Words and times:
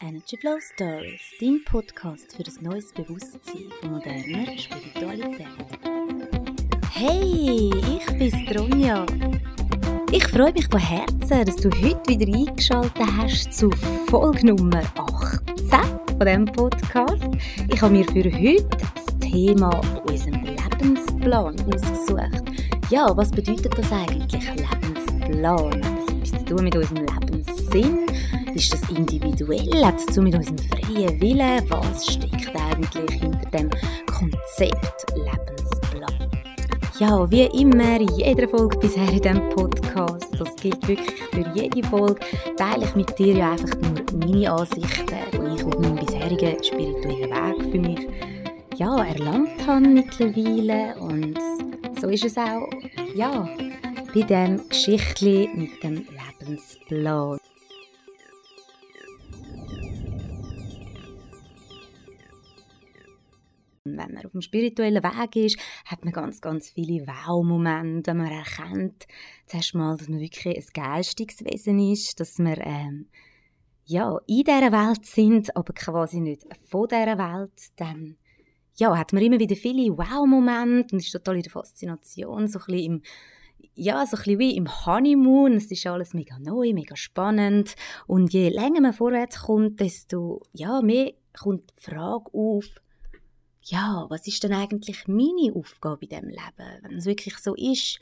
Energy 0.00 0.36
Flow 0.36 0.60
Stories, 0.60 1.20
dein 1.40 1.60
Podcast 1.64 2.36
für 2.36 2.44
ein 2.44 2.64
neues 2.64 2.92
Bewusstsein 2.92 3.64
von 3.80 3.90
moderner 3.90 4.56
Spiritualität. 4.56 5.48
Hey, 6.92 7.68
ich 7.74 8.06
bin 8.16 8.56
Ronja. 8.56 9.04
Ich 10.12 10.24
freue 10.28 10.52
mich 10.52 10.68
von 10.68 10.78
Herzen, 10.78 11.44
dass 11.44 11.56
du 11.56 11.68
heute 11.82 12.00
wieder 12.06 12.32
eingeschaltet 12.32 13.02
hast 13.16 13.52
zu 13.52 13.70
Folge 14.08 14.46
Nummer 14.46 14.82
18 14.94 15.80
von 16.06 16.20
diesem 16.20 16.44
Podcast. 16.44 17.28
Ich 17.68 17.82
habe 17.82 17.94
mir 17.94 18.04
für 18.04 18.22
heute 18.22 18.68
das 18.94 19.18
Thema 19.18 19.82
von 19.82 19.98
unserem 20.10 20.44
Lebensplan 20.44 21.56
ausgesucht. 21.74 22.44
Ja, 22.90 23.16
was 23.16 23.32
bedeutet 23.32 23.76
das 23.76 23.90
eigentlich, 23.90 24.48
Lebensplan? 24.48 25.84
Hat 25.84 25.98
das 25.98 26.14
etwas 26.14 26.30
zu 26.30 26.44
tun 26.44 26.64
mit 26.64 26.76
unserem 26.76 27.04
Lebenssinn? 27.04 28.06
Ist 28.54 28.72
das 28.72 28.88
individuell? 28.90 29.84
Hat 29.84 29.96
es 29.98 30.06
zu 30.06 30.22
mit 30.22 30.34
unserem 30.34 30.58
freien 30.58 31.20
Willen? 31.20 31.62
Was 31.70 32.06
steckt 32.06 32.50
eigentlich 32.56 33.20
hinter 33.20 33.50
dem 33.50 33.70
Konzept 34.06 35.06
Lebensplan? 35.14 36.30
Ja, 36.98 37.30
wie 37.30 37.44
immer, 37.60 38.00
in 38.00 38.08
jeder 38.16 38.48
Folge 38.48 38.78
bisher 38.78 39.08
in 39.10 39.20
diesem 39.20 39.48
Podcast, 39.50 40.34
das 40.38 40.56
gilt 40.56 40.88
wirklich 40.88 41.20
für 41.30 41.44
jede 41.54 41.86
Folge, 41.88 42.20
teile 42.56 42.84
ich 42.84 42.94
mit 42.94 43.18
dir 43.18 43.34
ja 43.34 43.52
einfach 43.52 43.76
nur 43.80 44.26
meine 44.26 44.50
Ansichten, 44.50 45.06
die 45.32 45.54
ich 45.56 45.64
auf 45.64 45.78
meinem 45.78 45.96
bisherigen 45.96 46.64
spirituellen 46.64 47.30
Weg 47.30 47.70
für 47.70 47.78
mich 47.78 48.08
ja, 48.76 49.04
erlangt 49.04 49.66
habe 49.66 49.86
mittlerweile. 49.86 50.96
Und 50.98 51.38
so 52.00 52.08
ist 52.08 52.24
es 52.24 52.36
auch, 52.36 52.68
ja, 53.14 53.48
bei 54.14 54.22
dem 54.22 54.68
Geschichtli 54.68 55.48
mit 55.54 55.82
dem 55.82 56.06
Lebensplan. 56.40 57.38
Auf 64.28 64.32
dem 64.32 64.42
spirituellen 64.42 65.02
Weg 65.02 65.36
ist, 65.36 65.58
hat 65.84 66.04
man 66.04 66.12
ganz, 66.12 66.40
ganz 66.40 66.70
viele 66.70 67.06
Wow-Momente, 67.06 68.14
man 68.14 68.30
erkennt, 68.30 69.06
zuerst 69.46 69.74
mal, 69.74 69.96
dass 69.96 70.08
man 70.08 70.20
wirklich 70.20 70.56
ein 70.56 70.94
Wesen 71.44 71.78
ist, 71.92 72.20
dass 72.20 72.38
wir 72.38 72.58
ähm, 72.58 73.08
ja, 73.84 74.18
in 74.26 74.44
dieser 74.44 74.70
Welt 74.70 75.06
sind, 75.06 75.56
aber 75.56 75.72
quasi 75.72 76.20
nicht 76.20 76.46
von 76.68 76.88
dieser 76.88 77.18
Welt, 77.18 77.70
dann 77.76 78.16
ja, 78.76 78.96
hat 78.96 79.12
man 79.12 79.22
immer 79.22 79.40
wieder 79.40 79.56
viele 79.56 79.96
Wow-Momente 79.96 80.94
und 80.94 81.00
ist 81.00 81.10
total 81.10 81.36
in 81.36 81.42
der 81.42 81.52
Faszination, 81.52 82.46
so 82.46 82.58
ein 82.58 82.64
bisschen 82.66 82.92
im 82.92 83.02
ja, 83.74 84.04
so 84.06 84.16
ein 84.16 84.22
bisschen 84.22 84.38
wie 84.40 84.56
im 84.56 84.86
Honeymoon. 84.86 85.52
Es 85.52 85.70
ist 85.70 85.86
alles 85.86 86.12
mega 86.12 86.36
neu, 86.40 86.72
mega 86.72 86.96
spannend. 86.96 87.76
Und 88.08 88.32
je 88.32 88.48
länger 88.48 88.80
man 88.80 88.92
vorwärts 88.92 89.42
kommt, 89.42 89.78
desto 89.78 90.42
ja, 90.52 90.82
mehr 90.82 91.12
kommt 91.38 91.72
die 91.78 91.90
Frage 91.90 92.24
auf, 92.32 92.64
ja, 93.70 94.06
was 94.08 94.26
ist 94.26 94.42
denn 94.42 94.52
eigentlich 94.52 95.06
meine 95.06 95.54
Aufgabe 95.54 96.04
in 96.04 96.08
diesem 96.08 96.28
Leben? 96.28 96.82
Wenn 96.82 96.98
es 96.98 97.06
wirklich 97.06 97.36
so 97.38 97.54
ist, 97.54 97.98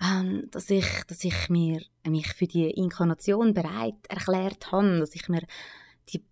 ähm, 0.00 0.48
dass, 0.50 0.70
ich, 0.70 0.86
dass 1.06 1.24
ich 1.24 1.48
mir, 1.48 1.82
mich 2.06 2.32
für 2.32 2.46
die 2.46 2.70
Inkarnation 2.70 3.54
bereit 3.54 4.06
erklärt 4.08 4.72
habe, 4.72 4.98
dass 4.98 5.14
ich 5.14 5.28
mir 5.28 5.42
die, 6.08 6.24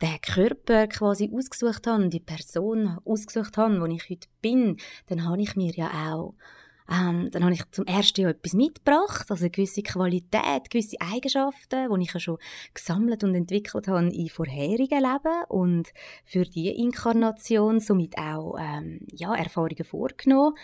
den 0.00 0.20
Körper 0.20 0.86
quasi 0.88 1.30
ausgesucht 1.32 1.86
habe, 1.86 2.08
die 2.08 2.20
Person 2.20 2.98
ausgesucht 3.04 3.56
habe, 3.56 3.80
wo 3.80 3.86
ich 3.86 4.08
heute 4.08 4.28
bin, 4.40 4.76
dann 5.06 5.24
habe 5.24 5.42
ich 5.42 5.56
mir 5.56 5.72
ja 5.72 6.14
auch 6.14 6.34
ähm, 6.90 7.30
dann 7.30 7.44
habe 7.44 7.54
ich 7.54 7.62
zum 7.70 7.86
ersten 7.86 8.22
Jahr 8.22 8.30
etwas 8.30 8.54
mitgebracht, 8.54 9.30
also 9.30 9.44
eine 9.44 9.50
gewisse 9.50 9.82
Qualität, 9.82 10.68
gewisse 10.70 10.96
Eigenschaften, 11.00 11.88
die 11.94 12.02
ich 12.02 12.12
ja 12.12 12.20
schon 12.20 12.38
gesammelt 12.74 13.22
und 13.24 13.34
entwickelt 13.34 13.88
habe 13.88 14.08
in 14.08 14.28
vorherigen 14.28 15.00
Leben 15.00 15.44
und 15.48 15.88
für 16.24 16.44
die 16.44 16.70
Inkarnation 16.70 17.80
somit 17.80 18.18
auch 18.18 18.56
ähm, 18.58 19.00
ja, 19.12 19.34
Erfahrungen 19.34 19.84
vorgenommen. 19.84 20.56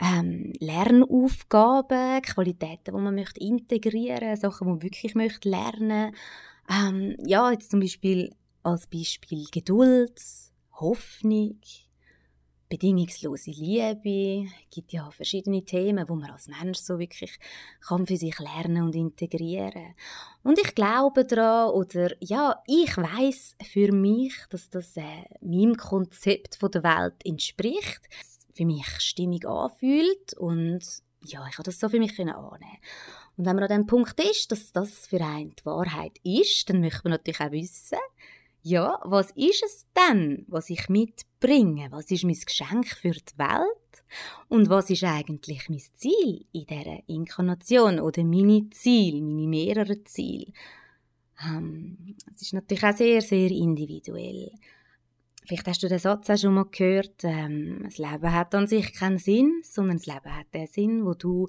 Ähm, 0.00 0.52
Lernaufgaben, 0.58 2.20
Qualitäten, 2.22 2.96
die 2.96 3.00
man 3.00 3.14
möchte 3.14 3.40
integrieren, 3.40 4.36
Sachen, 4.36 4.66
die 4.66 4.70
man 4.72 4.82
wirklich 4.82 5.14
möchte 5.14 5.48
lernen. 5.48 6.14
Ähm, 6.68 7.16
ja, 7.24 7.50
jetzt 7.52 7.70
zum 7.70 7.80
Beispiel 7.80 8.34
als 8.64 8.86
Beispiel 8.88 9.46
Geduld, 9.52 10.20
Hoffnung, 10.72 11.60
bedingungslose 12.74 13.52
Liebe, 13.52 14.50
gibt 14.68 14.92
ja 14.92 15.08
verschiedene 15.12 15.64
Themen, 15.64 16.08
wo 16.08 16.16
man 16.16 16.32
als 16.32 16.48
Mensch 16.48 16.78
so 16.78 16.98
wirklich 16.98 17.38
kann 17.86 18.04
für 18.04 18.16
sich 18.16 18.36
lernen 18.40 18.82
und 18.82 18.96
integrieren. 18.96 19.94
Und 20.42 20.58
ich 20.58 20.74
glaube 20.74 21.24
daran 21.24 21.72
oder 21.72 22.10
ja, 22.18 22.60
ich 22.66 22.96
weiß 22.96 23.54
für 23.62 23.92
mich, 23.92 24.34
dass 24.50 24.70
das 24.70 24.96
äh, 24.96 25.22
meinem 25.40 25.76
Konzept 25.76 26.56
von 26.56 26.72
der 26.72 26.82
Welt 26.82 27.24
entspricht, 27.24 28.00
für 28.54 28.66
mich 28.66 28.88
stimmig 28.98 29.46
anfühlt 29.46 30.34
und 30.36 30.82
ja, 31.26 31.46
ich 31.48 31.54
habe 31.54 31.62
das 31.62 31.78
so 31.78 31.88
für 31.88 32.00
mich 32.00 32.18
annehmen. 32.18 32.58
Und 33.36 33.46
wenn 33.46 33.54
man 33.54 33.64
an 33.64 33.68
dem 33.68 33.86
Punkt 33.86 34.18
ist, 34.20 34.50
dass 34.50 34.72
das 34.72 35.06
für 35.06 35.20
einen 35.20 35.54
die 35.54 35.64
Wahrheit 35.64 36.18
ist, 36.24 36.68
dann 36.68 36.80
möchte 36.80 37.02
man 37.04 37.12
natürlich 37.12 37.40
auch 37.40 37.52
wissen, 37.52 37.98
ja, 38.66 38.98
was 39.04 39.30
ist 39.32 39.62
es 39.62 39.86
denn, 39.94 40.46
was 40.48 40.70
ich 40.70 40.88
mitbringe? 40.88 41.88
Was 41.90 42.10
ist 42.10 42.24
mein 42.24 42.34
Geschenk 42.34 42.88
für 42.88 43.10
die 43.10 43.38
Welt? 43.38 44.04
Und 44.48 44.70
was 44.70 44.88
ist 44.88 45.04
eigentlich 45.04 45.68
mein 45.68 45.82
Ziel 45.94 46.46
in 46.52 46.66
dieser 46.66 47.06
Inkarnation 47.06 48.00
oder 48.00 48.24
meine 48.24 48.70
Ziele, 48.70 49.20
meine 49.20 49.46
mehreren 49.46 50.06
Ziele? 50.06 50.46
Ähm, 51.46 52.16
es 52.34 52.40
ist 52.40 52.54
natürlich 52.54 52.84
auch 52.84 52.96
sehr, 52.96 53.20
sehr 53.20 53.50
individuell. 53.50 54.50
Vielleicht 55.46 55.68
hast 55.68 55.82
du 55.82 55.88
den 55.88 55.98
Satz 55.98 56.30
auch 56.30 56.38
schon 56.38 56.54
mal 56.54 56.64
gehört, 56.64 57.22
ähm, 57.22 57.82
das 57.84 57.98
Leben 57.98 58.32
hat 58.32 58.54
an 58.54 58.66
sich 58.66 58.94
keinen 58.94 59.18
Sinn, 59.18 59.60
sondern 59.62 59.98
das 59.98 60.06
Leben 60.06 60.34
hat 60.34 60.54
den 60.54 60.66
Sinn, 60.68 61.04
wo 61.04 61.12
du 61.12 61.48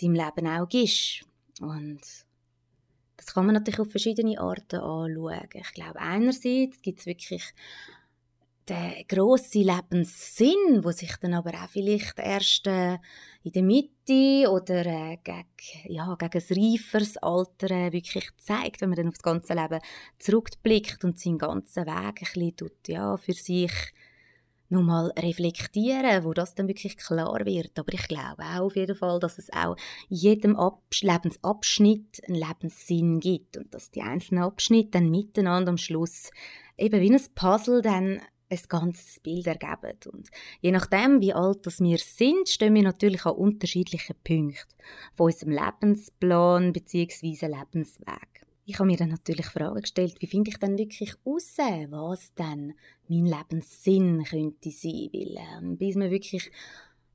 deinem 0.00 0.14
Leben 0.14 0.46
auch 0.46 0.68
gibst. 0.68 1.24
Und 1.60 2.25
das 3.16 3.34
kann 3.34 3.46
man 3.46 3.54
natürlich 3.54 3.80
auf 3.80 3.90
verschiedene 3.90 4.38
Arten 4.38 4.80
anschauen. 4.80 5.48
Ich 5.52 5.72
glaube, 5.72 5.98
einerseits 6.00 6.82
gibt 6.82 7.00
es 7.00 7.06
wirklich 7.06 7.54
den 8.68 9.04
grossen 9.06 9.62
Lebenssinn, 9.62 10.82
wo 10.82 10.90
sich 10.90 11.14
dann 11.20 11.34
aber 11.34 11.50
auch 11.54 11.68
vielleicht 11.68 12.18
erst 12.18 12.66
äh, 12.66 12.98
in 13.44 13.52
der 13.52 13.62
Mitte 13.62 14.50
oder 14.50 14.84
äh, 14.84 15.18
gegen, 15.22 15.46
ja, 15.84 16.14
gegen 16.16 16.42
ein 16.42 16.62
reiferes 16.64 17.16
Alter 17.18 17.70
äh, 17.70 17.92
wirklich 17.92 18.28
zeigt, 18.38 18.80
wenn 18.80 18.88
man 18.88 18.96
dann 18.96 19.08
auf 19.08 19.14
das 19.14 19.22
ganze 19.22 19.54
Leben 19.54 19.80
zurückblickt 20.18 21.04
und 21.04 21.18
seinen 21.18 21.38
ganzen 21.38 21.86
Weg 21.86 21.94
ein 21.96 22.14
bisschen 22.14 22.56
tut, 22.56 22.88
ja, 22.88 23.16
für 23.16 23.34
sich 23.34 23.72
nochmal 24.68 25.12
reflektieren, 25.18 26.24
wo 26.24 26.32
das 26.32 26.54
dann 26.54 26.68
wirklich 26.68 26.96
klar 26.96 27.44
wird. 27.44 27.78
Aber 27.78 27.92
ich 27.92 28.08
glaube 28.08 28.42
auch 28.42 28.66
auf 28.66 28.76
jeden 28.76 28.96
Fall, 28.96 29.20
dass 29.20 29.38
es 29.38 29.52
auch 29.52 29.76
jedem 30.08 30.56
Abs 30.56 31.02
Lebensabschnitt 31.02 32.22
einen 32.26 32.36
Lebenssinn 32.36 33.20
gibt 33.20 33.56
und 33.56 33.72
dass 33.74 33.90
die 33.90 34.02
einzelnen 34.02 34.44
Abschnitte 34.44 34.90
dann 34.92 35.10
miteinander 35.10 35.70
am 35.70 35.78
Schluss 35.78 36.30
eben 36.76 37.00
wie 37.00 37.12
ein 37.12 37.20
Puzzle 37.34 37.82
dann 37.82 38.20
ein 38.48 38.58
ganzes 38.68 39.20
Bild 39.20 39.46
ergeben. 39.46 39.98
Und 40.12 40.28
je 40.60 40.70
nachdem, 40.70 41.20
wie 41.20 41.32
alt 41.32 41.66
das 41.66 41.80
wir 41.80 41.98
sind, 41.98 42.48
stehen 42.48 42.74
wir 42.74 42.82
natürlich 42.82 43.26
an 43.26 43.34
unterschiedlichen 43.34 44.16
Punkten 44.22 44.54
von 45.14 45.26
unserem 45.26 45.52
Lebensplan 45.52 46.72
bzw. 46.72 47.46
Lebensweg 47.46 48.35
ich 48.66 48.78
habe 48.78 48.86
mir 48.86 48.96
dann 48.96 49.10
natürlich 49.10 49.46
Fragen 49.46 49.80
gestellt, 49.80 50.16
wie 50.18 50.26
finde 50.26 50.50
ich 50.50 50.58
denn 50.58 50.76
wirklich 50.76 51.14
raus, 51.24 51.56
was 51.88 52.34
dann 52.34 52.74
mein 53.08 53.26
Lebenssinn 53.26 54.24
könnte 54.24 54.70
sein, 54.70 55.08
weil 55.12 55.36
ähm, 55.62 55.76
bis 55.78 55.94
man 55.94 56.10
wirklich 56.10 56.50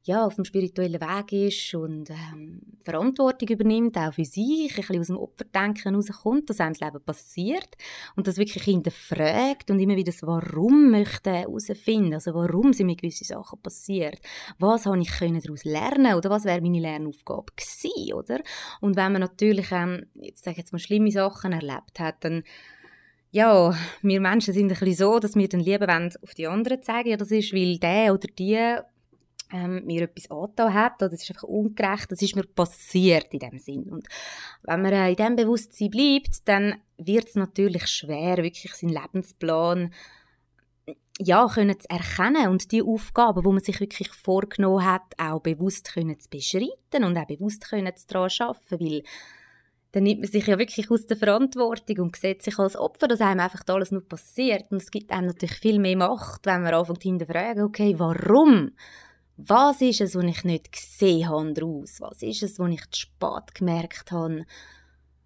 ja, 0.03 0.25
auf 0.25 0.35
dem 0.35 0.45
spirituellen 0.45 0.99
Weg 0.99 1.31
ist 1.31 1.75
und 1.75 2.09
ähm, 2.09 2.61
Verantwortung 2.81 3.49
übernimmt, 3.49 3.97
auch 3.97 4.13
für 4.13 4.25
sich, 4.25 4.71
ein 4.71 4.75
bisschen 4.75 4.99
aus 4.99 5.07
dem 5.07 5.17
Opferdenken 5.17 5.93
rauskommt, 5.93 6.49
dass 6.49 6.59
einem 6.59 6.73
das 6.73 6.81
Leben 6.81 7.03
passiert 7.05 7.69
und 8.15 8.25
das 8.25 8.37
wirklich 8.37 8.63
hinterfragt 8.63 9.69
und 9.69 9.79
immer 9.79 9.95
wieder 9.95 10.11
das 10.11 10.23
Warum 10.23 10.89
möchte 10.89 11.31
herausfinden, 11.31 12.15
also 12.15 12.33
warum 12.33 12.73
sind 12.73 12.87
mir 12.87 12.95
gewisse 12.95 13.25
Sachen 13.25 13.61
passiert, 13.61 14.19
was 14.57 14.87
habe 14.87 14.99
ich 14.99 15.11
können 15.11 15.39
daraus 15.39 15.65
lernen 15.65 16.15
oder 16.15 16.31
was 16.31 16.45
wäre 16.45 16.61
meine 16.61 16.79
Lernaufgabe 16.79 17.53
gewesen, 17.55 18.13
oder? 18.13 18.39
Und 18.79 18.95
wenn 18.95 19.11
man 19.11 19.21
natürlich, 19.21 19.71
ähm, 19.71 20.07
jetzt 20.15 20.43
sage 20.43 20.53
ich 20.53 20.57
jetzt 20.59 20.73
mal, 20.73 20.79
schlimme 20.79 21.11
Sachen 21.11 21.53
erlebt 21.53 21.99
hat, 21.99 22.23
dann 22.23 22.43
ja, 23.33 23.73
wir 24.01 24.19
Menschen 24.19 24.53
sind 24.53 24.65
ein 24.65 24.77
bisschen 24.77 24.95
so, 24.95 25.19
dass 25.19 25.35
wir 25.35 25.47
dann 25.47 25.61
lieber 25.61 25.87
auf 26.21 26.33
die 26.33 26.47
anderen 26.47 26.81
zeigen, 26.81 27.09
ja, 27.09 27.17
das 27.17 27.31
ist, 27.31 27.53
weil 27.53 27.77
der 27.77 28.13
oder 28.13 28.27
die 28.27 28.81
ähm, 29.51 29.85
mir 29.85 30.03
etwas 30.03 30.29
angetan 30.31 30.73
hat 30.73 31.01
oder 31.01 31.13
es 31.13 31.23
ist 31.23 31.31
einfach 31.31 31.47
ungerecht, 31.47 32.11
das 32.11 32.21
ist 32.21 32.35
mir 32.35 32.43
passiert 32.43 33.33
in 33.33 33.39
dem 33.39 33.59
Sinn. 33.59 33.83
Und 33.89 34.07
wenn 34.63 34.81
man 34.81 34.93
äh, 34.93 35.09
in 35.09 35.15
diesem 35.15 35.35
Bewusstsein 35.35 35.89
bleibt, 35.89 36.47
dann 36.47 36.75
wird 36.97 37.27
es 37.27 37.35
natürlich 37.35 37.87
schwer, 37.87 38.37
wirklich 38.37 38.73
seinen 38.73 38.93
Lebensplan 38.93 39.93
ja, 41.19 41.47
können 41.47 41.79
zu 41.79 41.89
erkennen 41.89 42.47
und 42.47 42.71
die 42.71 42.81
Aufgaben, 42.81 43.45
wo 43.45 43.51
man 43.51 43.63
sich 43.63 43.79
wirklich 43.79 44.09
vorgenommen 44.09 44.85
hat, 44.85 45.13
auch 45.17 45.41
bewusst 45.41 45.93
können 45.93 46.19
zu 46.19 46.29
beschreiten 46.29 47.03
und 47.03 47.17
auch 47.17 47.27
bewusst 47.27 47.69
können 47.69 47.95
zu 47.95 48.07
daran 48.07 48.31
arbeiten, 48.39 48.79
weil 48.79 49.03
dann 49.91 50.03
nimmt 50.03 50.21
man 50.21 50.29
sich 50.29 50.47
ja 50.47 50.57
wirklich 50.57 50.89
aus 50.89 51.05
der 51.05 51.17
Verantwortung 51.17 51.99
und 51.99 52.15
sieht 52.15 52.41
sich 52.41 52.57
als 52.57 52.77
Opfer, 52.77 53.07
dass 53.07 53.19
einem 53.19 53.41
einfach 53.41 53.63
alles 53.67 53.91
nur 53.91 54.07
passiert. 54.07 54.71
Und 54.71 54.81
es 54.81 54.89
gibt 54.89 55.11
einem 55.11 55.27
natürlich 55.27 55.57
viel 55.57 55.79
mehr 55.79 55.97
Macht, 55.97 56.45
wenn 56.45 56.63
man 56.63 56.73
anfängt 56.73 57.03
hinterfragen, 57.03 57.63
okay, 57.63 57.95
warum? 57.97 58.71
Was 59.37 59.81
ist 59.81 60.01
es, 60.01 60.15
was 60.15 60.23
ich 60.23 60.43
nicht 60.43 60.71
gesehen 60.71 61.29
habe 61.29 61.53
daraus? 61.53 61.99
Was 61.99 62.21
ist 62.21 62.43
es, 62.43 62.59
was 62.59 62.69
ich 62.69 62.89
zu 62.91 63.01
spät 63.01 63.55
gemerkt 63.55 64.11
habe? 64.11 64.45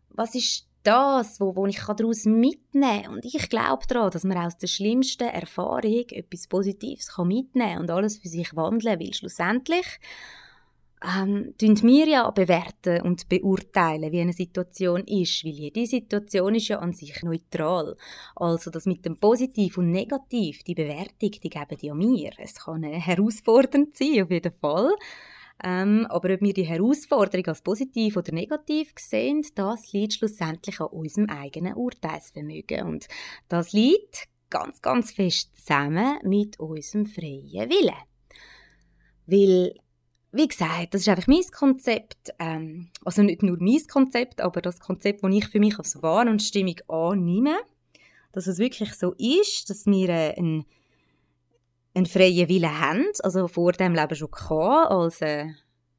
Was 0.09 0.35
ist 0.35 0.67
das, 0.83 1.39
wo, 1.39 1.55
wo 1.55 1.65
ich 1.65 1.79
daraus 1.79 2.25
mitnehmen 2.25 3.03
kann? 3.03 3.13
Und 3.15 3.25
ich 3.25 3.49
glaube 3.49 3.85
daran, 3.87 4.11
dass 4.11 4.23
man 4.23 4.37
aus 4.37 4.57
der 4.57 4.67
schlimmsten 4.67 5.27
Erfahrung 5.27 6.05
etwas 6.09 6.47
Positives 6.47 7.11
mitnehmen 7.17 7.73
kann 7.73 7.81
und 7.81 7.91
alles 7.91 8.17
für 8.17 8.29
sich 8.29 8.55
wandeln, 8.55 8.99
weil 8.99 9.13
schlussendlich 9.13 9.85
ähm, 11.03 11.53
wir 11.59 12.07
ja 12.07 12.31
bewerten 12.31 13.01
und 13.01 13.27
beurteilen, 13.27 14.11
wie 14.11 14.21
eine 14.21 14.33
Situation 14.33 15.03
ist, 15.05 15.43
weil 15.43 15.51
jede 15.51 15.85
Situation 15.85 16.55
ist 16.55 16.69
ja 16.69 16.79
an 16.79 16.93
sich 16.93 17.21
neutral. 17.21 17.97
Also 18.35 18.71
das 18.71 18.85
mit 18.85 19.05
dem 19.05 19.17
Positiv 19.17 19.77
und 19.77 19.91
Negativ, 19.91 20.63
die 20.63 20.75
Bewertung, 20.75 21.31
die 21.31 21.49
geben 21.49 21.77
ja 21.81 21.93
mir. 21.93 22.31
Es 22.37 22.55
kann 22.55 22.83
herausfordernd 22.83 23.95
sein, 23.95 24.23
auf 24.23 24.31
jeden 24.31 24.53
Fall. 24.53 24.95
Ähm, 25.63 26.05
aber 26.09 26.33
ob 26.33 26.41
wir 26.41 26.53
die 26.53 26.63
Herausforderung 26.63 27.47
als 27.47 27.61
positiv 27.61 28.17
oder 28.17 28.33
negativ 28.33 28.93
sehen, 28.97 29.45
das 29.55 29.93
liegt 29.93 30.13
schlussendlich 30.13 30.81
an 30.81 30.87
unserem 30.87 31.29
eigenen 31.29 31.75
Urteilsvermögen. 31.75 32.85
Und 32.85 33.07
das 33.47 33.71
liegt 33.71 34.27
ganz, 34.49 34.81
ganz 34.81 35.11
fest 35.11 35.55
zusammen 35.55 36.19
mit 36.23 36.59
unserem 36.59 37.05
freien 37.05 37.69
Willen. 37.69 37.95
Weil 39.27 39.75
wie 40.35 40.47
gesagt, 40.47 40.93
das 40.93 41.01
ist 41.01 41.09
einfach 41.09 41.27
mein 41.27 41.43
Konzept. 41.51 42.33
Ähm, 42.39 42.89
also 43.03 43.23
nicht 43.23 43.41
nur 43.41 43.57
mein 43.59 43.85
Konzept, 43.87 44.41
aber 44.41 44.61
das 44.61 44.79
Konzept, 44.79 45.23
das 45.23 45.33
ich 45.33 45.47
für 45.47 45.59
mich 45.59 45.77
als 45.79 46.01
Wahr 46.01 46.27
und 46.27 46.41
Stimmung 46.41 46.75
annehme. 46.87 47.57
Dass 48.33 48.47
es 48.47 48.59
wirklich 48.59 48.93
so 48.93 49.13
ist, 49.13 49.69
dass 49.69 49.85
wir 49.85 50.09
äh, 50.09 50.35
einen, 50.35 50.65
einen 51.93 52.05
freien 52.05 52.49
Willen 52.49 52.79
haben, 52.79 53.05
also 53.23 53.47
vor 53.47 53.71
dem 53.71 53.95
Leben 53.95 54.15
schon 54.15 54.29
gehabt, 54.29 54.91
als 54.91 55.21
äh, 55.21 55.47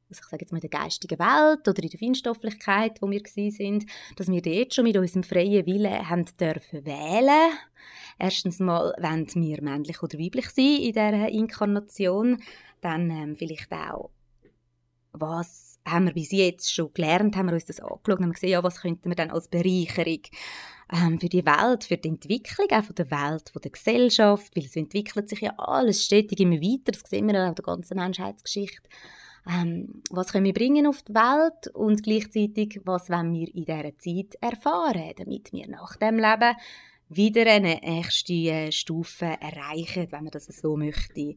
also 0.09 0.21
ich 0.23 0.29
sage 0.29 0.43
jetzt 0.43 0.51
mal 0.51 0.59
in 0.61 0.69
der 0.69 0.79
geistigen 0.79 1.19
Welt 1.19 1.67
oder 1.67 1.83
in 1.83 1.89
der 1.89 1.99
Feinstofflichkeit, 1.99 3.01
wo 3.01 3.09
wir 3.09 3.21
sind, 3.25 3.85
dass 4.15 4.29
wir 4.29 4.41
dort 4.41 4.73
schon 4.73 4.85
mit 4.85 4.95
unserem 4.95 5.23
freien 5.23 5.65
Willen 5.65 6.09
haben 6.09 6.25
dürfen 6.39 6.85
wählen. 6.85 7.51
Erstens 8.17 8.59
mal, 8.59 8.93
wenn 8.99 9.27
wir 9.27 9.61
männlich 9.61 10.01
oder 10.01 10.17
weiblich 10.17 10.49
sind 10.49 10.79
in 10.79 10.93
dieser 10.93 11.27
Inkarnation, 11.27 12.41
dann 12.79 13.09
ähm, 13.09 13.35
vielleicht 13.35 13.71
auch 13.73 14.11
was 15.19 15.79
haben 15.85 16.05
wir 16.05 16.13
bis 16.13 16.31
jetzt 16.31 16.73
schon 16.73 16.93
gelernt, 16.93 17.35
haben 17.35 17.47
wir 17.47 17.53
uns 17.53 17.65
das 17.65 17.79
angeschaut? 17.79 18.19
Und 18.19 18.23
haben 18.23 18.33
gesehen, 18.33 18.49
ja, 18.49 18.63
was 18.63 18.81
könnten 18.81 19.09
wir 19.09 19.15
dann 19.15 19.31
als 19.31 19.47
Bereicherung 19.47 20.21
ähm, 20.91 21.19
für 21.19 21.29
die 21.29 21.45
Welt, 21.45 21.83
für 21.83 21.97
die 21.97 22.09
Entwicklung 22.09 22.67
auch 22.71 22.83
von 22.83 22.95
der 22.95 23.11
Welt, 23.11 23.49
von 23.49 23.61
der 23.61 23.71
Gesellschaft, 23.71 24.55
weil 24.55 24.65
es 24.65 24.75
entwickelt 24.75 25.29
sich 25.29 25.41
ja 25.41 25.53
alles 25.57 26.05
stetig 26.05 26.39
immer 26.39 26.57
weiter, 26.57 26.91
das 26.91 27.09
sehen 27.09 27.27
wir 27.27 27.43
auch 27.43 27.49
in 27.49 27.55
der 27.55 27.63
ganzen 27.63 27.97
Menschheitsgeschichte. 27.97 28.89
Ähm, 29.49 30.01
was 30.09 30.31
können 30.31 30.45
wir 30.45 30.53
bringen 30.53 30.87
auf 30.87 31.03
die 31.03 31.13
Welt? 31.13 31.73
Und 31.73 32.03
gleichzeitig, 32.03 32.81
was 32.83 33.09
wollen 33.09 33.33
wir 33.33 33.47
in 33.53 33.65
dieser 33.65 33.97
Zeit 33.97 34.35
erfahren, 34.41 35.13
damit 35.15 35.53
wir 35.53 35.67
nach 35.69 35.95
dem 35.95 36.17
Leben 36.17 36.55
wieder 37.09 37.45
eine 37.45 37.79
nächste 37.81 38.33
äh, 38.33 38.71
Stufe 38.71 39.25
erreichen, 39.25 40.07
wenn 40.11 40.23
man 40.23 40.31
das 40.31 40.47
so 40.47 40.75
möchte 40.75 41.35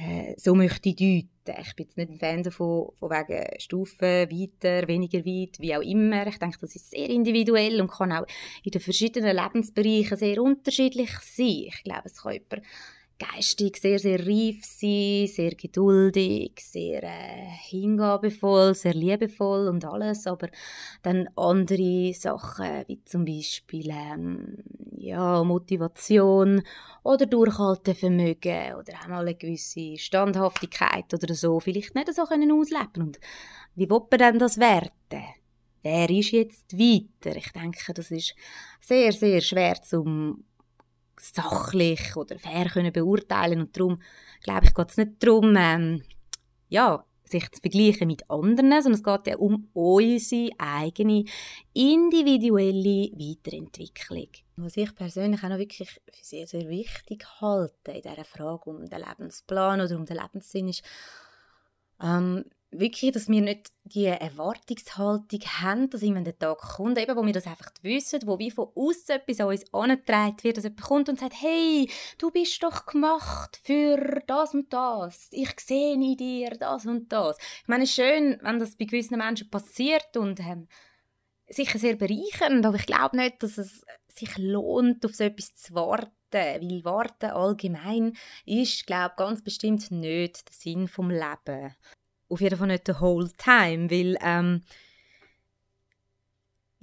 äh, 0.00 0.34
so 0.38 0.54
möchte 0.54 0.88
ich 0.88 0.96
deuten. 0.96 1.28
Ich 1.60 1.74
bin 1.76 1.86
jetzt 1.86 1.96
nicht 1.96 2.10
ein 2.10 2.18
Fan 2.18 2.42
davon, 2.42 2.90
von 2.98 3.10
wegen 3.10 3.60
Stufen, 3.60 4.00
weiter, 4.00 4.88
weniger 4.88 5.24
weit, 5.24 5.58
wie 5.58 5.76
auch 5.76 5.82
immer. 5.82 6.26
Ich 6.26 6.38
denke, 6.38 6.58
das 6.60 6.76
ist 6.76 6.90
sehr 6.90 7.08
individuell 7.08 7.80
und 7.80 7.90
kann 7.90 8.12
auch 8.12 8.26
in 8.62 8.70
den 8.70 8.80
verschiedenen 8.80 9.36
Lebensbereichen 9.36 10.16
sehr 10.16 10.42
unterschiedlich 10.42 11.10
sein. 11.10 11.66
Ich 11.68 11.82
glaube, 11.84 12.02
es 12.06 12.22
kann 12.22 12.32
jemand 12.32 12.66
geistig 13.20 13.76
sehr, 13.76 13.98
sehr 13.98 14.26
reif 14.26 14.64
sein, 14.64 15.26
sehr 15.26 15.54
geduldig, 15.54 16.52
sehr 16.58 17.02
äh, 17.02 17.46
hingabevoll, 17.68 18.74
sehr 18.74 18.94
liebevoll 18.94 19.68
und 19.68 19.84
alles, 19.84 20.26
aber 20.26 20.48
dann 21.02 21.28
andere 21.36 22.14
Sachen, 22.14 22.84
wie 22.86 23.04
zum 23.04 23.24
Beispiel 23.24 23.90
ähm, 23.90 24.56
ja, 24.96 25.44
Motivation 25.44 26.62
oder 27.02 27.26
Durchhaltevermögen 27.26 28.74
oder 28.74 28.94
auch 29.02 29.08
mal 29.08 29.20
eine 29.20 29.34
gewisse 29.34 29.98
Standhaftigkeit 29.98 31.12
oder 31.12 31.34
so, 31.34 31.60
vielleicht 31.60 31.94
nicht 31.94 32.14
so 32.14 32.24
können 32.24 32.52
ausleben 32.52 33.02
Und 33.02 33.20
wie 33.74 33.88
will 33.88 34.00
man 34.10 34.18
denn 34.18 34.38
das 34.38 34.58
werten? 34.58 35.24
Wer 35.82 36.10
ist 36.10 36.32
jetzt 36.32 36.78
weiter? 36.78 37.36
Ich 37.36 37.52
denke, 37.52 37.94
das 37.94 38.10
ist 38.10 38.34
sehr, 38.80 39.12
sehr 39.12 39.40
schwer 39.40 39.80
zum 39.82 40.44
sachlich 41.20 42.16
oder 42.16 42.38
fair 42.38 42.66
können 42.66 42.92
beurteilen 42.92 43.60
und 43.60 43.76
darum 43.76 44.00
glaube 44.42 44.66
ich 44.66 44.74
geht 44.74 44.90
es 44.90 44.96
nicht 44.96 45.12
darum 45.22 45.54
ähm, 45.56 46.02
ja 46.68 47.04
sich 47.30 47.50
zu 47.52 47.60
vergleichen 47.60 48.08
mit 48.08 48.28
anderen, 48.28 48.82
sondern 48.82 48.94
es 48.94 49.02
geht 49.02 49.26
ja 49.28 49.36
um 49.36 49.68
unsere 49.72 50.50
eigene 50.58 51.24
individuelle 51.72 53.10
Weiterentwicklung. 53.12 54.28
Was 54.56 54.76
ich 54.76 54.94
persönlich 54.94 55.42
auch 55.42 55.48
noch 55.48 55.58
wirklich 55.58 55.88
für 55.90 56.00
sehr, 56.22 56.46
sehr 56.46 56.68
wichtig 56.68 57.24
halte 57.40 57.92
in 57.92 58.02
dieser 58.02 58.24
Frage 58.24 58.70
um 58.70 58.84
den 58.84 58.98
Lebensplan 58.98 59.80
oder 59.80 59.96
um 59.96 60.04
den 60.04 60.16
Lebenssinn 60.16 60.68
ist, 60.68 60.82
ähm, 62.02 62.44
wirklich, 62.70 63.12
dass 63.12 63.28
wir 63.28 63.40
nicht 63.40 63.70
die 63.84 64.06
Erwartungshaltung 64.06 65.40
haben, 65.40 65.90
dass 65.90 66.02
irgendwann 66.02 66.24
der 66.24 66.38
Tag 66.38 66.58
kommt, 66.58 66.98
eben, 66.98 67.16
wo 67.16 67.24
wir 67.24 67.32
das 67.32 67.46
einfach 67.46 67.70
wissen, 67.82 68.20
wo 68.26 68.38
wie 68.38 68.50
von 68.50 68.68
außen 68.74 69.16
etwas 69.16 69.40
an 69.40 69.48
uns 69.48 69.74
angetragen 69.74 70.36
wird, 70.42 70.56
dass 70.56 70.64
jemand 70.64 70.82
kommt 70.82 71.08
und 71.08 71.18
sagt, 71.18 71.34
hey, 71.40 71.90
du 72.18 72.30
bist 72.30 72.62
doch 72.62 72.86
gemacht 72.86 73.60
für 73.62 74.22
das 74.26 74.54
und 74.54 74.72
das, 74.72 75.28
ich 75.32 75.58
sehe 75.58 75.94
in 75.94 76.16
dir 76.16 76.50
das 76.50 76.86
und 76.86 77.10
das. 77.12 77.36
Ich 77.62 77.68
meine, 77.68 77.84
es 77.84 77.90
ist 77.90 77.96
schön, 77.96 78.38
wenn 78.42 78.58
das 78.58 78.76
bei 78.76 78.84
gewissen 78.84 79.18
Menschen 79.18 79.50
passiert 79.50 80.16
und 80.16 80.38
ähm, 80.40 80.68
sicher 81.48 81.78
sehr 81.78 81.96
bereichernd, 81.96 82.64
aber 82.64 82.76
ich 82.76 82.86
glaube 82.86 83.16
nicht, 83.16 83.42
dass 83.42 83.58
es 83.58 83.84
sich 84.08 84.38
lohnt, 84.38 85.04
auf 85.04 85.14
so 85.14 85.24
etwas 85.24 85.54
zu 85.54 85.74
warten, 85.74 86.12
weil 86.32 86.84
Warten 86.84 87.30
allgemein 87.30 88.16
ist, 88.46 88.86
glaube 88.86 89.14
ganz 89.16 89.42
bestimmt 89.42 89.90
nicht 89.90 90.48
der 90.48 90.54
Sinn 90.54 90.86
vom 90.86 91.10
Leben 91.10 91.74
auf 92.30 92.40
jeden 92.40 92.58
Fall 92.58 92.68
nicht 92.68 92.86
the 92.86 93.00
whole 93.00 93.30
time, 93.36 93.90
weil 93.90 94.16
ähm, 94.22 94.62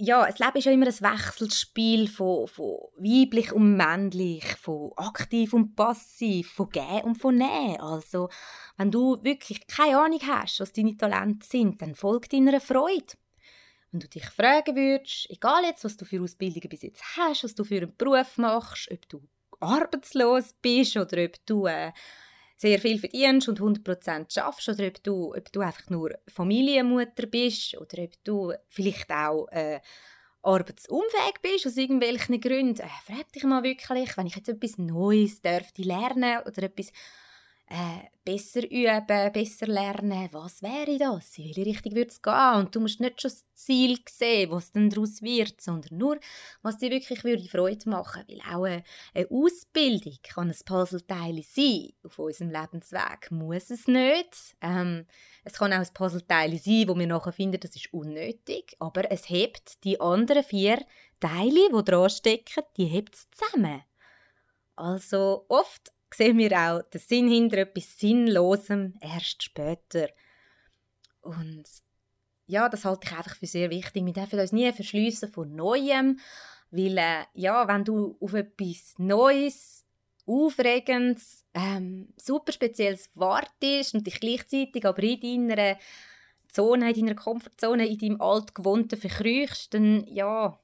ja, 0.00 0.24
das 0.24 0.38
Leben 0.38 0.58
ist 0.58 0.64
ja 0.64 0.72
immer 0.72 0.86
ein 0.86 0.92
Wechselspiel 0.92 2.08
von, 2.08 2.46
von 2.46 2.76
weiblich 2.98 3.52
und 3.52 3.76
männlich, 3.76 4.44
von 4.56 4.92
aktiv 4.96 5.52
und 5.52 5.74
passiv, 5.74 6.52
von 6.52 6.70
gehen 6.70 7.02
und 7.02 7.16
von 7.16 7.34
nehmen. 7.34 7.80
Also, 7.80 8.28
wenn 8.76 8.92
du 8.92 9.18
wirklich 9.24 9.66
keine 9.66 9.98
Ahnung 9.98 10.20
hast, 10.24 10.60
was 10.60 10.72
deine 10.72 10.96
Talente 10.96 11.44
sind, 11.44 11.82
dann 11.82 11.96
folgt 11.96 12.32
deiner 12.32 12.60
Freude. 12.60 13.14
Wenn 13.90 14.00
du 14.00 14.08
dich 14.08 14.26
fragen 14.26 14.76
würdest, 14.76 15.28
egal 15.30 15.64
jetzt, 15.64 15.84
was 15.84 15.96
du 15.96 16.04
für 16.04 16.22
Ausbildungen 16.22 16.68
bis 16.68 16.82
jetzt 16.82 17.02
hast, 17.16 17.42
was 17.42 17.56
du 17.56 17.64
für 17.64 17.78
einen 17.78 17.96
Beruf 17.96 18.38
machst, 18.38 18.88
ob 18.92 19.08
du 19.08 19.28
arbeitslos 19.58 20.54
bist 20.62 20.96
oder 20.96 21.24
ob 21.24 21.34
du 21.44 21.66
äh, 21.66 21.90
sehr 22.58 22.80
viel 22.80 22.98
verdienst 22.98 23.48
und 23.48 23.60
100% 23.60 24.34
schaffst 24.34 24.68
oder 24.68 24.88
ob 24.88 25.02
du, 25.04 25.34
ob 25.34 25.52
du 25.52 25.60
einfach 25.60 25.88
nur 25.90 26.10
Familienmutter 26.26 27.26
bist 27.26 27.76
oder 27.76 28.02
ob 28.02 28.24
du 28.24 28.52
vielleicht 28.66 29.10
auch 29.12 29.46
äh, 29.52 29.80
arbeitsunfähig 30.42 31.34
bist 31.40 31.66
aus 31.66 31.76
irgendwelchen 31.76 32.40
Gründen. 32.40 32.80
Äh, 32.80 32.88
frag 33.06 33.32
dich 33.32 33.44
mal 33.44 33.62
wirklich, 33.62 34.16
wenn 34.16 34.26
ich 34.26 34.34
jetzt 34.34 34.48
etwas 34.48 34.76
Neues 34.76 35.40
dürfte 35.40 35.82
lernen 35.82 36.40
oder 36.44 36.64
etwas 36.64 36.92
äh, 37.70 38.08
besser 38.24 38.62
üben, 38.70 39.32
besser 39.32 39.66
lernen, 39.66 40.28
was 40.32 40.62
wäre 40.62 40.98
das? 40.98 41.36
In 41.38 41.46
welche 41.46 41.66
Richtung 41.66 41.94
würde 41.94 42.10
es 42.10 42.20
gehen? 42.20 42.54
Und 42.56 42.74
du 42.74 42.80
musst 42.80 43.00
nicht 43.00 43.20
schon 43.20 43.30
das 43.30 43.44
Ziel 43.54 43.98
sehen, 44.08 44.50
was 44.50 44.72
dann 44.72 44.90
daraus 44.90 45.22
wird, 45.22 45.60
sondern 45.60 45.98
nur, 45.98 46.18
was 46.62 46.78
dir 46.78 46.90
wirklich 46.90 47.24
würde 47.24 47.48
Freude 47.48 47.88
machen 47.88 48.24
Weil 48.28 48.40
auch 48.40 48.64
eine, 48.64 48.84
eine 49.14 49.30
Ausbildung 49.30 50.16
kann 50.22 50.50
ein 50.50 50.56
Puzzleteil 50.64 51.42
sein 51.42 51.90
auf 52.02 52.18
unserem 52.18 52.50
Lebensweg. 52.50 53.30
Muss 53.30 53.70
es 53.70 53.86
nicht. 53.86 54.56
Ähm, 54.60 55.06
es 55.44 55.54
kann 55.54 55.72
auch 55.72 55.78
ein 55.78 55.94
Puzzleteil 55.94 56.58
sein, 56.58 56.88
wo 56.88 56.98
wir 56.98 57.06
nachher 57.06 57.32
finden, 57.32 57.60
das 57.60 57.76
ist 57.76 57.92
unnötig, 57.92 58.76
aber 58.78 59.10
es 59.10 59.28
hebt 59.28 59.84
die 59.84 60.00
anderen 60.00 60.44
vier 60.44 60.84
Teile, 61.20 61.68
die 61.74 61.84
dran 61.84 62.10
stecken, 62.10 62.64
die 62.76 62.86
hebt 62.86 63.14
es 63.14 63.28
zusammen. 63.30 63.82
Also 64.76 65.44
oft 65.48 65.92
sehen 66.14 66.38
wir 66.38 66.52
auch 66.52 66.82
den 66.90 67.00
Sinn 67.00 67.28
hinter 67.28 67.58
etwas 67.58 67.98
Sinnlosem 67.98 68.94
erst 69.00 69.42
später. 69.42 70.08
Und 71.20 71.64
ja, 72.46 72.68
das 72.68 72.84
halte 72.84 73.08
ich 73.08 73.16
einfach 73.16 73.36
für 73.36 73.46
sehr 73.46 73.70
wichtig. 73.70 74.04
Wir 74.04 74.12
dürfen 74.12 74.40
uns 74.40 74.52
nie 74.52 74.72
verschliessen 74.72 75.30
von 75.30 75.54
Neuem, 75.54 76.18
weil 76.70 76.98
äh, 76.98 77.24
ja, 77.34 77.68
wenn 77.68 77.84
du 77.84 78.16
auf 78.20 78.34
etwas 78.34 78.94
Neues, 78.98 79.84
Aufregendes, 80.26 81.44
ähm, 81.54 82.12
super 82.16 82.52
Spezielles 82.52 83.10
wartest 83.14 83.94
und 83.94 84.06
dich 84.06 84.20
gleichzeitig 84.20 84.84
aber 84.84 85.02
in 85.02 85.48
deiner 85.48 85.78
Zone, 86.48 86.90
in 86.90 87.06
deiner 87.06 87.14
Komfortzone, 87.14 87.86
in 87.86 87.98
deinem 87.98 88.20
altgewohnten 88.20 88.98
verkrüchst, 88.98 89.72
dann 89.72 90.06
ja, 90.06 90.58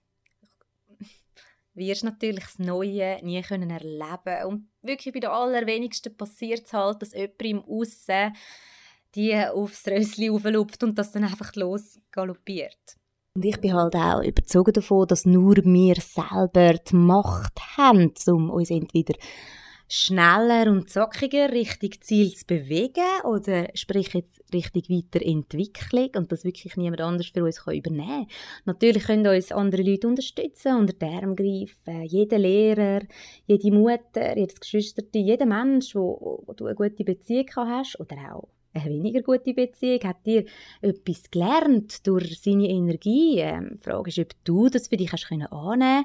wirst 1.74 2.02
du 2.02 2.06
natürlich 2.06 2.44
das 2.44 2.58
Neue 2.58 3.18
nie 3.22 3.42
können 3.42 3.70
erleben 3.70 4.46
Und 4.46 4.68
wirklich 4.82 5.12
bei 5.12 5.20
den 5.20 5.30
allerwenigsten 5.30 6.16
passiert 6.16 6.66
es 6.66 6.72
halt, 6.72 7.02
dass 7.02 7.12
jemand 7.12 7.42
im 7.42 7.64
Aussen 7.64 8.34
die 9.14 9.36
aufs 9.36 9.86
Rössli 9.86 10.30
auflupft 10.30 10.82
und 10.82 10.98
das 10.98 11.12
dann 11.12 11.24
einfach 11.24 11.54
losgaloppiert. 11.54 12.96
Und 13.36 13.44
ich 13.44 13.60
bin 13.60 13.74
halt 13.74 13.94
auch 13.96 14.22
überzeugt 14.22 14.76
davon, 14.76 15.08
dass 15.08 15.24
nur 15.24 15.56
wir 15.56 15.96
selber 15.96 16.74
die 16.74 16.94
Macht 16.94 17.60
haben, 17.76 18.12
um 18.26 18.50
uns 18.50 18.70
entweder 18.70 19.14
schneller 19.94 20.70
und 20.70 20.90
zackiger 20.90 21.52
Richtung 21.52 21.92
Ziel 22.00 22.34
zu 22.34 22.46
bewegen 22.46 23.22
oder 23.22 23.68
sprich 23.74 24.12
jetzt 24.12 24.42
Richtung 24.52 24.82
Weiterentwicklung 24.88 26.10
und 26.16 26.32
das 26.32 26.44
wirklich 26.44 26.76
niemand 26.76 27.00
anders 27.00 27.28
für 27.28 27.44
uns 27.44 27.64
kann 27.64 27.76
übernehmen 27.76 28.26
kann. 28.26 28.26
Natürlich 28.64 29.04
können 29.04 29.26
uns 29.26 29.52
andere 29.52 29.82
Leute 29.82 30.08
unterstützen, 30.08 30.76
unter 30.76 30.94
den 30.94 31.14
Arm 31.14 31.36
greifen, 31.36 32.02
jeder 32.06 32.38
Lehrer, 32.38 33.02
jede 33.46 33.70
Mutter, 33.70 34.36
jedes 34.36 34.58
Geschwisterte, 34.58 35.18
jeder 35.18 35.46
Mensch, 35.46 35.94
wo, 35.94 36.42
wo 36.44 36.52
du 36.54 36.66
eine 36.66 36.74
gute 36.74 37.04
Beziehung 37.04 37.46
hast 37.54 37.98
oder 38.00 38.16
auch 38.34 38.48
eine 38.72 38.90
weniger 38.90 39.22
gute 39.22 39.54
Beziehung? 39.54 40.02
Hat 40.02 40.26
dir 40.26 40.44
etwas 40.82 41.30
gelernt 41.30 42.04
durch 42.06 42.40
seine 42.40 42.68
Energie? 42.68 43.38
Ähm, 43.38 43.78
die 43.78 43.90
Frage 43.90 44.08
ist, 44.08 44.18
ob 44.18 44.44
du 44.44 44.68
das 44.68 44.88
für 44.88 44.96
dich 44.96 45.12
hast 45.12 45.30
annehmen 45.30 46.04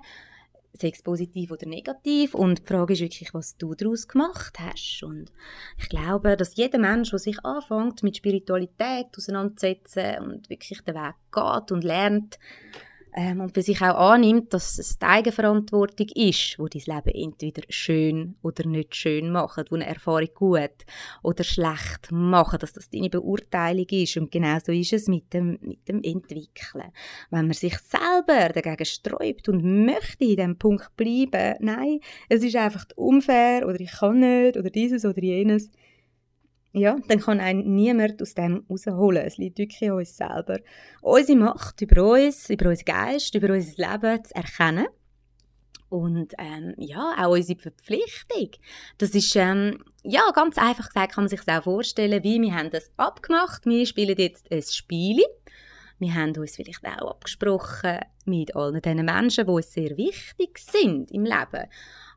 sei 0.74 0.92
es 0.94 1.02
positiv 1.02 1.52
oder 1.52 1.68
negativ. 1.68 2.34
Und 2.34 2.60
die 2.60 2.66
Frage 2.66 2.94
ist 2.94 3.02
wirklich, 3.02 3.34
was 3.34 3.58
du 3.58 3.74
daraus 3.76 4.08
gemacht 4.08 4.58
hast. 4.60 5.04
Und 5.04 5.32
ich 5.78 5.90
glaube, 5.90 6.38
dass 6.38 6.56
jeder 6.56 6.80
Mensch, 6.80 7.10
der 7.10 7.20
sich 7.20 7.44
anfängt, 7.44 8.04
mit 8.04 8.18
Spiritualität 8.18 9.08
auseinanderzusetzen 9.18 10.20
und 10.20 10.50
wirklich 10.50 10.82
den 10.82 10.96
Weg 10.96 11.16
geht 11.32 11.72
und 11.72 11.84
lernt, 11.84 12.40
ähm, 13.16 13.42
und 13.42 13.54
für 13.54 13.62
sich 13.62 13.82
auch 13.82 14.12
annimmt, 14.12 14.54
dass 14.54 14.78
es 14.78 15.00
die 15.00 15.06
Eigenverantwortung 15.06 16.08
ist, 16.16 16.60
wo 16.60 16.68
dein 16.68 16.82
Leben 16.86 17.32
entweder 17.32 17.64
schön 17.70 18.36
oder 18.42 18.68
nicht 18.68 18.96
schön 18.96 19.32
macht, 19.32 19.72
wo 19.72 19.76
eine 19.76 19.88
Erfahrung 19.88 20.30
gut 20.36 20.86
oder 21.24 21.44
schlecht 21.44 22.12
macht, 22.12 22.62
dass 22.62 22.74
das 22.74 22.90
deine 22.90 23.10
Beurteilung 23.10 23.88
ist 23.90 24.18
und 24.18 24.32
genau 24.32 24.58
so 24.64 24.72
ist 24.72 24.94
es 24.94 25.08
mit 25.08 25.34
dem, 25.34 25.58
mit 25.62 25.88
dem 25.88 26.02
Entwickeln. 26.04 26.92
Wenn 27.30 27.48
man 27.48 27.54
sich 27.54 27.78
selber 27.80 28.54
dagegen 28.54 28.86
sträubt 28.86 29.50
und 29.50 29.64
möchte 29.86 30.26
in 30.26 30.36
diesem 30.36 30.58
Punkt 30.58 30.96
bleiben, 30.96 31.56
nein, 31.60 32.00
es 32.30 32.44
ist 32.44 32.56
einfach 32.56 32.86
unfair 32.96 33.68
oder 33.68 33.80
ich 33.80 33.92
kann 33.92 34.20
nicht 34.20 34.58
oder 34.58 34.70
dieses 34.70 35.06
oder 35.06 35.22
jenes, 35.22 35.72
ja, 36.72 36.98
dann 37.08 37.20
kann 37.20 37.40
einen 37.40 37.74
niemand 37.74 38.22
aus 38.22 38.36
dem 38.36 38.66
rausholen. 38.70 39.26
Es 39.26 39.38
liegt 39.38 39.58
wirklich 39.58 39.90
an 39.90 39.98
uns 39.98 40.16
selber. 40.16 40.60
Unsere 41.02 41.38
Macht 41.38 41.82
über 41.82 42.12
uns, 42.12 42.50
über 42.50 42.70
unseren 42.70 42.86
Geist, 42.86 43.34
über 43.34 43.54
unser 43.54 43.76
Leben 43.78 44.24
zu 44.24 44.36
erkennen. 44.36 44.88
Und 45.90 46.34
ähm, 46.38 46.76
ja, 46.78 47.16
auch 47.18 47.32
unsere 47.32 47.60
Verpflichtung. 47.60 48.52
Das 49.00 49.10
ist, 49.12 49.36
ähm, 49.36 49.84
ja, 50.04 50.22
ganz 50.36 50.60
einfach 50.60 50.88
gesagt, 50.90 51.14
kann 51.14 51.24
man 51.24 51.30
sich 51.30 51.42
das 51.42 51.60
auch 51.60 51.64
vorstellen, 51.64 52.24
wie 52.24 52.40
wir 52.40 52.54
haben 52.54 52.70
das 52.70 52.92
abgemacht. 52.98 53.66
Wir 53.66 53.88
spielen 53.88 54.16
jetzt 54.16 54.52
ein 54.52 54.62
Spiel. 54.62 55.24
Wir 55.98 56.14
haben 56.14 56.38
uns 56.38 56.56
vielleicht 56.56 56.86
auch 56.86 57.10
abgesprochen 57.10 58.00
mit 58.26 58.56
allen 58.56 58.82
diesen 58.82 59.04
Menschen, 59.04 59.48
die 59.48 59.52
uns 59.52 59.74
sehr 59.74 59.98
wichtig 59.98 60.60
sind 60.60 61.12
im 61.12 61.26
Leben 61.26 61.68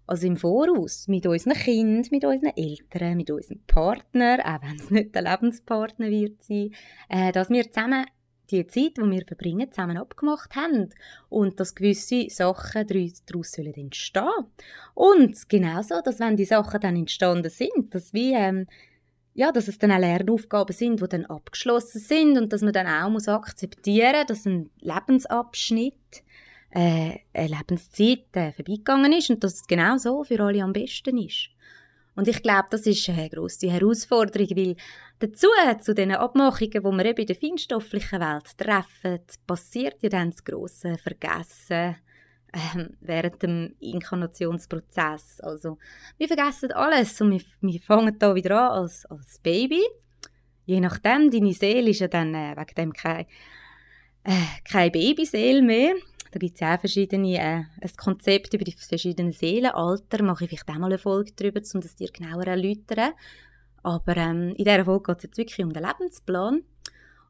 also 0.07 0.27
im 0.27 0.37
Voraus, 0.37 1.09
mit 1.09 1.27
unseren 1.27 1.55
Kindern, 1.55 2.09
mit 2.11 2.25
unseren 2.25 2.57
Eltern, 2.57 3.17
mit 3.17 3.31
unserem 3.31 3.61
Partner, 3.67 4.39
auch 4.45 4.63
wenn 4.63 4.77
es 4.77 4.91
nicht 4.91 5.15
der 5.15 5.23
Lebenspartner 5.23 6.11
wird 6.11 6.43
sein, 6.43 6.75
äh, 7.09 7.33
dass 7.33 7.51
wir 7.51 7.71
zusammen 7.71 8.07
die 8.51 8.67
Zeit, 8.67 8.99
die 8.99 9.11
wir 9.11 9.25
verbringen, 9.27 9.71
zusammen 9.71 9.97
abgemacht 9.97 10.55
haben. 10.55 10.91
Und 11.29 11.59
dass 11.59 11.75
gewisse 11.75 12.29
Sachen 12.29 12.87
daraus 12.87 13.53
sollen 13.53 13.75
entstehen 13.75 14.29
Und 14.95 15.49
genauso, 15.49 16.01
dass 16.05 16.21
wenn 16.21 16.37
die 16.37 16.45
Sachen 16.45 16.81
dann 16.81 16.97
entstanden 16.97 17.51
sind, 17.51 17.95
dass 17.95 18.13
wie 18.13 18.35
ähm, 18.35 18.67
ja, 19.35 19.51
dass 19.51 19.69
es 19.69 19.79
dann 19.79 19.93
auch 19.93 19.99
Lernaufgaben 19.99 20.75
sind, 20.75 21.01
die 21.01 21.09
dann 21.09 21.25
abgeschlossen 21.25 22.01
sind 22.01 22.37
und 22.37 22.53
dass 22.53 22.61
man 22.61 22.75
dann 22.75 22.87
auch 22.87 23.09
muss 23.09 23.29
akzeptieren, 23.29 24.27
dass 24.27 24.45
ein 24.45 24.71
Lebensabschnitt 24.81 26.23
äh, 26.75 27.19
Lebenszeit 27.35 28.27
äh, 28.33 28.53
vorbeigegangen 28.53 29.13
ist 29.13 29.31
und 29.31 29.45
dass 29.45 29.55
es 29.55 29.67
genau 29.67 29.99
so 29.99 30.25
für 30.25 30.41
alle 30.41 30.63
am 30.63 30.73
besten 30.73 31.19
ist. 31.19 31.51
Und 32.15 32.29
ich 32.29 32.43
glaube, 32.43 32.69
das 32.71 32.87
ist 32.87 33.09
eine 33.09 33.31
grosse 33.31 33.71
Herausforderung, 33.71 34.49
weil 34.55 34.77
dazu, 35.19 35.49
zu 35.81 35.95
den 35.95 36.13
Abmachungen, 36.13 36.71
die 36.71 36.83
wir 36.83 37.05
eben 37.07 37.21
in 37.21 37.27
der 37.27 37.37
feinstofflichen 37.37 38.21
Welt 38.21 38.59
treffen, 38.59 39.21
passiert 39.47 40.03
ja 40.03 40.11
dann 40.11 40.31
das 40.31 40.45
grosse 40.45 40.99
Vergessen 40.99 41.97
äh, 42.53 42.89
während 43.01 43.43
dem 43.43 43.75
Inkarnationsprozess. 43.81 45.41
Also, 45.41 45.79
wir 46.19 46.29
vergessen 46.29 46.73
alles 46.73 47.19
und 47.21 47.31
wir, 47.31 47.41
wir 47.63 47.81
fangen 47.81 48.19
da 48.19 48.35
wieder 48.35 48.61
an 48.61 48.83
als, 48.83 49.07
als 49.07 49.39
Baby. 49.39 49.83
Je 50.67 50.81
nachdem, 50.81 51.31
deine 51.31 51.55
Seele 51.55 51.91
ist 51.91 52.01
ja 52.01 52.09
dann 52.09 52.35
äh, 52.35 52.55
wegen 52.57 52.75
dem 52.77 52.93
kein, 52.93 53.27
äh, 54.25 54.33
keine 54.71 54.91
Babyseele 54.91 55.63
mehr. 55.63 55.95
Da 56.33 56.39
gibt 56.39 56.57
es 56.57 56.63
auch 56.63 56.81
verschiedene, 56.81 57.37
äh, 57.37 57.65
ein 57.81 57.97
Konzept 57.97 58.55
über 58.55 58.65
die 58.65 58.73
verschiedenen 58.73 59.33
Seelenalter. 59.33 60.23
Mache 60.23 60.45
ich 60.45 60.51
vielleicht 60.51 60.69
auch 60.69 60.79
mal 60.79 60.87
eine 60.87 60.99
Folge 60.99 61.33
darüber, 61.37 61.61
um 61.75 61.81
das 61.83 61.95
dir 61.95 62.11
genauer 62.11 62.47
erläutern. 62.47 63.13
Aber 63.83 64.17
ähm, 64.17 64.55
in 64.57 64.65
dieser 64.65 64.85
Folge 64.85 65.13
geht 65.13 65.19
es 65.19 65.23
jetzt 65.25 65.37
wirklich 65.37 65.65
um 65.65 65.73
den 65.73 65.85
Lebensplan. 65.85 66.63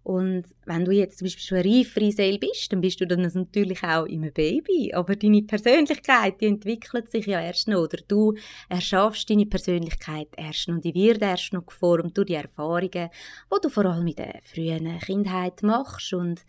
Und 0.04 0.44
wenn 0.66 0.85
du 0.85 0.92
jetzt 0.92 1.18
zum 1.18 1.26
Beispiel 1.26 1.42
schon 1.42 1.59
eine 1.59 1.78
reifere 1.78 2.12
Seele 2.12 2.38
bist, 2.38 2.73
dann 2.73 2.80
bist 2.80 3.00
du 3.00 3.06
dann 3.06 3.23
natürlich 3.23 3.82
auch 3.82 4.06
immer 4.06 4.30
Baby. 4.30 4.92
Aber 4.94 5.16
deine 5.16 5.42
Persönlichkeit, 5.42 6.40
die 6.40 6.47
entwickelt 6.47 7.11
sich 7.11 7.26
ja 7.26 7.40
erst 7.40 7.68
noch. 7.68 7.82
Oder 7.82 7.99
du 8.06 8.35
erschaffst 8.68 9.30
deine 9.30 9.47
Persönlichkeit 9.47 10.28
erst 10.37 10.68
noch. 10.68 10.80
Die 10.80 10.94
wird 10.94 11.23
erst 11.23 11.52
noch 11.52 11.66
geformt 11.66 12.16
durch 12.16 12.26
die 12.26 12.35
Erfahrungen, 12.35 12.90
die 12.90 13.61
du 13.62 13.68
vor 13.68 13.87
allem 13.87 14.06
in 14.06 14.16
der 14.16 14.40
frühen 14.44 14.99
Kindheit 14.99 15.62
machst. 15.62 16.12
Und 16.12 16.44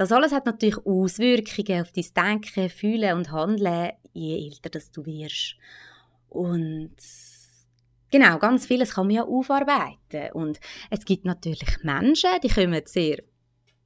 das 0.00 0.12
alles 0.12 0.32
hat 0.32 0.46
natürlich 0.46 0.78
Auswirkungen 0.86 1.82
auf 1.82 1.92
dein 1.92 2.40
Denken, 2.40 2.70
Fühlen 2.70 3.18
und 3.18 3.30
Handeln, 3.30 3.90
je 4.14 4.46
älter 4.46 4.70
das 4.70 4.90
du 4.90 5.04
wirst. 5.04 5.56
Und 6.30 6.96
genau, 8.10 8.38
ganz 8.38 8.64
vieles 8.64 8.94
kann 8.94 9.08
man 9.08 9.16
ja 9.16 9.24
aufarbeiten. 9.24 10.32
Und 10.32 10.58
es 10.88 11.04
gibt 11.04 11.26
natürlich 11.26 11.82
Menschen, 11.82 12.30
die 12.42 12.48
kommen 12.48 12.80
sehr 12.86 13.18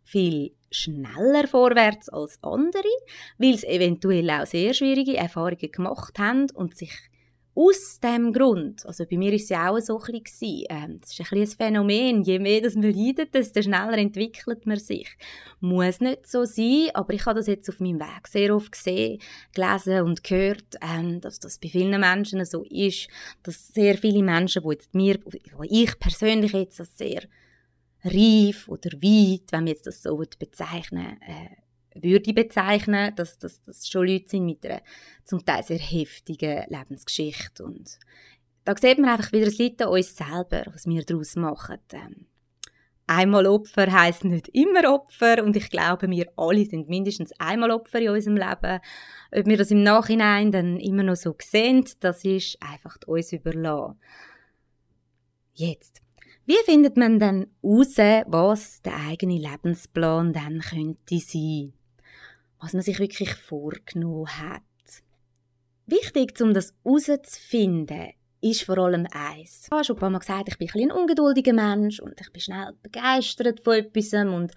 viel 0.05 0.53
schneller 0.71 1.49
vorwärts 1.49 2.09
als 2.11 2.39
andere, 2.45 2.85
weil 3.39 3.59
sie 3.59 3.67
eventuell 3.67 4.31
auch 4.31 4.47
sehr 4.47 4.73
schwierige 4.73 5.17
Erfahrungen 5.17 5.73
gemacht 5.73 6.17
haben 6.21 6.47
und 6.55 6.77
sich 6.77 6.93
aus 7.57 8.01
dem 8.01 8.33
Grund, 8.33 8.85
also 8.85 9.05
bei 9.09 9.17
mir 9.17 9.31
war 9.31 9.37
es 9.37 9.49
ja 9.49 9.71
auch 9.71 9.79
so 9.79 10.01
ein 10.01 10.23
bisschen, 10.23 10.65
ähm, 10.69 11.01
das 11.01 11.13
ist 11.13 11.21
ein, 11.21 11.39
bisschen 11.39 11.61
ein 11.61 11.75
Phänomen, 11.75 12.23
je 12.23 12.39
mehr 12.41 12.61
das 12.61 12.75
man 12.75 12.93
leidet, 12.93 13.33
desto 13.33 13.63
schneller 13.63 13.97
entwickelt 13.97 14.67
man 14.67 14.79
sich. 14.79 15.09
Muss 15.61 16.01
nicht 16.01 16.27
so 16.27 16.45
sein, 16.45 16.89
aber 16.95 17.15
ich 17.15 17.25
habe 17.27 17.39
das 17.39 17.47
jetzt 17.47 17.69
auf 17.69 17.79
meinem 17.79 18.01
Weg 18.01 18.27
sehr 18.27 18.55
oft 18.55 18.73
gesehen, 18.73 19.21
gelesen 19.55 20.03
und 20.03 20.25
gehört, 20.25 20.77
ähm, 20.83 21.21
dass 21.21 21.39
das 21.39 21.59
bei 21.59 21.69
vielen 21.69 22.01
Menschen 22.01 22.45
so 22.45 22.65
ist, 22.65 23.09
dass 23.45 23.69
sehr 23.69 23.97
viele 23.99 24.23
Menschen, 24.23 24.63
die 24.63 24.71
jetzt 24.71 24.95
mir, 24.95 25.19
wo 25.57 25.63
ich 25.63 25.99
persönlich 26.01 26.53
jetzt 26.53 26.81
als 26.81 26.99
sehr 26.99 27.23
reif 28.05 28.69
oder 28.69 28.91
weit, 28.95 29.53
wenn 29.53 29.61
man 29.61 29.67
jetzt 29.69 29.87
das 29.87 30.03
so 30.03 30.17
bezeichnen 30.17 31.19
äh, 31.23 31.64
würde 31.95 32.31
ich 32.31 32.35
bezeichnen, 32.35 33.15
dass 33.15 33.39
das 33.39 33.89
schon 33.89 34.07
Leute 34.07 34.29
sind 34.29 34.47
mit 34.47 34.65
einer 34.67 34.83
zum 35.25 35.45
Teil 35.45 35.63
sehr 35.63 35.79
heftigen 35.79 36.65
Lebensgeschichte. 36.69 37.65
Und 37.65 37.99
da 38.65 38.77
sieht 38.77 38.99
man 38.99 39.11
einfach 39.11 39.33
wieder, 39.33 39.47
es 39.47 39.59
liegt 39.59 39.83
an 39.83 39.89
uns 39.89 40.17
selber, 40.17 40.65
was 40.73 40.87
wir 40.87 41.05
daraus 41.05 41.37
machen. 41.37 41.79
Ähm, 41.93 42.27
einmal 43.07 43.47
Opfer 43.47 43.93
heisst 43.93 44.25
nicht 44.25 44.49
immer 44.49 44.93
Opfer 44.93 45.45
und 45.45 45.57
ich 45.57 45.69
glaube, 45.71 46.09
wir 46.09 46.31
alle 46.37 46.65
sind 46.65 46.89
mindestens 46.89 47.33
einmal 47.39 47.71
Opfer 47.71 48.01
in 48.01 48.11
unserem 48.11 48.37
Leben. 48.37 48.81
Ob 49.33 49.47
wir 49.47 49.57
das 49.57 49.71
im 49.71 49.83
Nachhinein 49.83 50.51
dann 50.51 50.79
immer 50.79 51.03
noch 51.03 51.17
so 51.17 51.35
sehen, 51.41 51.85
das 52.01 52.25
ist 52.25 52.59
einfach 52.61 52.97
uns 53.07 53.33
überlassen. 53.33 53.99
Jetzt. 55.55 56.01
Wie 56.47 56.63
findet 56.65 56.97
man 56.99 57.19
dann 57.19 57.47
heraus, 57.63 57.97
was 58.27 58.83
der 58.83 58.97
eigene 59.09 59.39
Lebensplan 59.39 60.33
dann 60.33 60.61
könnte 60.61 61.19
sein? 61.19 61.73
Was 62.65 62.73
man 62.73 62.83
sich 62.83 62.99
wirklich 62.99 63.35
vorgenommen 63.35 64.27
hat. 64.27 64.63
Wichtig, 65.87 66.41
um 66.41 66.55
das 66.55 66.73
herauszufinden, 66.83 68.13
ist 68.41 68.63
vor 68.63 68.79
allem 68.79 69.07
eins. 69.13 69.65
Ich 69.67 69.71
habe 69.71 69.85
schon 69.85 69.97
ein 69.97 70.01
paar 70.01 70.11
Mal 70.11 70.19
gesagt, 70.19 70.49
ich 70.49 70.57
bin 70.57 70.69
ein, 70.69 70.91
ein 70.91 70.93
ungeduldiger 70.93 71.53
Mensch 71.53 72.01
und 72.01 72.19
ich 72.19 72.33
bin 72.33 72.41
schnell 72.41 72.73
begeistert 72.83 73.61
von 73.61 73.75
etwas 73.75 74.15
und 74.15 74.53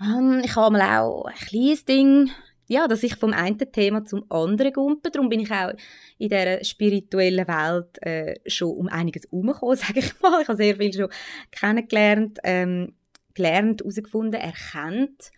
ähm, 0.00 0.40
ich 0.44 0.54
habe 0.54 0.76
mal 0.76 1.00
auch 1.00 1.24
ein 1.24 1.34
kleines 1.34 1.84
Ding, 1.84 2.30
ja, 2.68 2.86
dass 2.86 3.02
ich 3.02 3.16
vom 3.16 3.32
einen 3.32 3.58
Thema 3.58 4.04
zum 4.04 4.24
anderen 4.30 4.72
gumpe. 4.72 5.10
Darum 5.10 5.28
bin 5.28 5.40
ich 5.40 5.50
auch 5.50 5.72
in 6.18 6.28
dieser 6.28 6.62
spirituellen 6.64 7.46
Welt 7.48 8.02
äh, 8.02 8.34
schon 8.48 8.70
um 8.70 8.88
einiges 8.88 9.24
herumgekommen, 9.24 9.76
sage 9.76 9.98
ich 9.98 10.20
mal. 10.20 10.42
Ich 10.42 10.48
habe 10.48 10.56
sehr 10.56 10.76
viel 10.76 10.92
schon 10.92 11.08
kennengelernt. 11.50 12.38
Ähm, 12.44 12.94
gelernt, 13.34 13.82
herausgefunden, 13.82 14.40
erkannt 14.40 15.30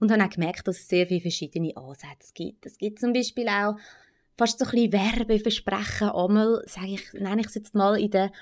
und 0.00 0.10
habe 0.10 0.24
auch 0.24 0.30
gemerkt, 0.30 0.66
dass 0.66 0.78
es 0.78 0.88
sehr 0.88 1.06
viele 1.06 1.20
verschiedene 1.20 1.76
Ansätze 1.76 2.32
gibt. 2.34 2.66
Es 2.66 2.78
gibt 2.78 2.98
zum 2.98 3.12
Beispiel 3.12 3.48
auch 3.48 3.76
fast 4.36 4.58
so 4.58 4.64
ein 4.64 4.70
bisschen 4.70 4.92
Werbeversprechen 4.92 6.10
einmal, 6.10 6.62
sage 6.66 6.94
ich, 6.94 7.12
nenne 7.12 7.42
ich 7.42 7.46
es 7.46 7.54
jetzt 7.54 7.74
mal 7.74 8.00
in 8.00 8.10
der 8.10 8.32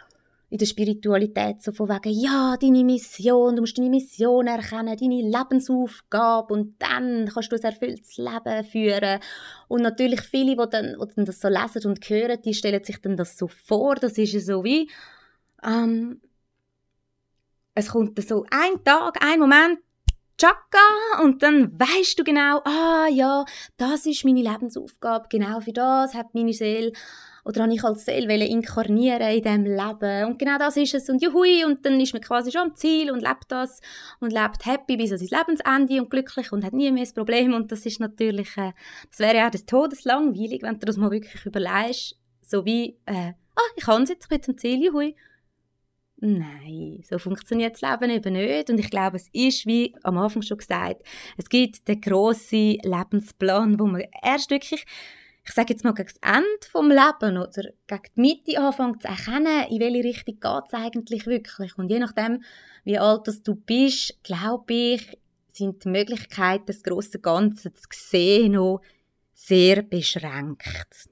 in 0.50 0.56
der 0.56 0.66
Spiritualität 0.66 1.62
so 1.62 1.72
von 1.72 1.90
wegen, 1.90 2.18
ja, 2.18 2.56
deine 2.58 2.82
Mission, 2.82 3.54
du 3.54 3.62
musst 3.62 3.76
deine 3.76 3.90
Mission 3.90 4.46
erkennen, 4.46 4.96
deine 4.96 5.20
Lebensaufgabe 5.20 6.54
und 6.54 6.76
dann 6.78 7.30
kannst 7.32 7.52
du 7.52 7.56
ein 7.56 7.62
erfülltes 7.62 8.16
Leben 8.16 8.64
führen. 8.64 9.20
Und 9.68 9.82
natürlich 9.82 10.22
viele, 10.22 10.56
die 10.56 10.70
dann, 10.70 10.96
die 10.98 11.14
dann 11.14 11.24
das 11.26 11.40
so 11.40 11.48
lesen 11.48 11.90
und 11.90 12.08
hören, 12.08 12.40
die 12.42 12.54
stellen 12.54 12.82
sich 12.82 12.98
dann 13.02 13.18
das 13.18 13.36
so 13.36 13.48
vor, 13.48 13.96
das 13.96 14.16
ist 14.16 14.32
ja 14.32 14.40
so 14.40 14.64
wie, 14.64 14.88
ähm, 15.62 16.22
es 17.74 17.90
kommt 17.90 18.18
so 18.22 18.46
ein 18.50 18.82
Tag, 18.84 19.22
ein 19.22 19.40
Moment, 19.40 19.80
Chaka 20.38 21.22
und 21.22 21.42
dann 21.42 21.78
weißt 21.78 22.18
du 22.18 22.24
genau, 22.24 22.60
ah 22.64 23.08
ja, 23.10 23.44
das 23.76 24.06
ist 24.06 24.24
meine 24.24 24.42
Lebensaufgabe, 24.42 25.26
genau 25.28 25.60
für 25.60 25.72
das 25.72 26.14
hat 26.14 26.32
meine 26.32 26.52
Seele 26.52 26.92
oder 27.44 27.62
habe 27.62 27.74
ich 27.74 27.82
als 27.82 28.04
Seele 28.04 28.46
inkarnieren 28.46 29.22
in 29.22 29.42
diesem 29.42 29.64
Leben. 29.64 30.26
Und 30.26 30.38
genau 30.38 30.58
das 30.58 30.76
ist 30.76 30.94
es. 30.94 31.08
Und 31.08 31.22
juhui 31.22 31.64
und 31.64 31.84
dann 31.84 31.98
ist 31.98 32.12
man 32.12 32.20
quasi 32.20 32.52
schon 32.52 32.60
am 32.60 32.74
Ziel 32.76 33.10
und 33.10 33.22
lebt 33.22 33.46
das 33.48 33.80
und 34.20 34.32
lebt 34.32 34.66
happy 34.66 34.98
bis 34.98 35.12
an 35.12 35.18
sein 35.18 35.28
Lebensende 35.30 36.00
und 36.00 36.10
glücklich 36.10 36.52
und 36.52 36.62
hat 36.62 36.74
nie 36.74 36.92
mehr 36.92 37.04
das 37.04 37.14
Problem. 37.14 37.54
Und 37.54 37.72
das 37.72 37.86
ist 37.86 38.00
natürlich, 38.00 38.54
äh, 38.58 38.72
das 39.10 39.18
wäre 39.20 39.36
ja 39.36 39.50
des 39.50 39.64
Todes 39.64 40.04
langweilig, 40.04 40.62
wenn 40.62 40.78
du 40.78 40.84
das 40.84 40.98
mal 40.98 41.10
wirklich 41.10 41.46
überlegst, 41.46 42.16
so 42.42 42.66
wie, 42.66 42.98
äh, 43.06 43.32
ah, 43.56 43.70
ich 43.76 43.84
kann 43.84 44.02
es 44.02 44.10
jetzt, 44.10 44.24
ich 44.24 44.28
bin 44.28 44.42
zum 44.42 44.58
Ziel, 44.58 44.84
juhui 44.84 45.16
Nein, 46.20 47.00
so 47.08 47.18
funktioniert 47.18 47.80
das 47.80 47.88
Leben 47.88 48.10
eben 48.10 48.32
nicht. 48.32 48.70
Und 48.70 48.78
ich 48.78 48.90
glaube, 48.90 49.16
es 49.16 49.28
ist, 49.32 49.66
wie 49.66 49.94
am 50.02 50.18
Anfang 50.18 50.42
schon 50.42 50.58
gesagt, 50.58 51.02
es 51.36 51.48
gibt 51.48 51.86
den 51.86 52.00
grossen 52.00 52.78
Lebensplan, 52.82 53.78
wo 53.78 53.86
man 53.86 54.02
erst 54.22 54.50
wirklich, 54.50 54.84
ich 55.46 55.54
sage 55.54 55.72
jetzt 55.72 55.84
mal, 55.84 55.94
gegen 55.94 56.08
das 56.08 56.18
Ende 56.28 56.70
vom 56.72 56.88
Leben 56.88 57.38
oder 57.38 57.70
gegen 57.86 58.02
die 58.16 58.20
Mitte 58.20 58.60
anfängt 58.60 59.02
zu 59.02 59.08
erkennen, 59.08 59.68
in 59.70 59.80
welche 59.80 60.08
Richtung 60.08 60.40
geht 60.40 60.64
es 60.66 60.74
eigentlich 60.74 61.26
wirklich. 61.26 61.78
Und 61.78 61.88
je 61.88 62.00
nachdem, 62.00 62.42
wie 62.82 62.98
alt 62.98 63.28
du 63.44 63.54
bist, 63.54 64.18
glaube 64.24 64.74
ich, 64.74 65.18
sind 65.52 65.84
die 65.84 65.88
Möglichkeiten, 65.88 66.66
das 66.66 66.82
große 66.82 67.20
Ganze 67.20 67.72
zu 67.72 67.86
sehen, 67.92 68.52
noch 68.52 68.80
sehr 69.34 69.82
beschränkt. 69.82 71.08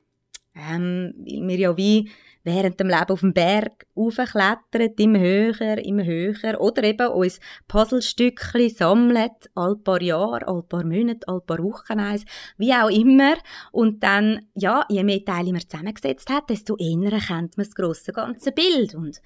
Ähm, 0.56 1.14
weil 1.16 1.48
wir 1.48 1.58
ja 1.58 1.76
wie 1.76 2.10
während 2.46 2.78
dem 2.78 2.86
Leben 2.86 3.10
auf 3.10 3.20
dem 3.20 3.34
Berg 3.34 3.86
aufklettern, 3.96 4.94
immer 4.96 5.18
höher, 5.18 5.78
immer 5.78 6.04
höher. 6.04 6.60
Oder 6.60 6.84
eben 6.84 7.08
uns 7.08 7.40
Puzzlestückchen 7.66 8.70
sammeln, 8.70 9.30
all 9.56 9.76
paar 9.76 10.00
Jahre, 10.00 10.46
all 10.46 10.62
paar 10.62 10.84
Monate, 10.84 11.26
all 11.26 11.40
paar 11.40 11.58
Wochen 11.58 11.98
eins, 11.98 12.24
wie 12.56 12.72
auch 12.72 12.88
immer. 12.88 13.34
Und 13.72 14.02
dann, 14.04 14.46
ja, 14.54 14.86
je 14.88 15.02
mehr 15.02 15.24
Teile 15.24 15.50
man 15.50 15.60
zusammengesetzt 15.60 16.30
hat, 16.30 16.48
desto 16.48 16.76
eher 16.76 17.12
erkennt 17.12 17.56
man 17.56 17.66
das 17.66 17.74
grosse 17.74 18.12
ganze 18.12 18.52
Bild. 18.52 18.94
Und 18.94 19.20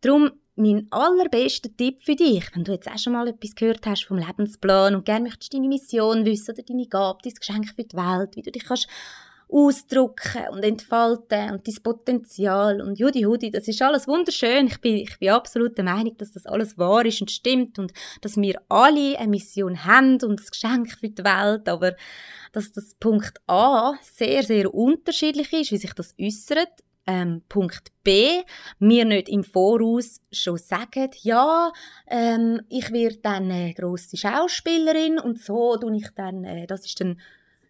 darum 0.00 0.32
mein 0.56 0.88
allerbester 0.90 1.68
Tipp 1.76 2.02
für 2.02 2.16
dich, 2.16 2.44
wenn 2.54 2.64
du 2.64 2.72
jetzt 2.72 2.88
auch 2.88 2.98
schon 2.98 3.12
mal 3.12 3.28
etwas 3.28 3.54
gehört 3.54 3.86
hast 3.86 4.06
vom 4.06 4.18
Lebensplan 4.18 4.96
und 4.96 5.04
gerne 5.04 5.24
möchtest 5.24 5.54
deine 5.54 5.68
Mission 5.68 6.24
wissen 6.24 6.52
oder 6.52 6.62
deine 6.62 6.86
Gabe, 6.86 7.18
dein 7.22 7.34
Geschenk 7.34 7.68
für 7.68 7.84
die 7.84 7.96
Welt, 7.96 8.34
wie 8.34 8.42
du 8.42 8.50
dich 8.50 8.64
kannst 8.64 8.88
ausdrücken 9.48 10.48
und 10.50 10.64
entfalten 10.64 11.52
und 11.52 11.66
dein 11.66 11.82
Potenzial 11.82 12.80
und 12.80 12.98
Judi 12.98 13.22
Hudi, 13.22 13.50
das 13.50 13.68
ist 13.68 13.80
alles 13.80 14.08
wunderschön. 14.08 14.66
Ich 14.66 14.80
bin, 14.80 14.96
ich 14.96 15.18
bin 15.18 15.30
absolut 15.30 15.76
der 15.76 15.84
Meinung, 15.84 16.16
dass 16.16 16.32
das 16.32 16.46
alles 16.46 16.76
wahr 16.78 17.04
ist 17.04 17.20
und 17.20 17.30
stimmt 17.30 17.78
und 17.78 17.92
dass 18.22 18.36
wir 18.36 18.60
alle 18.68 19.18
eine 19.18 19.28
Mission 19.28 19.84
haben 19.84 20.18
und 20.22 20.40
das 20.40 20.50
Geschenk 20.50 20.90
für 20.90 21.08
die 21.08 21.24
Welt, 21.24 21.68
aber 21.68 21.94
dass 22.52 22.72
das 22.72 22.94
Punkt 22.94 23.40
A 23.46 23.94
sehr, 24.02 24.42
sehr 24.42 24.72
unterschiedlich 24.74 25.52
ist, 25.52 25.72
wie 25.72 25.78
sich 25.78 25.92
das 25.92 26.14
äußert. 26.20 26.70
Ähm, 27.08 27.42
Punkt 27.48 27.92
B, 28.02 28.42
wir 28.80 29.04
nicht 29.04 29.28
im 29.28 29.44
Voraus 29.44 30.20
schon 30.32 30.58
sagen, 30.58 31.10
ja, 31.22 31.70
ähm, 32.08 32.62
ich 32.68 32.90
werde 32.90 33.18
dann 33.18 33.48
eine 33.48 33.74
grosse 33.74 34.16
Schauspielerin 34.16 35.20
und 35.20 35.40
so 35.40 35.76
tue 35.76 35.98
ich 35.98 36.08
dann, 36.16 36.42
äh, 36.42 36.66
das 36.66 36.84
ist 36.84 37.00
dann 37.00 37.20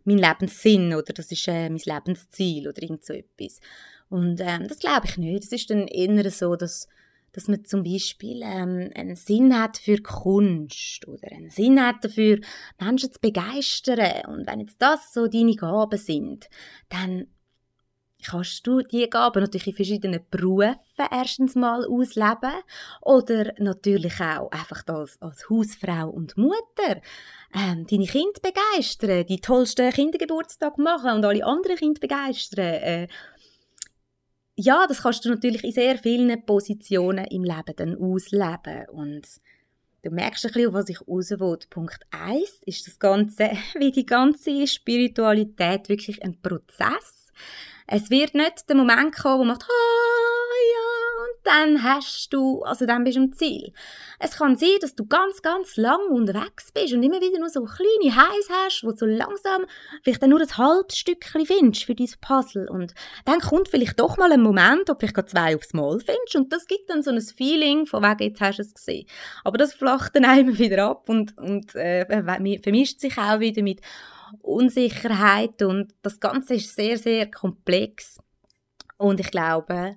mein 0.06 0.18
Lebenssinn 0.18 0.94
oder 0.94 1.12
das 1.12 1.30
ist 1.30 1.48
äh, 1.48 1.68
mein 1.68 1.80
Lebensziel 1.84 2.68
oder 2.68 2.82
irgend 2.82 3.04
so 3.04 3.12
etwas. 3.12 3.60
Und 4.08 4.40
ähm, 4.40 4.68
das 4.68 4.78
glaube 4.78 5.06
ich 5.06 5.18
nicht. 5.18 5.44
Es 5.44 5.52
ist 5.52 5.70
dann 5.70 5.88
eher 5.88 6.30
so, 6.30 6.56
dass, 6.56 6.88
dass 7.32 7.48
man 7.48 7.64
zum 7.64 7.82
Beispiel 7.82 8.40
ähm, 8.42 8.90
einen 8.94 9.16
Sinn 9.16 9.58
hat 9.58 9.78
für 9.78 9.98
Kunst 9.98 11.06
oder 11.08 11.30
einen 11.32 11.50
Sinn 11.50 11.80
hat 11.80 12.04
dafür, 12.04 12.38
Menschen 12.80 13.12
zu 13.12 13.20
begeistern. 13.20 14.24
Und 14.26 14.46
wenn 14.46 14.60
jetzt 14.60 14.80
das 14.80 15.12
so 15.12 15.26
deine 15.26 15.56
Gaben 15.56 15.98
sind, 15.98 16.48
dann 16.88 17.26
kannst 18.26 18.66
du 18.66 18.82
diese 18.82 19.08
Gaben 19.08 19.42
natürlich 19.42 19.68
in 19.68 19.74
verschiedenen 19.74 20.20
Berufen 20.30 20.76
erstens 21.10 21.54
mal 21.54 21.86
ausleben 21.86 22.62
oder 23.02 23.52
natürlich 23.58 24.20
auch 24.20 24.50
einfach 24.50 24.82
als, 24.86 25.20
als 25.20 25.48
Hausfrau 25.48 26.10
und 26.10 26.36
Mutter 26.36 27.00
ähm, 27.54 27.86
deine 27.86 28.06
Kinder 28.06 28.40
begeistern, 28.42 29.26
die 29.26 29.40
tollsten 29.40 29.90
Kindergeburtstag 29.90 30.78
machen 30.78 31.12
und 31.12 31.24
alle 31.24 31.44
anderen 31.44 31.76
Kinder 31.76 32.00
begeistern. 32.00 32.64
Äh, 32.64 33.08
ja, 34.56 34.86
das 34.86 35.02
kannst 35.02 35.24
du 35.24 35.30
natürlich 35.30 35.64
in 35.64 35.72
sehr 35.72 35.98
vielen 35.98 36.44
Positionen 36.44 37.26
im 37.26 37.44
Leben 37.44 37.76
dann 37.76 37.96
ausleben 37.96 38.88
und 38.90 39.26
du 40.02 40.10
merkst 40.10 40.46
ein 40.46 40.52
bisschen, 40.52 40.68
auf 40.68 40.74
was 40.74 40.88
ich 40.88 41.00
raus 41.06 41.30
will. 41.30 41.58
Punkt 41.68 42.06
1 42.10 42.62
ist 42.64 42.86
das 42.86 42.98
Ganze, 42.98 43.50
wie 43.78 43.92
die 43.92 44.06
ganze 44.06 44.66
Spiritualität 44.66 45.88
wirklich 45.88 46.22
ein 46.22 46.40
Prozess 46.40 47.15
es 47.86 48.10
wird 48.10 48.34
nicht 48.34 48.68
der 48.68 48.76
Moment 48.76 49.14
kommen, 49.14 49.40
wo 49.40 49.44
man 49.44 49.54
sagt, 49.54 49.70
ah, 49.70 50.56
ja, 50.74 50.96
und 51.24 51.46
dann 51.46 51.82
hast 51.84 52.32
du, 52.32 52.62
also 52.62 52.84
dann 52.84 53.04
bist 53.04 53.16
du 53.16 53.22
am 53.22 53.32
Ziel. 53.32 53.72
Es 54.18 54.36
kann 54.36 54.56
sein, 54.56 54.76
dass 54.80 54.96
du 54.96 55.06
ganz, 55.06 55.40
ganz 55.40 55.76
lang 55.76 56.00
unterwegs 56.10 56.72
bist 56.72 56.92
und 56.94 57.02
immer 57.02 57.20
wieder 57.20 57.38
nur 57.38 57.48
so 57.48 57.62
kleine 57.64 58.16
Highs 58.16 58.48
hast, 58.50 58.82
wo 58.84 58.90
du 58.90 58.96
so 58.96 59.06
langsam 59.06 59.66
vielleicht 60.02 60.22
dann 60.22 60.30
nur 60.30 60.40
ein 60.40 60.56
halbes 60.56 60.98
Stückchen 60.98 61.46
findest 61.46 61.84
für 61.84 61.94
dieses 61.94 62.16
Puzzle. 62.16 62.68
Und 62.68 62.94
dann 63.24 63.38
kommt 63.38 63.68
vielleicht 63.68 64.00
doch 64.00 64.16
mal 64.16 64.32
ein 64.32 64.42
Moment, 64.42 64.88
du 64.88 64.94
vielleicht 64.98 65.30
zwei 65.30 65.54
aufs 65.54 65.72
Mal 65.72 66.00
findest 66.00 66.34
und 66.34 66.52
das 66.52 66.66
gibt 66.66 66.90
dann 66.90 67.02
so 67.02 67.10
ein 67.10 67.20
Feeling 67.20 67.86
von 67.86 68.02
wegen, 68.02 68.30
jetzt 68.30 68.40
hast 68.40 68.58
du 68.58 68.62
es 68.62 68.74
gesehen. 68.74 69.06
Aber 69.44 69.58
das 69.58 69.74
flacht 69.74 70.16
dann 70.16 70.24
immer 70.38 70.58
wieder 70.58 70.86
ab 70.86 71.08
und, 71.08 71.38
und 71.38 71.74
äh, 71.76 72.04
vermischt 72.62 72.98
sich 72.98 73.16
auch 73.16 73.38
wieder 73.38 73.62
mit 73.62 73.80
Unsicherheit 74.42 75.62
und 75.62 75.94
das 76.02 76.20
Ganze 76.20 76.54
ist 76.54 76.74
sehr, 76.74 76.98
sehr 76.98 77.30
komplex. 77.30 78.18
Und 78.98 79.20
ich 79.20 79.30
glaube, 79.30 79.96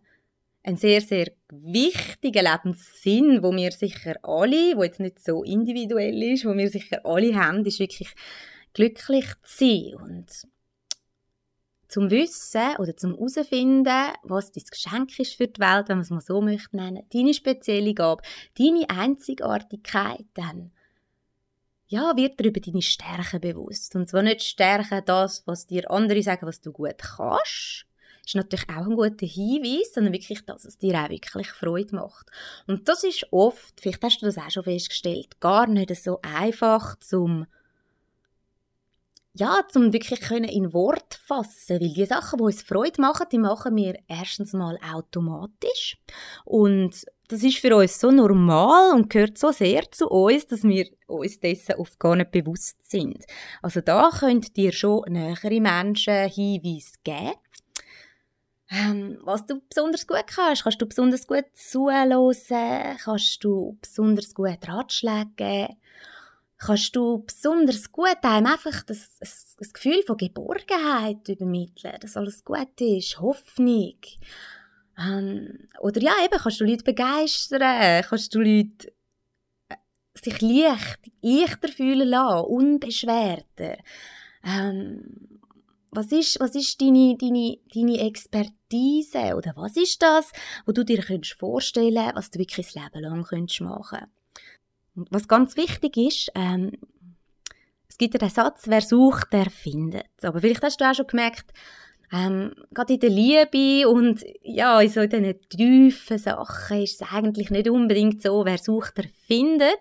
ein 0.64 0.76
sehr, 0.76 1.02
sehr 1.02 1.32
wichtiger 1.52 2.44
Lebenssinn, 2.44 3.42
wo 3.42 3.52
wir 3.52 3.72
sicher 3.72 4.16
alle, 4.24 4.76
wo 4.76 4.84
jetzt 4.84 5.00
nicht 5.00 5.24
so 5.24 5.44
individuell 5.44 6.22
ist, 6.22 6.46
wo 6.46 6.56
wir 6.56 6.70
sicher 6.70 7.06
alle 7.06 7.36
haben, 7.36 7.66
ist 7.66 7.80
wirklich 7.80 8.14
glücklich 8.74 9.26
zu 9.44 9.66
sein 9.66 9.96
und 9.96 10.48
zum 11.88 12.12
Wissen 12.12 12.76
oder 12.78 12.96
zum 12.96 13.16
herausfinden, 13.16 14.14
was 14.24 14.52
dein 14.52 14.64
Geschenk 14.70 15.18
ist 15.20 15.34
für 15.34 15.48
die 15.48 15.60
Welt, 15.60 15.90
wenn 15.90 15.98
man 15.98 16.04
es 16.04 16.12
mal 16.12 16.22
so 16.22 16.40
möchte 16.40 16.76
nennen, 16.76 17.04
deine 17.12 17.34
spezielle 17.34 17.96
Gabe, 17.96 18.22
deine 18.58 18.88
Einzigartigkeit, 18.90 20.26
dann 20.36 20.72
ja, 21.90 22.16
wird 22.16 22.40
dir 22.40 22.48
über 22.48 22.60
deine 22.60 22.82
Stärken 22.82 23.42
bewusst. 23.42 23.96
Und 23.96 24.08
zwar 24.08 24.22
nicht 24.22 24.44
Stärken 24.44 25.02
das, 25.06 25.44
was 25.46 25.66
dir 25.68 25.90
andere 25.90 26.22
sagen, 26.22 26.48
was 26.48 26.62
du 26.62 26.72
gut 26.72 27.00
kannst, 27.00 27.86
ist 28.26 28.36
natürlich 28.36 28.70
auch 28.70 28.86
ein 28.86 28.96
guter 28.96 29.26
Hinweis, 29.26 29.94
sondern 29.94 30.14
wirklich, 30.14 30.46
dass 30.46 30.66
es 30.66 30.78
dir 30.78 30.96
auch 30.96 31.10
wirklich 31.10 31.48
Freude 31.48 31.96
macht. 31.96 32.28
Und 32.68 32.88
das 32.88 33.04
ist 33.04 33.26
oft, 33.32 33.82
vielleicht 33.82 34.04
hast 34.04 34.22
du 34.22 34.28
das 34.28 34.38
auch 34.38 34.52
schon 34.52 34.64
festgestellt, 34.64 35.40
gar 35.42 35.66
nicht 35.68 35.96
so 35.96 36.20
einfach 36.22 36.98
zum 37.00 37.48
ja, 39.34 39.62
zum 39.72 39.94
wirklich 39.94 40.22
können 40.22 40.50
in 40.50 40.74
Wort 40.74 41.14
fassen, 41.14 41.80
weil 41.80 41.94
die 41.94 42.06
Sachen, 42.06 42.38
die 42.38 42.44
uns 42.44 42.64
Freude 42.64 43.00
machen, 43.00 43.28
die 43.32 43.38
machen 43.38 43.76
wir 43.76 43.98
erstens 44.08 44.54
mal 44.54 44.78
automatisch 44.94 45.98
und 46.46 47.06
das 47.30 47.44
ist 47.44 47.60
für 47.60 47.76
uns 47.76 48.00
so 48.00 48.10
normal 48.10 48.96
und 48.96 49.10
gehört 49.10 49.38
so 49.38 49.52
sehr 49.52 49.90
zu 49.92 50.10
uns, 50.10 50.48
dass 50.48 50.64
wir 50.64 50.88
uns 51.06 51.40
dessen 51.40 51.76
oft 51.76 52.00
gar 52.00 52.16
nicht 52.16 52.32
bewusst 52.32 52.90
sind. 52.90 53.24
Also 53.62 53.82
da 53.82 54.10
könnt 54.10 54.58
ihr 54.58 54.72
schon 54.72 55.04
nähere 55.10 55.62
Menschen 55.62 56.28
Hinweise 56.28 56.94
geben. 57.04 57.34
Ähm, 58.72 59.20
was 59.24 59.46
du 59.46 59.62
besonders 59.68 60.08
gut 60.08 60.26
kannst, 60.28 60.64
kannst 60.64 60.82
du 60.82 60.88
besonders 60.88 61.28
gut 61.28 61.46
zuhören, 61.54 62.98
kannst 63.04 63.44
du 63.44 63.78
besonders 63.80 64.34
gut 64.34 64.68
Ratschläge 64.68 65.30
geben, 65.36 65.78
kannst 66.58 66.96
du 66.96 67.24
besonders 67.26 67.92
gut 67.92 68.18
einem 68.24 68.48
einfach 68.48 68.84
das, 68.84 69.18
das, 69.20 69.56
das 69.58 69.74
Gefühl 69.74 70.02
von 70.06 70.18
Geborgenheit 70.18 71.28
übermitteln, 71.30 71.98
dass 72.00 72.18
alles 72.18 72.44
gut 72.44 72.80
ist, 72.80 73.20
Hoffnung. 73.20 73.98
Ähm, 75.00 75.70
oder 75.80 76.02
ja, 76.02 76.14
eben, 76.24 76.38
kannst 76.38 76.60
du 76.60 76.66
Leute 76.66 76.84
begeistern, 76.84 78.04
kannst 78.04 78.36
du 78.36 78.40
Leute 78.42 78.92
sich 80.14 80.42
leicht, 80.42 81.00
leichter 81.22 81.70
fühlen 81.70 82.10
lassen, 82.10 82.48
unbeschwerter. 82.48 83.78
Ähm, 84.44 85.40
was 85.92 86.12
ist, 86.12 86.40
was 86.40 86.54
ist 86.56 86.82
deine, 86.82 87.18
deine, 87.18 87.58
deine 87.74 88.00
Expertise 88.00 89.36
oder 89.36 89.54
was 89.56 89.76
ist 89.76 90.02
das, 90.02 90.32
wo 90.66 90.72
du 90.72 90.84
dir 90.84 91.02
vorstellen 91.38 91.96
könntest, 91.96 92.16
was 92.16 92.30
du 92.32 92.40
wirklich 92.40 92.68
das 92.68 92.76
Leben 92.76 93.02
lang 93.02 93.24
könntest 93.24 93.62
machen 93.62 94.06
Und 94.96 95.08
was 95.12 95.28
ganz 95.28 95.56
wichtig 95.58 95.98
ist, 95.98 96.32
ähm, 96.36 96.74
es 97.88 97.98
gibt 97.98 98.14
ja 98.14 98.20
den 98.20 98.30
Satz, 98.30 98.64
wer 98.68 98.82
sucht, 98.82 99.34
der 99.34 99.50
findet. 99.50 100.06
Aber 100.22 100.42
vielleicht 100.42 100.64
hast 100.64 100.80
du 100.80 100.86
auch 100.86 100.94
schon 100.94 101.08
gemerkt, 101.08 101.52
ähm, 102.12 102.54
gerade 102.74 102.94
in 102.94 103.00
der 103.00 103.10
Liebe 103.10 103.88
und 103.88 104.24
ja, 104.42 104.82
in 104.82 104.90
so 104.90 105.06
diesen 105.06 105.40
tiefen 105.50 106.18
Sachen 106.18 106.82
ist 106.82 107.02
es 107.02 107.08
eigentlich 107.12 107.52
nicht 107.52 107.70
unbedingt 107.70 108.22
so, 108.22 108.46
wer 108.46 108.58
sucht, 108.58 108.98
der 108.98 109.06
findet. 109.28 109.80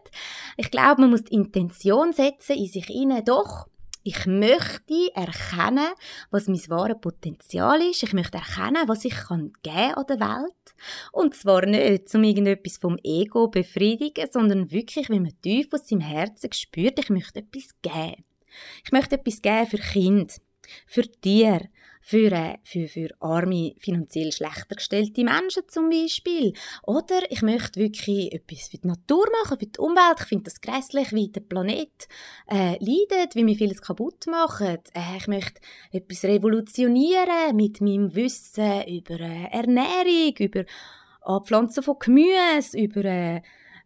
Ich 0.56 0.70
glaube, 0.70 1.02
man 1.02 1.10
muss 1.10 1.24
die 1.24 1.34
Intention 1.34 2.12
setzen 2.12 2.56
in 2.56 2.66
sich 2.66 2.86
hinein, 2.86 3.24
doch, 3.24 3.66
ich 4.04 4.24
möchte 4.26 5.10
erkennen, 5.14 5.88
was 6.30 6.48
mein 6.48 6.62
wahres 6.68 7.00
Potenzial 7.00 7.82
ist. 7.82 8.02
Ich 8.02 8.14
möchte 8.14 8.38
erkennen, 8.38 8.88
was 8.88 9.04
ich 9.04 9.14
kann 9.14 9.52
geben 9.62 9.94
an 9.94 10.06
der 10.08 10.20
Welt. 10.20 10.74
Und 11.12 11.34
zwar 11.34 11.66
nicht, 11.66 12.14
um 12.14 12.24
irgendetwas 12.24 12.78
vom 12.78 12.96
Ego 13.02 13.46
zu 13.46 13.50
befriedigen, 13.50 14.28
sondern 14.30 14.70
wirklich, 14.70 15.10
wenn 15.10 15.24
man 15.24 15.40
tief 15.42 15.68
aus 15.72 15.88
seinem 15.88 16.00
Herzen 16.00 16.52
spürt, 16.52 16.98
ich 16.98 17.10
möchte 17.10 17.40
etwas 17.40 17.70
geben. 17.82 18.24
Ich 18.82 18.92
möchte 18.92 19.16
etwas 19.16 19.42
geben 19.42 19.66
für 19.66 19.78
Kind, 19.78 20.40
für 20.86 21.02
Tiere, 21.02 21.68
für, 22.08 22.32
äh, 22.32 22.56
für, 22.64 22.88
für 22.88 23.10
arme, 23.20 23.74
finanziell 23.78 24.32
schlechter 24.32 24.76
gestellte 24.76 25.24
Menschen 25.24 25.64
zum 25.68 25.90
Beispiel. 25.90 26.54
Oder 26.84 27.30
ich 27.30 27.42
möchte 27.42 27.78
wirklich 27.78 28.32
etwas 28.32 28.68
für 28.68 28.78
die 28.78 28.86
Natur 28.86 29.26
machen, 29.42 29.58
für 29.58 29.66
die 29.66 29.78
Umwelt. 29.78 30.20
Ich 30.20 30.26
finde 30.26 30.44
das 30.44 30.62
grässlich, 30.62 31.12
wie 31.12 31.28
der 31.28 31.42
Planet 31.42 32.08
äh, 32.50 32.82
leidet, 32.82 33.34
wie 33.34 33.44
wir 33.44 33.56
vieles 33.56 33.82
kaputt 33.82 34.26
machen. 34.26 34.78
Äh, 34.94 35.18
ich 35.18 35.26
möchte 35.26 35.60
etwas 35.92 36.24
revolutionieren 36.24 37.54
mit 37.54 37.82
meinem 37.82 38.14
Wissen 38.14 38.84
über 38.88 39.20
äh, 39.20 39.50
Ernährung, 39.52 40.34
über 40.38 40.64
Abpflanzen 41.20 41.82
von 41.82 41.98
Gemüse, 41.98 42.78
über 42.78 43.04
äh, 43.04 43.42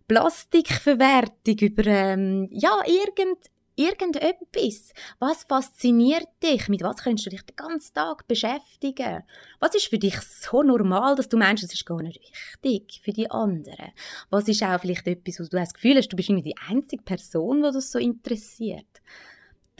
Plastikverwertung, 0.07 1.59
über 1.61 1.87
ähm, 1.87 2.49
ja, 2.53 2.83
irgend, 2.87 3.51
Irgendetwas. 3.75 4.93
Was 5.19 5.45
fasziniert 5.45 6.29
dich? 6.43 6.69
Mit 6.69 6.83
was 6.83 6.99
könntest 6.99 7.27
du 7.27 7.31
dich 7.31 7.43
den 7.43 7.57
ganzen 7.57 7.95
Tag 7.95 8.29
beschäftigen? 8.29 9.23
Was 9.61 9.75
ist 9.75 9.87
für 9.87 9.99
dich 9.99 10.21
so 10.21 10.63
normal, 10.63 11.17
dass 11.17 11.29
du 11.29 11.39
meinst, 11.39 11.65
es 11.65 11.73
ist 11.73 11.87
gar 11.87 12.03
nicht 12.03 12.21
wichtig 12.21 13.01
für 13.03 13.13
die 13.13 13.31
anderen? 13.31 13.93
Was 14.29 14.49
ist 14.49 14.63
auch 14.63 14.79
vielleicht 14.79 15.07
etwas, 15.07 15.41
wo 15.41 15.45
du 15.45 15.57
das 15.57 15.73
Gefühl 15.73 15.97
hast, 15.97 16.09
du 16.09 16.17
bist 16.17 16.29
irgendwie 16.29 16.51
die 16.51 16.59
einzige 16.69 17.03
Person, 17.03 17.63
die 17.63 17.73
das 17.73 17.91
so 17.91 17.99
interessiert? 17.99 19.01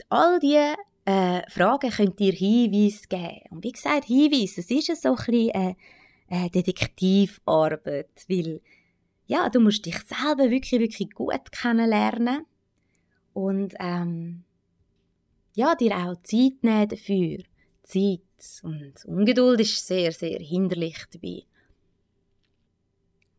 All 0.09 0.39
diese 0.39 0.75
äh, 1.05 1.41
Fragen 1.49 1.91
könnt 1.91 2.19
ihr 2.19 2.33
Hinweise 2.33 3.07
geben. 3.07 3.41
Und 3.51 3.63
wie 3.63 3.71
gesagt, 3.71 4.05
Hinweise, 4.05 4.61
es 4.61 4.71
ist 4.71 5.01
so 5.01 5.09
ein 5.09 5.15
bisschen 5.15 5.49
äh, 5.49 5.75
äh, 6.29 6.49
Detektivarbeit, 6.49 8.25
weil 8.27 8.61
ja, 9.27 9.49
du 9.49 9.59
musst 9.59 9.85
dich 9.85 9.99
selber 9.99 10.49
wirklich, 10.49 10.81
wirklich 10.81 11.11
gut 11.11 11.51
kennenlernen 11.51 12.45
und 13.33 13.73
ähm, 13.79 14.43
ja, 15.55 15.75
dir 15.75 15.95
auch 15.95 16.15
Zeit 16.23 16.63
nehmen 16.63 16.87
dafür. 16.87 17.39
Zeit 17.83 18.21
und 18.63 19.05
Ungeduld 19.05 19.59
ist 19.59 19.85
sehr, 19.85 20.11
sehr 20.11 20.39
hinderlich 20.39 20.97
dabei. 21.11 21.43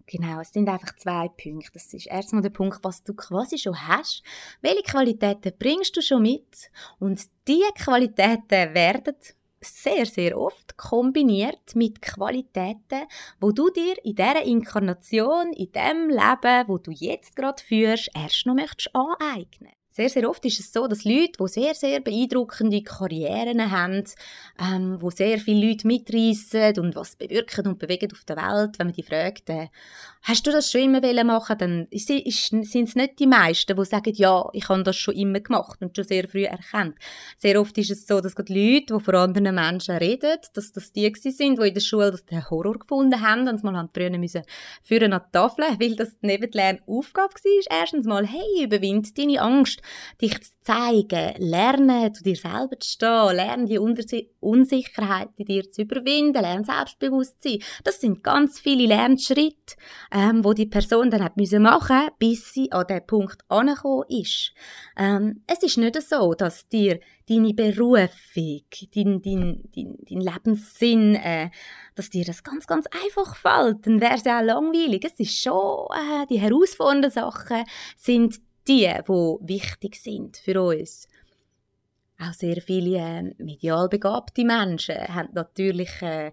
Genau, 0.06 0.40
es 0.40 0.52
sind 0.52 0.68
einfach 0.68 0.94
zwei 0.96 1.28
Punkte. 1.28 1.72
Das 1.72 1.92
ist 1.94 2.06
erstmal 2.06 2.42
der 2.42 2.50
Punkt, 2.50 2.78
was 2.82 3.02
du 3.02 3.14
quasi 3.14 3.56
schon 3.56 3.88
hast. 3.88 4.22
Welche 4.60 4.82
Qualitäten 4.82 5.52
bringst 5.58 5.96
du 5.96 6.02
schon 6.02 6.22
mit? 6.22 6.70
Und 6.98 7.22
diese 7.48 7.72
Qualitäten 7.74 8.74
werden 8.74 9.16
sehr, 9.62 10.04
sehr 10.04 10.38
oft 10.38 10.76
kombiniert 10.76 11.74
mit 11.74 12.02
Qualitäten, 12.02 13.06
wo 13.40 13.50
du 13.50 13.70
dir 13.70 13.94
in 14.04 14.14
dieser 14.14 14.42
Inkarnation, 14.42 15.54
in 15.54 15.72
dem 15.72 16.10
Leben, 16.10 16.68
wo 16.68 16.76
du 16.76 16.90
jetzt 16.90 17.34
gerade 17.34 17.62
führst, 17.62 18.10
erst 18.14 18.44
noch 18.44 18.54
möchtest 18.54 18.94
aneignen. 18.94 19.72
Sehr, 19.96 20.08
sehr 20.08 20.28
oft 20.28 20.44
ist 20.44 20.58
es 20.58 20.72
so, 20.72 20.88
dass 20.88 21.04
Leute, 21.04 21.34
die 21.38 21.46
sehr, 21.46 21.72
sehr 21.72 22.00
beeindruckende 22.00 22.82
Karrieren 22.82 23.70
haben, 23.70 24.02
ähm, 24.58 25.00
wo 25.00 25.10
sehr 25.10 25.38
viele 25.38 25.68
Leute 25.68 25.86
mitreißen 25.86 26.80
und 26.80 26.96
was 26.96 27.14
bewirken 27.14 27.68
und 27.68 27.78
bewegen 27.78 28.10
auf 28.10 28.24
der 28.24 28.38
Welt, 28.38 28.76
wenn 28.80 28.88
man 28.88 28.94
die 28.94 29.04
fragt, 29.04 29.48
äh, 29.50 29.68
hast 30.22 30.44
du 30.44 30.50
das 30.50 30.72
schon 30.72 30.80
immer 30.80 31.24
machen 31.24 31.58
dann 31.58 31.86
sind 31.92 32.26
es 32.26 32.96
nicht 32.96 33.20
die 33.20 33.28
meisten, 33.28 33.76
die 33.76 33.84
sagen, 33.84 34.12
ja, 34.16 34.48
ich 34.52 34.68
habe 34.68 34.82
das 34.82 34.96
schon 34.96 35.14
immer 35.14 35.38
gemacht 35.38 35.80
und 35.80 35.94
schon 35.94 36.04
sehr 36.04 36.28
früh 36.28 36.44
erkannt. 36.44 36.96
Sehr 37.38 37.60
oft 37.60 37.78
ist 37.78 37.92
es 37.92 38.04
so, 38.04 38.20
dass 38.20 38.34
gerade 38.34 38.52
Leute, 38.52 38.94
die 38.94 39.00
vor 39.00 39.14
anderen 39.14 39.54
Menschen 39.54 39.96
reden, 39.96 40.38
dass 40.54 40.72
das 40.72 40.90
die 40.90 41.12
sind, 41.14 41.60
die 41.60 41.68
in 41.68 41.74
der 41.74 41.80
Schule 41.80 42.18
den 42.28 42.50
Horror 42.50 42.80
gefunden 42.80 43.20
haben 43.20 43.46
und 43.46 43.62
mal 43.62 43.76
haben 43.76 43.90
früher 43.94 44.10
müssen 44.18 44.42
führen 44.82 45.12
an 45.12 45.22
die 45.26 45.30
Tafel, 45.30 45.66
weil 45.78 45.94
das 45.94 46.16
neben 46.20 46.50
der 46.50 46.72
Lernaufgabe 46.72 47.34
war. 47.34 47.78
Erstens 47.80 48.06
mal, 48.06 48.26
hey, 48.26 48.64
überwind 48.64 49.16
deine 49.16 49.40
Angst 49.40 49.83
dich 50.20 50.40
zu 50.42 50.50
zeigen, 50.62 51.34
lernen, 51.38 52.14
zu 52.14 52.22
dir 52.22 52.36
selber 52.36 52.78
zu 52.78 52.90
stehen, 52.90 53.36
lernen 53.36 53.66
die 53.66 53.78
Unsicherheit 53.78 55.28
in 55.36 55.46
dir 55.46 55.70
zu 55.70 55.82
überwinden, 55.82 56.40
lernen 56.40 56.64
selbstbewusst 56.64 57.42
zu 57.42 57.50
sein. 57.50 57.58
Das 57.84 58.00
sind 58.00 58.22
ganz 58.22 58.60
viele 58.60 58.86
Lernschritte, 58.86 59.76
ähm, 60.12 60.44
wo 60.44 60.52
die 60.52 60.66
Person 60.66 61.10
dann 61.10 61.22
hat 61.22 61.36
müssen 61.36 61.62
machen, 61.62 62.08
bis 62.18 62.52
sie 62.52 62.72
an 62.72 62.86
den 62.86 63.06
Punkt 63.06 63.42
angekommen 63.48 64.04
ist. 64.08 64.52
Ähm, 64.96 65.42
es 65.46 65.62
ist 65.62 65.78
nicht 65.78 66.00
so, 66.02 66.34
dass 66.34 66.68
dir 66.68 67.00
deine 67.28 67.54
Berufung, 67.54 68.08
dein, 68.94 69.22
dein, 69.22 69.62
dein, 69.74 69.98
dein 70.08 70.20
Lebenssinn, 70.20 71.14
äh, 71.14 71.50
dass 71.94 72.10
dir 72.10 72.24
das 72.24 72.42
ganz, 72.42 72.66
ganz 72.66 72.86
einfach 73.04 73.36
fällt. 73.36 73.86
Dann 73.86 74.00
wäre 74.00 74.14
es 74.14 74.24
ja 74.24 74.40
auch 74.40 74.44
langweilig. 74.44 75.04
Es 75.04 75.18
ist 75.18 75.40
schon, 75.40 75.86
äh, 75.92 76.26
die 76.28 76.40
herausfordernden 76.40 77.10
Sachen 77.10 77.64
sind 77.96 78.36
die, 78.68 78.88
die 78.88 79.38
wichtig 79.48 79.96
sind 79.96 80.36
für 80.36 80.60
uns. 80.62 81.08
Auch 82.18 82.32
sehr 82.32 82.60
viele 82.62 82.98
äh, 82.98 83.22
medial 83.38 83.88
begabte 83.88 84.44
Menschen 84.44 84.96
haben 85.08 85.30
natürlich 85.34 86.00
äh, 86.00 86.32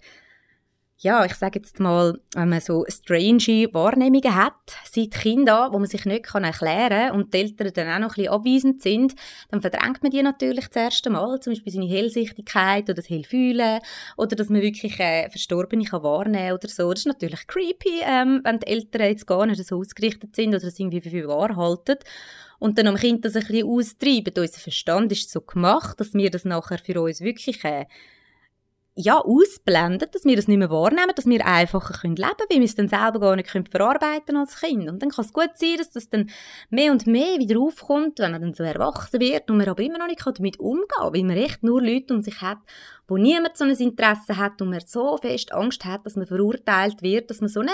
ja, 1.04 1.26
ich 1.26 1.34
sage 1.34 1.58
jetzt 1.58 1.80
mal, 1.80 2.20
wenn 2.36 2.50
man 2.50 2.62
so 2.62 2.86
strange 2.88 3.68
Wahrnehmungen 3.74 4.36
hat, 4.36 4.54
seit 4.86 5.12
Kind 5.12 5.50
an, 5.50 5.74
wo 5.74 5.80
man 5.80 5.88
sich 5.88 6.06
nicht 6.06 6.26
kann 6.26 6.44
erklären 6.44 7.10
kann 7.10 7.12
und 7.12 7.34
die 7.34 7.40
Eltern 7.40 7.72
dann 7.74 7.88
auch 7.88 8.00
noch 8.00 8.18
ein 8.18 8.24
bisschen 8.24 8.32
abweisend 8.32 8.82
sind, 8.84 9.16
dann 9.50 9.62
verdrängt 9.62 10.04
man 10.04 10.12
die 10.12 10.22
natürlich 10.22 10.68
das 10.68 10.84
erste 10.84 11.10
Mal, 11.10 11.40
zum 11.40 11.54
Beispiel 11.54 11.74
seine 11.74 11.88
Hellsichtigkeit 11.88 12.84
oder 12.84 12.94
das 12.94 13.10
Hellfühlen 13.10 13.80
oder 14.16 14.36
dass 14.36 14.50
man 14.50 14.62
wirklich 14.62 15.00
äh, 15.00 15.28
Verstorbene 15.30 15.86
kann 15.86 16.04
wahrnehmen 16.04 16.54
oder 16.54 16.68
so. 16.68 16.92
Das 16.92 17.00
ist 17.00 17.08
natürlich 17.08 17.48
creepy, 17.48 18.02
ähm, 18.04 18.42
wenn 18.44 18.60
die 18.60 18.68
Eltern 18.68 19.08
jetzt 19.08 19.26
gar 19.26 19.48
nicht 19.48 19.66
so 19.66 19.80
ausgerichtet 19.80 20.36
sind 20.36 20.50
oder 20.50 20.60
das 20.60 20.80
irgendwie 20.80 21.02
für 21.02 21.28
wahr 21.28 21.56
halten 21.56 21.98
und 22.60 22.78
dann 22.78 22.86
am 22.86 22.96
Kind 22.96 23.26
das 23.26 23.36
ein 23.36 23.42
bisschen 23.42 23.68
austreiben. 23.68 24.34
Unser 24.38 24.60
Verstand 24.60 25.12
ist 25.12 25.32
so 25.32 25.42
gemacht, 25.42 26.00
dass 26.00 26.14
wir 26.14 26.30
das 26.30 26.46
nachher 26.46 26.78
für 26.78 27.02
uns 27.02 27.22
wirklich 27.22 27.64
äh, 27.64 27.86
ja, 28.96 29.20
ausblenden, 29.20 30.10
dass 30.12 30.26
wir 30.26 30.36
das 30.36 30.50
nicht 30.50 30.58
mehr 30.58 30.70
wahrnehmen, 30.70 31.14
dass 31.16 31.26
wir 31.26 31.46
einfacher 31.46 31.98
leben 32.04 32.16
können, 32.16 32.36
weil 32.50 32.60
wir 32.60 32.66
es 32.66 32.76
dann 32.76 32.90
selber 32.90 33.22
gar 33.22 33.36
nicht 33.38 33.50
können 33.50 33.66
verarbeiten 33.66 34.36
als 34.36 34.60
Kind. 34.60 34.90
Und 34.90 35.02
dann 35.02 35.10
kann 35.10 35.24
es 35.24 35.32
gut 35.32 35.52
sein, 35.56 35.78
dass 35.78 35.92
das 35.92 36.10
dann 36.10 36.30
mehr 36.70 36.92
und 36.92 37.08
mehr 37.08 37.40
wieder 37.40 37.60
aufkommt, 37.60 38.20
wenn 38.20 38.32
man 38.32 38.42
dann 38.42 38.54
so 38.54 38.64
erwachsen 38.64 39.22
wird 39.22 39.50
und 39.50 39.58
man 39.58 39.70
aber 39.70 39.82
immer 39.82 39.98
noch 39.98 40.08
nicht 40.08 40.26
damit 40.26 40.60
umgehen 40.60 40.88
kann, 40.90 41.14
weil 41.14 41.24
man 41.24 41.38
echt 41.38 41.64
nur 41.64 41.82
Leute 41.82 42.14
um 42.14 42.22
sich 42.22 42.42
hat, 42.42 42.58
wo 43.08 43.18
niemand 43.18 43.56
so 43.56 43.64
ein 43.64 43.72
Interesse 43.72 44.36
hat 44.36 44.62
und 44.62 44.70
man 44.70 44.82
so 44.86 45.18
fest 45.18 45.54
Angst 45.54 45.86
hat, 45.86 46.06
dass 46.06 46.18
man 46.18 46.28
verurteilt 46.28 47.02
wird, 47.02 47.30
dass 47.30 47.40
man 47.40 47.50
so 47.50 47.62
eine 47.62 47.72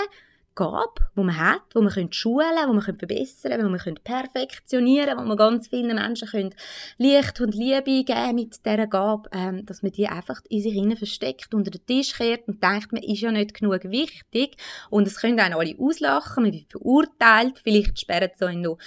Gabe, 0.58 1.00
die 1.16 1.22
man 1.22 1.36
hat, 1.38 1.62
die 1.72 1.78
man 1.78 2.12
schulen 2.12 2.48
könnte, 2.48 2.66
die 2.66 2.72
man 2.72 2.82
verbessern 2.96 3.52
könnte, 3.52 3.78
die 3.78 3.90
man 3.92 3.94
perfektionieren 4.02 5.06
könnte, 5.06 5.22
wo 5.22 5.28
man 5.28 5.36
ganz 5.36 5.68
vielen 5.68 5.94
Menschen 5.94 6.28
könnte 6.28 6.56
Licht 6.96 7.40
und 7.40 7.54
Liebe 7.54 8.02
geben 8.02 8.34
mit 8.34 8.66
dieser 8.66 8.88
Gabe, 8.88 9.30
ähm, 9.32 9.64
dass 9.66 9.82
man 9.82 9.92
die 9.92 10.08
einfach 10.08 10.40
in 10.48 10.60
sich 10.60 10.72
hinein 10.72 10.96
versteckt, 10.96 11.54
unter 11.54 11.70
den 11.70 11.86
Tisch 11.86 12.12
kehrt 12.12 12.48
und 12.48 12.60
denkt, 12.60 12.92
man 12.92 13.04
ist 13.04 13.20
ja 13.20 13.30
nicht 13.30 13.54
genug 13.54 13.84
wichtig 13.84 14.56
und 14.90 15.06
es 15.06 15.20
können 15.20 15.38
einen 15.38 15.54
alle 15.54 15.76
auslachen, 15.78 16.42
man 16.42 16.52
wird 16.52 16.72
verurteilt, 16.72 17.60
vielleicht 17.62 18.00
sperren 18.00 18.30
sie 18.34 18.44
einen 18.44 18.62
noch 18.62 18.78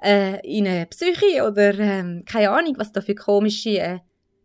äh, 0.00 0.40
in 0.46 0.68
eine 0.68 0.86
Psyche 0.86 1.44
oder 1.44 1.76
ähm, 1.80 2.22
keine 2.26 2.50
Ahnung, 2.50 2.74
was 2.78 2.92
da 2.92 3.00
für 3.00 3.16
komische 3.16 3.78
äh, 3.80 3.98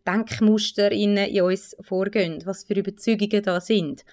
Denkmuster 0.04 0.90
in 0.90 1.16
uns 1.40 1.76
vorgehen, 1.82 2.42
was 2.44 2.64
für 2.64 2.74
Überzeugungen 2.74 3.44
da 3.44 3.60
sind. 3.60 4.04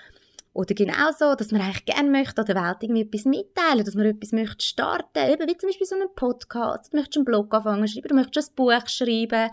Oder 0.54 0.76
genauso, 0.76 1.36
dass 1.36 1.52
man 1.52 1.62
eigentlich 1.62 1.86
gerne 1.86 2.10
möchte 2.10 2.42
an 2.42 2.48
der 2.48 2.56
Welt 2.56 2.78
irgendwie 2.82 3.04
etwas 3.04 3.26
mitteilen, 3.26 3.86
dass 3.86 3.96
man 3.96 4.06
etwas 4.06 4.34
möchte 4.34 4.66
starten, 4.66 5.32
eben 5.32 5.48
wie 5.48 5.58
zum 5.58 5.70
Beispiel 5.70 5.88
so 5.88 5.96
einen 5.96 6.14
Podcast, 6.14 6.92
du 6.92 6.98
möchtest 6.98 7.18
einen 7.18 7.26
Blog 7.26 7.54
anfangen 7.54 7.88
schreiben, 7.88 8.10
du 8.10 8.16
möchtest 8.16 8.52
ein 8.52 8.56
Buch 8.56 8.88
schreiben, 8.88 9.50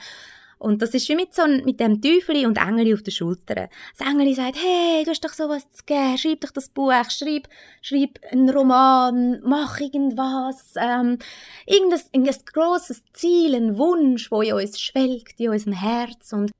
Und 0.59 0.83
das 0.83 0.91
ist 0.95 1.09
wie 1.09 1.15
mit, 1.15 1.35
so, 1.35 1.47
mit 1.47 1.79
dem 1.79 2.03
Teufel 2.03 2.45
und 2.47 2.59
Engel 2.59 2.95
auf 2.95 3.03
den 3.03 3.13
Schultern. 3.13 3.69
Das 3.97 4.09
Engel 4.09 4.35
sagt, 4.35 4.57
hey, 4.57 5.05
du 5.05 5.11
hast 5.11 5.25
doch 5.25 5.33
sowas 5.33 5.71
zu 5.71 5.85
geben, 5.87 6.19
schreib 6.19 6.41
doch 6.41 6.51
das 6.51 6.69
Buch, 6.69 6.93
schreib, 7.11 7.49
schreib 7.81 8.19
einen 8.33 8.51
Roman, 8.51 9.41
mach 9.45 9.79
irgendwas, 9.79 10.75
ähm, 10.77 11.19
irgendein, 11.65 12.01
irgendein 12.11 12.45
grosses 12.53 13.05
Ziel, 13.13 13.55
ein 13.55 13.79
Wunsch, 13.79 14.33
wo 14.33 14.43
in 14.43 14.55
uns 14.55 14.81
schwelgt, 14.81 15.39
in 15.39 15.51
unserem 15.51 15.75
Herz. 15.75 16.33
Und 16.33 16.51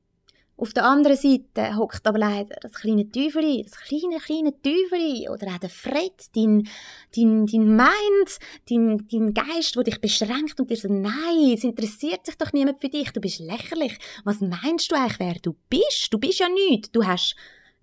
auf 0.59 0.73
der 0.73 0.85
anderen 0.85 1.17
Seite 1.17 1.77
hockt 1.77 2.07
aber 2.07 2.19
leider 2.19 2.57
das 2.61 2.73
kleine 2.73 3.09
Teufel, 3.11 3.63
das 3.63 3.79
kleine, 3.79 4.19
kleine 4.19 4.53
Teufel 4.61 5.31
oder 5.31 5.47
auch 5.55 5.59
der 5.59 5.71
Fred, 5.71 6.13
dein, 6.35 6.69
dein, 7.15 7.47
dein 7.47 7.77
Mind, 7.77 8.39
dein, 8.69 9.07
dein 9.11 9.35
Geist, 9.35 9.77
der 9.77 9.85
dich 9.85 10.01
beschränkt 10.01 10.59
und 10.59 10.69
dir 10.69 10.77
sagt, 10.77 10.93
nein, 10.93 11.53
es 11.55 11.63
interessiert 11.63 12.27
sich 12.27 12.35
doch 12.37 12.53
niemand 12.53 12.81
für 12.81 12.89
dich, 12.89 13.13
du 13.13 13.21
bist 13.21 13.39
lächerlich. 13.39 13.97
Was 14.25 14.41
meinst 14.41 14.91
du 14.91 14.97
eigentlich, 14.97 15.21
wer 15.21 15.35
du 15.41 15.55
bist? 15.69 16.09
Du 16.13 16.19
bist 16.19 16.41
ja 16.41 16.49
nichts, 16.49 16.91
du 16.91 17.07
hast 17.07 17.37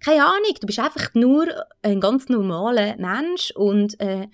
keine 0.04 0.26
Ahnung, 0.26 0.56
du 0.60 0.68
bist 0.68 0.80
einfach 0.80 1.14
nur 1.14 1.48
ein 1.82 2.02
ganz 2.02 2.28
normaler 2.28 2.98
Mensch 2.98 3.52
und 3.56 4.00
äh, 4.02 4.28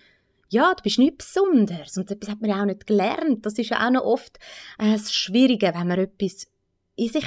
ja, 0.49 0.73
du 0.73 0.83
bist 0.83 0.99
nichts 0.99 1.33
Besonderes. 1.33 1.97
Und 1.97 2.11
das 2.11 2.29
hat 2.29 2.41
man 2.41 2.51
auch 2.51 2.65
nicht 2.65 2.85
gelernt. 2.85 3.45
Das 3.45 3.53
ist 3.57 3.69
ja 3.69 3.85
auch 3.85 3.91
noch 3.91 4.03
oft 4.03 4.37
äh, 4.79 4.91
das 4.91 5.13
Schwierige, 5.13 5.71
wenn 5.73 5.87
man 5.87 5.99
etwas 5.99 6.50
in 7.01 7.09
sich 7.09 7.25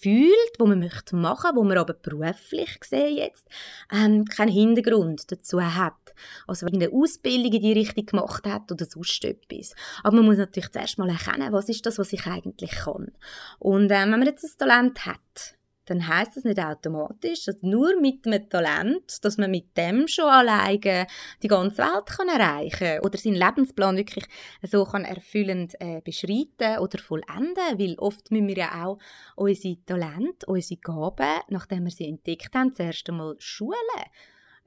fühlt, 0.00 0.52
wo 0.58 0.66
man 0.66 0.78
möchte 0.78 1.16
machen, 1.16 1.56
wo 1.56 1.64
man 1.64 1.78
aber 1.78 1.94
beruflich 1.94 2.78
gesehen 2.78 3.16
jetzt 3.16 3.48
ähm, 3.90 4.24
keinen 4.24 4.52
Hintergrund 4.52 5.32
dazu 5.32 5.60
hat. 5.60 6.14
Also 6.46 6.66
wenn 6.66 6.76
eine 6.76 6.92
Ausbildung 6.92 7.52
in 7.52 7.60
die 7.60 7.72
Richtung 7.72 8.06
gemacht 8.06 8.46
hat 8.46 8.70
oder 8.70 8.84
sonst 8.84 9.24
etwas. 9.24 9.74
Aber 10.04 10.16
man 10.16 10.26
muss 10.26 10.38
natürlich 10.38 10.70
zuerst 10.70 10.98
mal 10.98 11.08
erkennen, 11.08 11.52
was 11.52 11.68
ist 11.68 11.84
das, 11.86 11.98
was 11.98 12.12
ich 12.12 12.24
eigentlich 12.26 12.70
kann. 12.70 13.10
Und 13.58 13.90
ähm, 13.90 14.12
wenn 14.12 14.18
man 14.20 14.26
jetzt 14.26 14.44
ein 14.44 14.58
Talent 14.58 15.06
hat, 15.06 15.55
dann 15.86 16.06
heißt 16.06 16.36
das 16.36 16.44
nicht 16.44 16.58
automatisch, 16.58 17.44
dass 17.44 17.62
nur 17.62 17.98
mit 18.00 18.26
einem 18.26 18.48
Talent, 18.48 19.24
dass 19.24 19.38
man 19.38 19.50
mit 19.50 19.76
dem 19.76 20.06
schon 20.08 20.26
alleine 20.26 21.06
die 21.42 21.48
ganze 21.48 21.78
Welt 21.78 22.06
kann 22.06 22.28
erreichen 22.28 23.00
oder 23.02 23.16
seinen 23.16 23.36
Lebensplan 23.36 23.96
wirklich 23.96 24.26
so 24.62 24.84
kann 24.84 25.04
erfüllend 25.04 25.74
äh, 25.80 26.00
beschreiten 26.02 26.78
oder 26.80 26.98
vollenden, 26.98 27.78
weil 27.78 27.94
oft 27.98 28.30
müssen 28.30 28.48
wir 28.48 28.56
ja 28.56 28.84
auch 28.84 28.98
unsere 29.36 29.82
Talente, 29.84 30.46
unsere 30.46 30.80
Gaben, 30.80 31.40
nachdem 31.48 31.84
wir 31.84 31.92
sie 31.92 32.08
entdeckt 32.08 32.54
haben, 32.54 32.74
zuerst 32.74 33.08
einmal 33.08 33.36
schulen. 33.38 33.76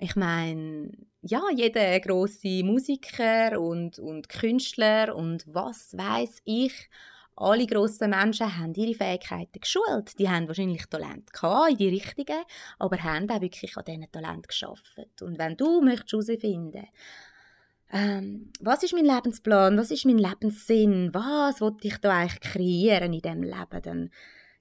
Ich 0.01 0.15
meine, 0.15 0.91
ja, 1.21 1.41
jeder 1.53 1.99
große 1.99 2.63
Musiker 2.63 3.59
und, 3.59 3.99
und 3.99 4.29
Künstler 4.29 5.13
und 5.13 5.43
was 5.47 5.97
weiß 5.97 6.41
ich, 6.45 6.89
alle 7.39 7.65
grossen 7.65 8.09
Menschen 8.09 8.57
haben 8.57 8.73
ihre 8.73 8.93
Fähigkeiten 8.93 9.61
geschult. 9.61 10.19
Die 10.19 10.29
haben 10.29 10.47
wahrscheinlich 10.47 10.85
Talent 10.87 11.31
gehabt, 11.31 11.71
in 11.71 11.77
die 11.77 11.89
richtigen, 11.89 12.43
aber 12.77 13.01
haben 13.01 13.29
auch 13.29 13.41
wirklich 13.41 13.77
an 13.77 13.85
diesen 13.85 14.11
Talent 14.11 14.47
geschafft. 14.47 15.21
Und 15.21 15.39
wenn 15.39 15.55
du 15.55 15.81
möchtest 15.81 16.27
herausfinden, 16.27 16.87
ähm, 17.91 18.51
was 18.59 18.83
ist 18.83 18.93
mein 18.93 19.05
Lebensplan, 19.05 19.77
was 19.77 19.89
ist 19.89 20.05
mein 20.05 20.17
Lebenssinn, 20.17 21.13
was 21.13 21.61
will 21.61 21.77
ich 21.81 21.97
da 21.97 22.17
eigentlich 22.17 22.41
kreieren 22.41 23.13
in 23.13 23.21
diesem 23.21 23.43
Leben, 23.43 23.81
dann 23.81 24.09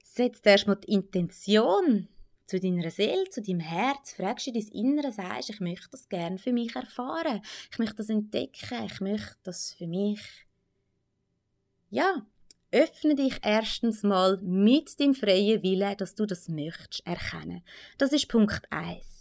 setzt 0.03 0.47
erstmal 0.47 0.77
die 0.77 0.93
Intention 0.93 2.07
zu 2.45 2.59
deiner 2.59 2.89
Seele, 2.89 3.29
zu 3.29 3.41
deinem 3.41 3.59
Herz, 3.59 4.13
fragst 4.13 4.47
du 4.47 4.51
dein 4.53 4.67
Innere, 4.69 5.11
sagst, 5.11 5.51
ich 5.51 5.59
möchte 5.59 5.89
das 5.91 6.09
gerne 6.09 6.39
für 6.39 6.51
mich 6.51 6.75
erfahren, 6.75 7.41
ich 7.71 7.77
möchte 7.77 7.97
das 7.97 8.09
entdecken, 8.09 8.85
ich 8.85 9.01
möchte 9.01 9.37
das 9.43 9.73
für 9.73 9.85
mich, 9.85 10.21
ja, 11.91 12.25
öffne 12.71 13.15
dich 13.15 13.39
erstens 13.43 14.03
mal 14.03 14.37
mit 14.41 14.99
dem 14.99 15.13
freien 15.13 15.63
Willen, 15.63 15.97
dass 15.97 16.15
du 16.15 16.25
das 16.25 16.49
möchtest, 16.49 17.05
erkennen. 17.05 17.63
Das 17.97 18.13
ist 18.13 18.27
Punkt 18.27 18.61
1. 18.69 19.19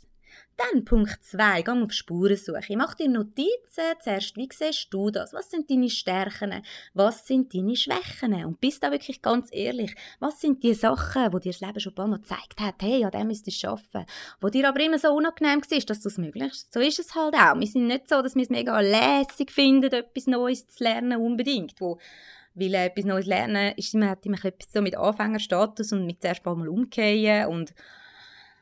Dann 0.58 0.84
Punkt 0.84 1.22
2, 1.22 1.62
geh 1.62 1.70
auf 1.70 1.92
Spurensuche. 1.92 2.76
Mach 2.76 2.94
dir 2.94 3.08
Notizen. 3.08 3.94
Zuerst, 4.00 4.36
wie 4.36 4.48
siehst 4.52 4.88
du 4.90 5.08
das? 5.08 5.32
Was 5.32 5.50
sind 5.52 5.70
deine 5.70 5.88
Stärken? 5.88 6.64
Was 6.94 7.28
sind 7.28 7.54
deine 7.54 7.76
Schwächen? 7.76 8.44
Und 8.44 8.60
bist 8.60 8.82
da 8.82 8.90
wirklich 8.90 9.22
ganz 9.22 9.50
ehrlich. 9.52 9.94
Was 10.18 10.40
sind 10.40 10.64
die 10.64 10.74
Sachen, 10.74 11.32
wo 11.32 11.38
dir 11.38 11.52
das 11.52 11.60
Leben 11.60 11.78
schon 11.78 11.92
ein 11.92 11.94
paar 11.94 12.08
Mal 12.08 12.18
gezeigt 12.18 12.58
hat, 12.58 12.74
hey, 12.82 13.04
an 13.04 13.12
dem 13.12 13.28
müsstest 13.28 13.62
du 13.62 13.68
arbeiten. 13.68 14.06
Wo 14.40 14.48
dir 14.48 14.68
aber 14.68 14.80
immer 14.80 14.98
so 14.98 15.12
unangenehm 15.12 15.62
war, 15.62 15.80
dass 15.80 16.00
du 16.00 16.08
es 16.08 16.18
möglichst. 16.18 16.72
So 16.74 16.80
ist 16.80 16.98
es 16.98 17.14
halt 17.14 17.34
auch. 17.36 17.58
Wir 17.58 17.66
sind 17.68 17.86
nicht 17.86 18.08
so, 18.08 18.20
dass 18.20 18.34
wir 18.34 18.42
es 18.42 18.50
mega 18.50 18.80
lässig 18.80 19.52
finden, 19.52 19.92
etwas 19.92 20.26
Neues 20.26 20.66
zu 20.66 20.82
lernen, 20.82 21.20
unbedingt. 21.20 21.80
Wo 21.80 22.00
weil 22.58 22.74
äh, 22.74 22.86
etwas 22.86 23.04
Neues 23.04 23.26
lernen 23.26 23.72
ist 23.76 23.94
man 23.94 24.10
hat 24.10 24.26
immer 24.26 24.44
etwas 24.44 24.72
so 24.72 24.82
mit 24.82 24.96
Anfängerstatus 24.96 25.92
und 25.92 26.06
mit 26.06 26.20
zuerst 26.20 26.44
mal 26.44 26.68
umkehren 26.68 27.48
und 27.48 27.74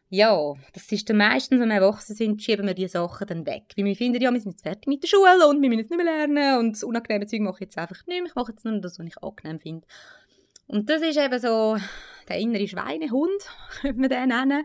ja, 0.09 0.55
das 0.73 0.91
ist 0.93 1.11
dann 1.11 1.17
meistens, 1.17 1.61
wenn 1.61 1.69
wir 1.69 1.77
erwachsen 1.77 2.15
sind, 2.15 2.41
schieben 2.41 2.67
wir 2.67 2.75
diese 2.75 2.91
Sachen 2.91 3.27
dann 3.27 3.45
weg. 3.45 3.65
Weil 3.77 3.87
wir 3.87 3.97
finden, 3.97 4.23
ja, 4.23 4.33
wir 4.33 4.41
sind 4.41 4.53
jetzt 4.53 4.63
fertig 4.63 4.87
mit 4.87 5.03
der 5.03 5.09
Schule 5.09 5.49
und 5.49 5.61
wir 5.61 5.69
müssen 5.69 5.81
jetzt 5.81 5.91
nicht 5.91 6.03
mehr 6.03 6.27
lernen 6.27 6.59
und 6.61 6.73
das 6.73 6.85
unangenehme 6.85 7.27
Zeug 7.27 7.41
mache 7.41 7.57
ich 7.57 7.61
jetzt 7.63 7.79
einfach 7.79 7.97
nicht 8.07 8.07
mehr. 8.07 8.25
Ich 8.25 8.35
mache 8.37 8.53
jetzt 8.53 8.65
nur 8.65 8.81
das, 8.81 8.99
was 8.99 9.07
ich 9.07 9.23
angenehm 9.23 9.59
finde. 9.59 9.87
Und 10.69 10.89
das 10.91 11.03
ist 11.03 11.19
eben 11.19 11.39
so 11.41 11.77
der 12.29 12.39
innere 12.39 12.69
Schweinehund, 12.69 13.43
könnte 13.81 14.01
man 14.01 14.11
den 14.11 14.29
nennen 14.29 14.65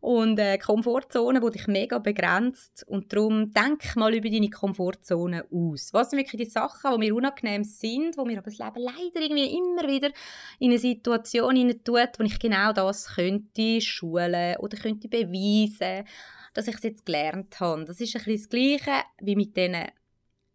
und 0.00 0.38
äh, 0.38 0.58
Komfortzone, 0.58 1.40
die 1.40 1.50
dich 1.50 1.66
mega 1.66 1.98
begrenzt 1.98 2.84
und 2.88 3.12
darum 3.12 3.52
denk 3.52 3.96
mal 3.96 4.14
über 4.14 4.30
deine 4.30 4.48
Komfortzone 4.48 5.44
aus. 5.52 5.92
Was 5.92 6.10
sind 6.10 6.18
wirklich 6.18 6.42
die 6.42 6.50
Sachen, 6.50 6.92
die 6.92 6.98
mir 6.98 7.14
unangenehm 7.14 7.64
sind, 7.64 8.16
wo 8.16 8.24
mir 8.24 8.38
aber 8.38 8.50
das 8.50 8.58
Leben 8.58 8.80
leider 8.80 9.20
irgendwie 9.20 9.56
immer 9.56 9.86
wieder 9.88 10.10
in 10.58 10.70
eine 10.70 10.78
Situation 10.78 11.54
hinein 11.54 11.84
tut, 11.84 12.18
wo 12.18 12.24
ich 12.24 12.38
genau 12.38 12.72
das 12.72 13.14
könnte 13.14 13.80
schulen 13.80 14.56
oder 14.56 14.78
könnte 14.78 15.08
beweisen, 15.08 16.06
dass 16.54 16.66
ich 16.66 16.76
es 16.76 16.82
jetzt 16.82 17.06
gelernt 17.06 17.60
habe. 17.60 17.84
Das 17.84 18.00
ist 18.00 18.16
ein 18.16 18.24
bisschen 18.24 18.36
das 18.36 18.48
Gleiche 18.48 19.04
wie 19.20 19.36
mit 19.36 19.56
diesen 19.56 19.76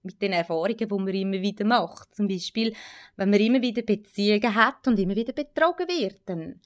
mit 0.05 0.21
den 0.21 0.33
Erfahrungen, 0.33 0.77
die 0.77 0.85
man 0.85 1.07
immer 1.07 1.41
wieder 1.41 1.65
macht. 1.65 2.13
Zum 2.13 2.27
Beispiel, 2.27 2.73
wenn 3.15 3.31
man 3.31 3.39
immer 3.39 3.61
wieder 3.61 3.81
Beziehungen 3.81 4.53
hat 4.53 4.87
und 4.87 4.99
immer 4.99 5.15
wieder 5.15 5.33
betrogen 5.33 5.87
wird, 5.87 6.21
dann 6.27 6.61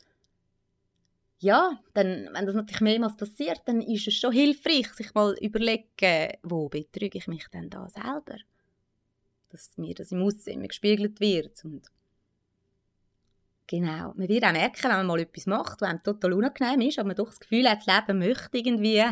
ja, 1.39 1.79
dann, 1.93 2.29
wenn 2.33 2.45
das 2.45 2.55
natürlich 2.55 2.81
mehrmals 2.81 3.15
passiert, 3.15 3.61
dann 3.65 3.81
ist 3.81 4.07
es 4.07 4.15
schon 4.15 4.33
hilfreich, 4.33 4.93
sich 4.93 5.13
mal 5.13 5.35
überlegen, 5.39 6.33
wo 6.43 6.67
betrüge 6.67 7.17
ich 7.17 7.27
mich 7.27 7.47
denn 7.47 7.69
da 7.69 7.87
selber? 7.89 8.37
Dass 9.49 9.77
mir 9.77 9.95
das 9.95 10.11
im 10.11 10.21
Aussehen 10.21 10.67
gespiegelt 10.67 11.21
wird. 11.21 11.63
Und 11.63 11.87
genau, 13.67 14.13
man 14.15 14.27
wird 14.27 14.43
auch 14.43 14.51
merken, 14.51 14.83
wenn 14.83 14.91
man 14.91 15.07
mal 15.07 15.19
etwas 15.21 15.45
macht, 15.45 15.81
was 15.81 15.89
einem 15.89 16.03
total 16.03 16.33
unangenehm 16.33 16.81
ist, 16.81 16.99
aber 16.99 17.07
man 17.07 17.15
doch 17.15 17.29
das 17.29 17.39
Gefühl 17.39 17.69
hat, 17.69 17.87
das 17.87 17.95
Leben 17.95 18.19
möchte 18.19 18.57
irgendwie, 18.57 19.03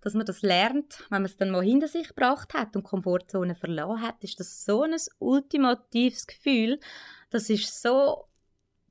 dass 0.00 0.14
man 0.14 0.26
das 0.26 0.42
lernt. 0.42 0.98
Wenn 1.08 1.22
man 1.22 1.24
es 1.24 1.36
dann 1.36 1.50
mal 1.50 1.62
hinter 1.62 1.86
sich 1.86 2.08
gebracht 2.08 2.52
hat 2.52 2.74
und 2.74 2.82
Komfortzone 2.82 3.54
verlassen 3.54 4.02
hat, 4.02 4.24
ist 4.24 4.40
das 4.40 4.64
so 4.64 4.82
ein 4.82 4.96
ultimatives 5.20 6.26
Gefühl. 6.26 6.80
Das 7.30 7.48
ist 7.48 7.80
so 7.80 8.26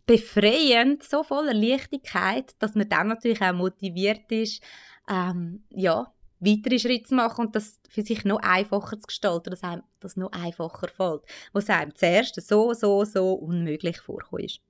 befreiend, 0.05 1.03
so 1.03 1.23
voller 1.23 1.53
Leichtigkeit, 1.53 2.55
dass 2.59 2.75
man 2.75 2.89
dann 2.89 3.07
natürlich 3.07 3.41
auch 3.41 3.53
motiviert 3.53 4.31
ist, 4.31 4.61
ähm, 5.09 5.63
ja, 5.69 6.11
weitere 6.39 6.79
Schritte 6.79 7.09
zu 7.09 7.15
machen 7.15 7.47
und 7.47 7.55
das 7.55 7.79
für 7.89 8.01
sich 8.01 8.25
noch 8.25 8.39
einfacher 8.39 8.99
zu 8.99 9.07
gestalten, 9.07 9.51
dass 9.51 9.63
einem 9.63 9.83
das 9.99 10.15
noch 10.17 10.31
einfacher 10.31 10.87
fällt, 10.87 11.23
was 11.53 11.69
einem 11.69 11.95
zuerst 11.95 12.39
so, 12.41 12.73
so, 12.73 13.03
so 13.03 13.33
unmöglich 13.33 13.99
vorkommt. 13.99 14.61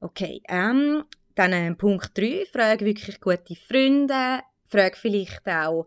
Okay, 0.00 0.42
ähm, 0.48 1.04
dann 1.34 1.52
äh, 1.52 1.74
Punkt 1.74 2.16
3, 2.16 2.46
frage 2.52 2.84
wirklich 2.84 3.20
gute 3.20 3.56
Freunde, 3.56 4.40
frage 4.66 4.96
vielleicht 4.96 5.46
auch 5.48 5.86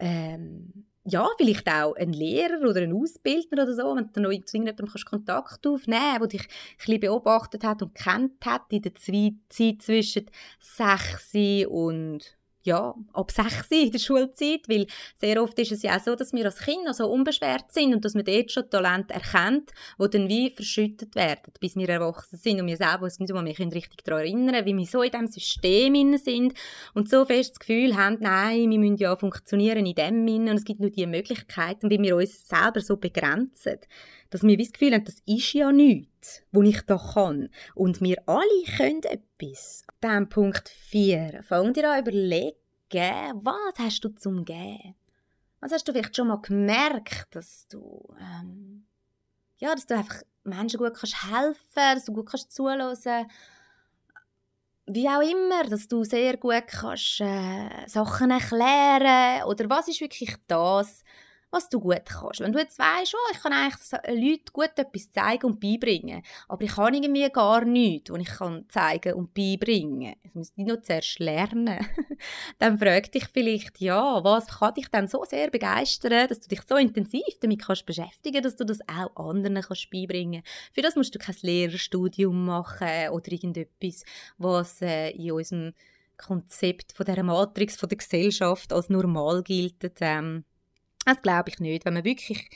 ähm, 0.00 0.86
ja, 1.04 1.28
vielleicht 1.36 1.68
auch 1.68 1.94
ein 1.96 2.12
Lehrer 2.12 2.68
oder 2.68 2.80
ein 2.82 2.92
Ausbildner 2.92 3.64
oder 3.64 3.74
so, 3.74 3.96
wenn 3.96 4.10
du 4.12 4.20
noch 4.20 4.30
zu 4.44 4.56
irgendjemandem 4.56 4.88
Kontakt 5.04 5.66
aufnehmen 5.66 6.18
kannst, 6.18 6.20
der 6.20 6.28
dich 6.28 6.42
ein 6.42 6.76
bisschen 6.76 7.00
beobachtet 7.00 7.64
hat 7.64 7.82
und 7.82 7.94
kennt 7.94 8.44
hat 8.44 8.62
in 8.70 8.82
der 8.82 8.94
Zeit 8.94 9.82
zwischen 9.82 10.30
6 10.60 11.66
und 11.68 12.36
ja, 12.64 12.94
ab 13.12 13.30
6 13.30 13.66
in 13.70 13.90
der 13.90 13.98
Schulzeit, 13.98 14.68
weil 14.68 14.86
sehr 15.16 15.42
oft 15.42 15.58
ist 15.58 15.72
es 15.72 15.82
ja 15.82 15.96
auch 15.96 16.00
so, 16.00 16.14
dass 16.14 16.32
wir 16.32 16.44
als 16.44 16.58
Kinder 16.58 16.94
so 16.94 17.08
unbeschwert 17.08 17.72
sind 17.72 17.94
und 17.94 18.04
dass 18.04 18.14
man 18.14 18.24
dort 18.24 18.50
schon 18.50 18.70
Talente 18.70 19.14
erkennt, 19.14 19.72
die 19.98 20.10
dann 20.10 20.28
wie 20.28 20.50
verschüttet 20.50 21.14
werden, 21.14 21.52
bis 21.60 21.76
wir 21.76 21.88
erwachsen 21.88 22.38
sind. 22.38 22.60
Und 22.60 22.66
wir 22.66 22.76
selber 22.76 23.04
uns 23.04 23.18
nicht 23.18 23.32
mehr 23.32 23.44
richtig 23.44 24.04
daran 24.04 24.20
erinnern, 24.20 24.64
wie 24.64 24.76
wir 24.76 24.86
so 24.86 25.02
in 25.02 25.10
diesem 25.10 25.26
System 25.26 26.16
sind. 26.16 26.54
Und 26.94 27.08
so 27.08 27.24
fest 27.24 27.52
das 27.52 27.58
Gefühl 27.58 27.96
haben, 27.96 28.18
nein, 28.20 28.70
wir 28.70 28.78
müssen 28.78 28.96
ja 28.96 29.16
funktionieren 29.16 29.86
in 29.86 29.94
dem 29.94 30.22
und 30.22 30.56
es 30.56 30.64
gibt 30.64 30.80
nur 30.80 30.90
diese 30.90 31.06
Möglichkeiten, 31.06 31.90
wie 31.90 32.00
wir 32.00 32.16
uns 32.16 32.48
selber 32.48 32.80
so 32.80 32.96
begrenzen, 32.96 33.78
dass 34.32 34.42
wir 34.42 34.56
das 34.56 34.72
Gefühl 34.72 34.94
haben, 34.94 35.04
das 35.04 35.22
ist 35.26 35.52
ja 35.52 35.70
nichts, 35.70 36.42
was 36.52 36.66
ich 36.66 36.80
da 36.86 36.96
kann. 36.96 37.50
Und 37.74 38.00
wir 38.00 38.16
alle 38.26 38.64
können 38.78 39.02
etwas. 39.02 39.84
Dann 40.00 40.30
Punkt 40.30 40.70
4. 40.70 41.42
Fang 41.42 41.74
dir 41.74 41.90
an 41.90 42.00
überlegen, 42.00 42.56
was 42.90 43.78
hast 43.78 44.00
du 44.00 44.08
zum 44.08 44.46
Geben? 44.46 44.94
Was 45.60 45.70
hast 45.70 45.86
du 45.86 45.92
vielleicht 45.92 46.16
schon 46.16 46.28
mal 46.28 46.40
gemerkt, 46.40 47.26
dass 47.32 47.68
du, 47.68 48.08
ähm, 48.18 48.86
ja, 49.58 49.74
dass 49.74 49.84
du 49.84 49.96
einfach 49.96 50.22
Menschen 50.44 50.78
gut 50.78 50.94
kannst 50.94 51.30
helfen, 51.30 51.58
dass 51.74 52.06
du 52.06 52.14
gut 52.14 52.30
kannst 52.30 52.52
zuhören, 52.52 52.96
wie 54.86 55.08
auch 55.08 55.20
immer, 55.20 55.64
dass 55.68 55.88
du 55.88 56.04
sehr 56.04 56.38
gut 56.38 56.66
kannst, 56.68 57.20
äh, 57.20 57.86
Sachen 57.86 58.30
erklären 58.30 59.44
oder 59.44 59.68
was 59.68 59.88
ist 59.88 60.00
wirklich 60.00 60.34
das, 60.48 61.04
was 61.52 61.68
du 61.68 61.78
gut 61.80 62.06
kannst. 62.06 62.40
Wenn 62.40 62.52
du 62.52 62.58
jetzt 62.58 62.78
weißt, 62.78 63.14
oh, 63.14 63.32
ich 63.32 63.40
kann 63.40 63.52
eigentlich 63.52 63.92
Leuten 64.08 64.52
gut 64.52 64.72
etwas 64.76 65.10
zeigen 65.12 65.46
und 65.46 65.60
beibringen, 65.60 66.22
aber 66.48 66.64
ich 66.64 66.72
kann 66.72 66.94
irgendwie 66.94 67.28
gar 67.30 67.64
nichts, 67.64 68.10
was 68.10 68.20
ich 68.20 68.28
kann 68.28 68.64
zeigen 68.68 69.14
und 69.14 69.34
beibringen. 69.34 70.14
Ich 70.22 70.34
muss 70.34 70.54
die 70.54 70.64
noch 70.64 70.80
zuerst 70.80 71.18
lernen. 71.18 71.86
dann 72.58 72.78
frag 72.78 73.12
dich 73.12 73.26
vielleicht, 73.32 73.80
ja, 73.80 74.24
was 74.24 74.46
kann 74.46 74.74
dich 74.74 74.88
dann 74.88 75.08
so 75.08 75.24
sehr 75.24 75.50
begeistern, 75.50 76.26
dass 76.26 76.40
du 76.40 76.48
dich 76.48 76.62
so 76.62 76.76
intensiv 76.76 77.38
damit 77.40 77.62
kannst 77.62 77.86
beschäftigen, 77.86 78.42
dass 78.42 78.56
du 78.56 78.64
das 78.64 78.80
auch 78.88 79.14
anderen 79.28 79.60
kannst 79.60 79.90
beibringen. 79.90 80.42
Für 80.72 80.82
das 80.82 80.96
musst 80.96 81.14
du 81.14 81.18
kein 81.18 81.36
Lehrerstudium 81.42 82.46
machen 82.46 83.10
oder 83.10 83.30
irgendetwas, 83.30 84.04
was 84.38 84.80
äh, 84.80 85.10
in 85.10 85.32
unserem 85.32 85.74
Konzept 86.16 86.92
von 86.92 87.04
der 87.04 87.22
Matrix 87.22 87.76
von 87.76 87.88
der 87.88 87.98
Gesellschaft 87.98 88.72
als 88.72 88.88
normal 88.88 89.42
gilt. 89.42 89.92
Ähm, 90.00 90.44
das 91.04 91.22
glaube 91.22 91.50
ich 91.50 91.58
nicht. 91.58 91.84
Wenn 91.84 91.94
man 91.94 92.04
wirklich 92.04 92.48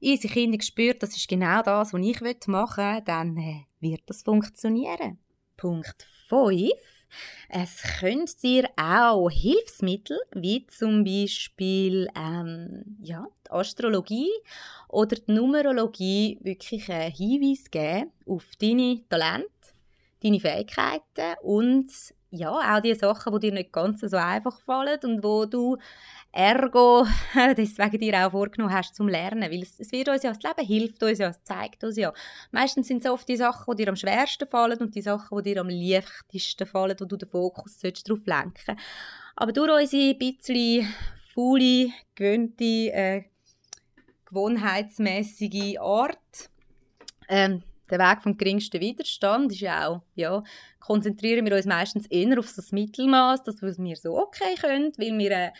in 0.00 0.16
sich 0.16 0.32
Kinder 0.32 0.60
spürt, 0.62 1.02
das 1.02 1.16
ist 1.16 1.28
genau 1.28 1.62
das, 1.62 1.92
was 1.92 2.00
ich 2.00 2.46
machen 2.48 2.94
will, 2.94 3.02
dann 3.04 3.36
äh, 3.36 3.66
wird 3.80 4.02
das 4.06 4.22
funktionieren. 4.22 5.18
Punkt 5.56 6.06
5. 6.28 6.72
Es 7.48 7.82
könnte 8.00 8.34
dir 8.42 8.70
auch 8.76 9.28
Hilfsmittel, 9.28 10.18
wie 10.34 10.66
zum 10.66 11.04
Beispiel 11.04 12.08
ähm, 12.16 12.96
ja, 13.02 13.26
die 13.46 13.50
Astrologie 13.50 14.30
oder 14.88 15.16
die 15.16 15.32
Numerologie, 15.32 16.38
wirklich 16.42 16.90
einen 16.90 17.12
Hinweis 17.12 17.70
geben 17.70 18.10
auf 18.26 18.44
deine 18.58 19.06
Talente, 19.08 19.46
deine 20.22 20.40
Fähigkeiten 20.40 21.36
und 21.42 21.90
ja, 22.30 22.50
auch 22.50 22.80
die 22.80 22.94
Sachen, 22.94 23.34
die 23.34 23.50
dir 23.50 23.52
nicht 23.52 23.72
ganz 23.72 24.00
so 24.00 24.16
einfach 24.16 24.58
fallen 24.62 24.98
und 25.04 25.22
wo 25.22 25.44
du 25.44 25.76
ergo 26.32 27.06
deswegen 27.56 27.98
dir 27.98 28.26
auch 28.26 28.30
vorgenommen 28.30 28.72
hast 28.72 28.94
zum 28.94 29.08
Lernen, 29.08 29.50
weil 29.50 29.62
es, 29.62 29.78
es 29.78 29.92
wird 29.92 30.08
uns 30.08 30.22
ja, 30.22 30.32
das 30.32 30.42
Leben 30.42 30.66
hilft 30.66 31.02
uns 31.02 31.18
ja, 31.18 31.28
es 31.28 31.42
zeigt 31.44 31.84
uns 31.84 31.96
ja. 31.96 32.12
Meistens 32.50 32.88
sind 32.88 33.04
es 33.04 33.10
oft 33.10 33.28
die 33.28 33.36
Sachen, 33.36 33.76
die 33.76 33.84
dir 33.84 33.90
am 33.90 33.96
schwersten 33.96 34.48
fallen 34.48 34.78
und 34.78 34.94
die 34.94 35.02
Sachen, 35.02 35.42
die 35.42 35.52
dir 35.52 35.60
am 35.60 35.68
leichtesten 35.68 36.66
fallen, 36.66 36.96
wo 36.98 37.04
du 37.04 37.16
den 37.16 37.28
Fokus 37.28 37.78
darauf 37.78 38.24
lenken 38.24 38.76
Aber 39.36 39.52
durch 39.52 39.82
unsere 39.82 40.14
bisschen 40.14 40.88
faule, 41.34 41.90
gewöhnte, 42.14 42.64
äh, 42.64 43.24
gewohnheitsmäßige 44.24 45.78
Art, 45.78 46.50
ähm, 47.28 47.62
der 47.90 47.98
Weg 47.98 48.22
vom 48.22 48.38
geringsten 48.38 48.80
Widerstand 48.80 49.52
ist 49.52 49.60
ja 49.60 49.88
auch, 49.88 50.02
ja, 50.14 50.42
konzentrieren 50.80 51.44
wir 51.44 51.54
uns 51.54 51.66
meistens 51.66 52.06
eher 52.06 52.38
auf 52.38 52.50
das 52.56 52.72
Mittelmaß, 52.72 53.42
dass 53.42 53.60
wir 53.60 53.96
so 53.96 54.18
okay 54.18 54.54
können, 54.58 54.92
weil 54.96 55.18
wir 55.18 55.30
äh, 55.30 55.50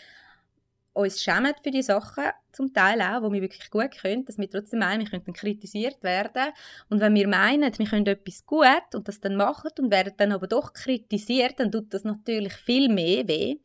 uns 0.95 1.23
schämen 1.23 1.55
für 1.63 1.71
die 1.71 1.83
Sachen, 1.83 2.25
zum 2.53 2.73
Teil 2.73 3.01
auch, 3.01 3.23
wo 3.23 3.33
wir 3.33 3.41
wirklich 3.41 3.71
gut 3.71 3.93
können, 4.01 4.25
dass 4.25 4.39
wir 4.39 4.49
trotzdem 4.49 4.81
meinen, 4.81 5.01
wir 5.01 5.09
könnten 5.09 5.33
kritisiert 5.33 6.03
werden. 6.03 6.53
Und 6.91 7.01
wenn 7.01 7.15
wir 7.15 7.27
meinen, 7.29 7.73
wir 7.77 7.87
können 7.87 8.07
etwas 8.07 8.45
gut 8.45 8.95
und 8.95 9.09
das 9.09 9.21
dann 9.21 9.37
machen 9.37 9.71
und 9.79 9.91
werden 9.91 10.13
dann 10.19 10.33
aber 10.33 10.47
doch 10.47 10.73
kritisiert, 10.73 11.59
dann 11.59 11.73
tut 11.73 11.95
das 11.95 12.05
natürlich 12.05 12.53
viel 12.53 12.89
mehr 12.89 13.27
weh, 13.27 13.57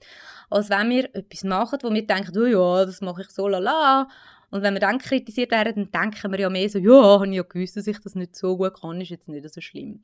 als 0.49 0.69
wenn 0.69 0.89
wir 0.89 1.15
etwas 1.15 1.43
machen, 1.43 1.79
wo 1.81 1.93
wir 1.93 2.07
denken, 2.07 2.37
oh 2.37 2.45
ja, 2.45 2.85
das 2.85 3.01
mache 3.01 3.21
ich 3.21 3.29
so 3.29 3.47
lala. 3.47 4.07
Und 4.49 4.61
wenn 4.61 4.73
wir 4.73 4.79
dann 4.79 4.99
kritisiert 4.99 5.51
werden, 5.51 5.89
dann 5.91 6.11
denken 6.11 6.31
wir 6.31 6.39
ja 6.39 6.49
mehr 6.49 6.69
so, 6.69 6.79
ja, 6.79 7.19
habe 7.19 7.27
ich 7.27 7.35
ja 7.35 7.43
gewusst, 7.43 7.75
dass 7.75 7.87
ich 7.87 7.99
das 7.99 8.15
nicht 8.15 8.35
so 8.35 8.55
gut 8.55 8.79
kann, 8.79 9.01
ist 9.01 9.09
jetzt 9.09 9.27
nicht 9.27 9.53
so 9.53 9.59
schlimm. 9.59 10.01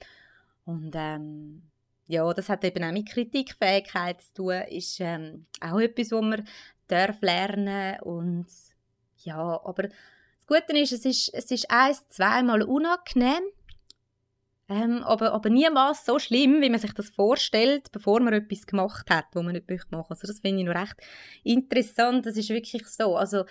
Und 0.66 0.92
ähm, 0.96 1.64
ja, 2.08 2.32
das 2.34 2.50
hat 2.50 2.64
eben 2.66 2.84
auch 2.84 2.92
mit 2.92 3.10
Kritikfähigkeit 3.10 4.22
zu 4.22 4.34
tun, 4.34 4.62
ist 4.70 5.00
ähm, 5.00 5.46
auch 5.62 5.80
etwas, 5.80 6.12
wo 6.12 6.22
man 6.22 6.46
darf 6.94 7.22
lernen 7.22 8.00
und 8.02 8.48
ja, 9.18 9.38
aber 9.64 9.84
das 9.84 10.48
Gute 10.48 10.78
ist, 10.78 10.92
es 10.92 11.06
ist, 11.06 11.34
es 11.34 11.52
ist 11.52 11.70
ein, 11.70 11.96
zweimal 12.10 12.64
unangenehm, 12.64 13.44
ähm, 14.70 15.04
aber, 15.04 15.34
aber 15.34 15.50
niemals 15.50 16.06
so 16.06 16.20
schlimm, 16.20 16.62
wie 16.62 16.70
man 16.70 16.80
sich 16.80 16.94
das 16.94 17.10
vorstellt, 17.10 17.92
bevor 17.92 18.20
man 18.22 18.34
etwas 18.34 18.66
gemacht 18.66 19.10
hat, 19.10 19.26
wo 19.34 19.42
man 19.42 19.54
nicht 19.54 19.70
machen 19.70 19.88
möchte. 19.92 20.12
Also 20.12 20.28
das 20.28 20.40
finde 20.40 20.62
ich 20.62 20.68
noch 20.68 20.76
recht 20.76 20.96
interessant, 21.44 22.26
das 22.26 22.38
ist 22.38 22.50
wirklich 22.50 22.86
so, 22.88 23.16
also 23.16 23.46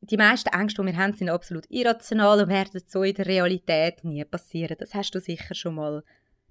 die 0.00 0.16
meisten 0.16 0.48
Ängste, 0.48 0.82
die 0.82 0.88
wir 0.88 0.96
haben, 0.96 1.14
sind 1.14 1.28
absolut 1.28 1.64
irrational 1.70 2.40
und 2.40 2.48
werden 2.48 2.82
so 2.86 3.04
in 3.04 3.14
der 3.14 3.26
Realität 3.26 4.02
nie 4.02 4.24
passieren. 4.24 4.76
Das 4.78 4.94
hast 4.94 5.14
du 5.14 5.20
sicher 5.20 5.54
schon 5.54 5.76
mal, 5.76 6.02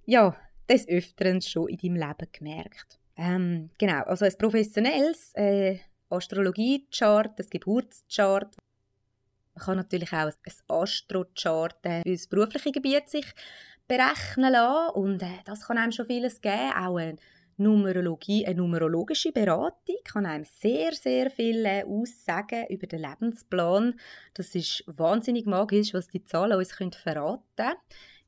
ja, 0.06 0.38
des 0.70 0.88
Öfteren 0.88 1.42
schon 1.42 1.68
in 1.68 1.78
deinem 1.78 1.96
Leben 1.96 2.32
gemerkt. 2.32 3.01
Ähm, 3.18 3.70
genau, 3.78 4.04
also 4.04 4.26
ein 4.26 4.38
professionelles 4.38 5.34
äh, 5.36 5.80
Astrologie-Chart, 6.10 7.40
ein 7.40 7.50
Geburtschart. 7.50 8.56
Man 9.54 9.66
kann 9.66 9.78
natürlich 9.78 10.12
auch 10.14 10.28
ein 10.28 10.34
Astro-Chart 10.68 11.86
äh, 11.86 12.02
für 12.04 12.12
das 12.12 12.28
berufliche 12.28 12.72
Gebiet 12.72 13.10
sich 13.10 13.26
berechnen 13.88 14.52
lassen 14.54 14.96
und 14.96 15.22
äh, 15.22 15.40
das 15.46 15.68
kann 15.68 15.78
einem 15.78 15.92
schon 15.92 16.06
vieles 16.06 16.42
geben, 16.42 16.72
auch 16.76 16.98
eine 16.98 17.18
Numerologie, 17.58 18.46
eine 18.46 18.56
numerologische 18.56 19.32
Beratung 19.32 19.96
kann 20.04 20.26
einem 20.26 20.46
sehr, 20.46 20.94
sehr 20.94 21.30
viel 21.30 21.64
äh, 21.66 21.84
aussagen 21.84 22.66
über 22.70 22.88
den 22.88 23.02
Lebensplan. 23.02 24.00
Das 24.34 24.56
ist 24.56 24.84
wahnsinnig 24.88 25.46
magisch, 25.46 25.94
was 25.94 26.08
die 26.08 26.24
Zahlen 26.24 26.58
uns 26.58 26.74
verraten 26.74 27.44
können. 27.56 27.76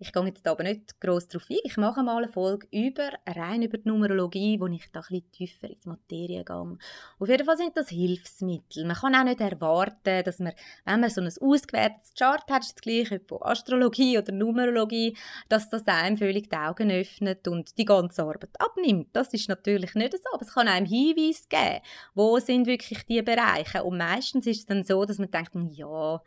Ich 0.03 0.11
gehe 0.11 0.25
jetzt 0.25 0.45
aber 0.45 0.63
nicht 0.63 0.99
gross 0.99 1.29
darauf 1.29 1.49
ein. 1.49 1.59
Ich 1.63 1.77
mache 1.77 2.03
mal 2.03 2.21
eine 2.21 2.27
Folge 2.27 2.67
über, 2.71 3.09
rein 3.25 3.61
über 3.61 3.77
die 3.77 3.87
Numerologie, 3.87 4.59
wo 4.59 4.67
ich 4.67 4.91
da 4.91 4.99
ein 4.99 5.05
bisschen 5.07 5.31
tiefer 5.31 5.69
in 5.69 5.77
die 5.81 5.87
Materie 5.87 6.43
gehe. 6.43 6.77
Auf 7.19 7.29
jeden 7.29 7.45
Fall 7.45 7.55
sind 7.55 7.77
das 7.77 7.87
Hilfsmittel. 7.87 8.83
Man 8.83 8.97
kann 8.97 9.15
auch 9.15 9.23
nicht 9.23 9.39
erwarten, 9.39 10.25
dass 10.25 10.39
man, 10.39 10.51
wenn 10.83 10.99
man 10.99 11.09
so 11.09 11.21
ein 11.21 11.27
ausgewertetes 11.27 12.15
Chart 12.19 12.43
hat, 12.51 12.63
das 12.63 12.75
gleiche 12.75 13.21
von 13.25 13.43
Astrologie 13.43 14.17
oder 14.17 14.33
Numerologie, 14.33 15.15
dass 15.47 15.69
das 15.69 15.87
einem 15.87 16.17
völlig 16.17 16.49
die 16.49 16.57
Augen 16.57 16.91
öffnet 16.91 17.47
und 17.47 17.77
die 17.77 17.85
ganze 17.85 18.23
Arbeit 18.23 18.59
abnimmt. 18.59 19.07
Das 19.13 19.33
ist 19.33 19.47
natürlich 19.47 19.95
nicht 19.95 20.11
so, 20.11 20.29
aber 20.33 20.41
es 20.41 20.53
kann 20.53 20.67
einem 20.67 20.85
Hinweis 20.85 21.47
geben, 21.47 21.79
wo 22.13 22.37
sind 22.39 22.67
wirklich 22.67 23.05
die 23.05 23.21
Bereiche. 23.21 23.85
Und 23.85 23.99
meistens 23.99 24.47
ist 24.47 24.59
es 24.59 24.65
dann 24.65 24.83
so, 24.83 25.05
dass 25.05 25.17
man 25.17 25.31
denkt, 25.31 25.51
ja, 25.71 26.21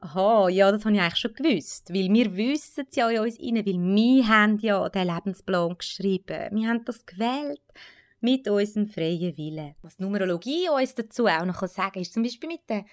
Aha, 0.00 0.48
ja, 0.48 0.70
das 0.70 0.84
habe 0.84 0.94
ich 0.94 1.00
eigentlich 1.00 1.16
schon 1.16 1.34
gewusst. 1.34 1.92
Weil 1.92 2.12
wir 2.12 2.36
wissen 2.36 2.86
es 2.88 2.96
ja 2.96 3.08
in 3.08 3.20
uns 3.20 3.38
rein, 3.38 3.56
weil 3.56 3.64
wir 3.66 4.28
haben 4.28 4.58
ja 4.58 4.88
den 4.88 5.08
Lebensplan 5.08 5.78
geschrieben. 5.78 6.50
Wir 6.52 6.68
haben 6.68 6.84
das 6.84 7.06
gewählt 7.06 7.62
mit 8.20 8.48
unserem 8.48 8.88
freien 8.88 9.36
Willen. 9.36 9.74
Was 9.82 9.98
Numerologie 9.98 10.68
uns 10.68 10.94
dazu 10.94 11.26
auch 11.26 11.44
noch 11.44 11.66
sagen 11.66 11.92
kann, 11.92 12.02
ist 12.02 12.12
zum 12.12 12.22
Beispiel 12.22 12.48
mit 12.48 12.68
der, 12.68 12.84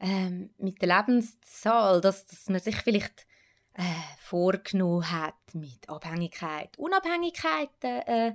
ähm, 0.00 0.50
mit 0.58 0.80
der 0.80 0.96
Lebenszahl, 0.96 2.00
dass, 2.00 2.26
dass 2.26 2.48
man 2.48 2.60
sich 2.60 2.76
vielleicht 2.76 3.26
äh, 3.74 3.82
vorgenommen 4.20 5.10
hat, 5.10 5.34
mit 5.52 5.88
Abhängigkeit, 5.88 6.76
Unabhängigkeit 6.78 7.70
äh, 7.82 8.32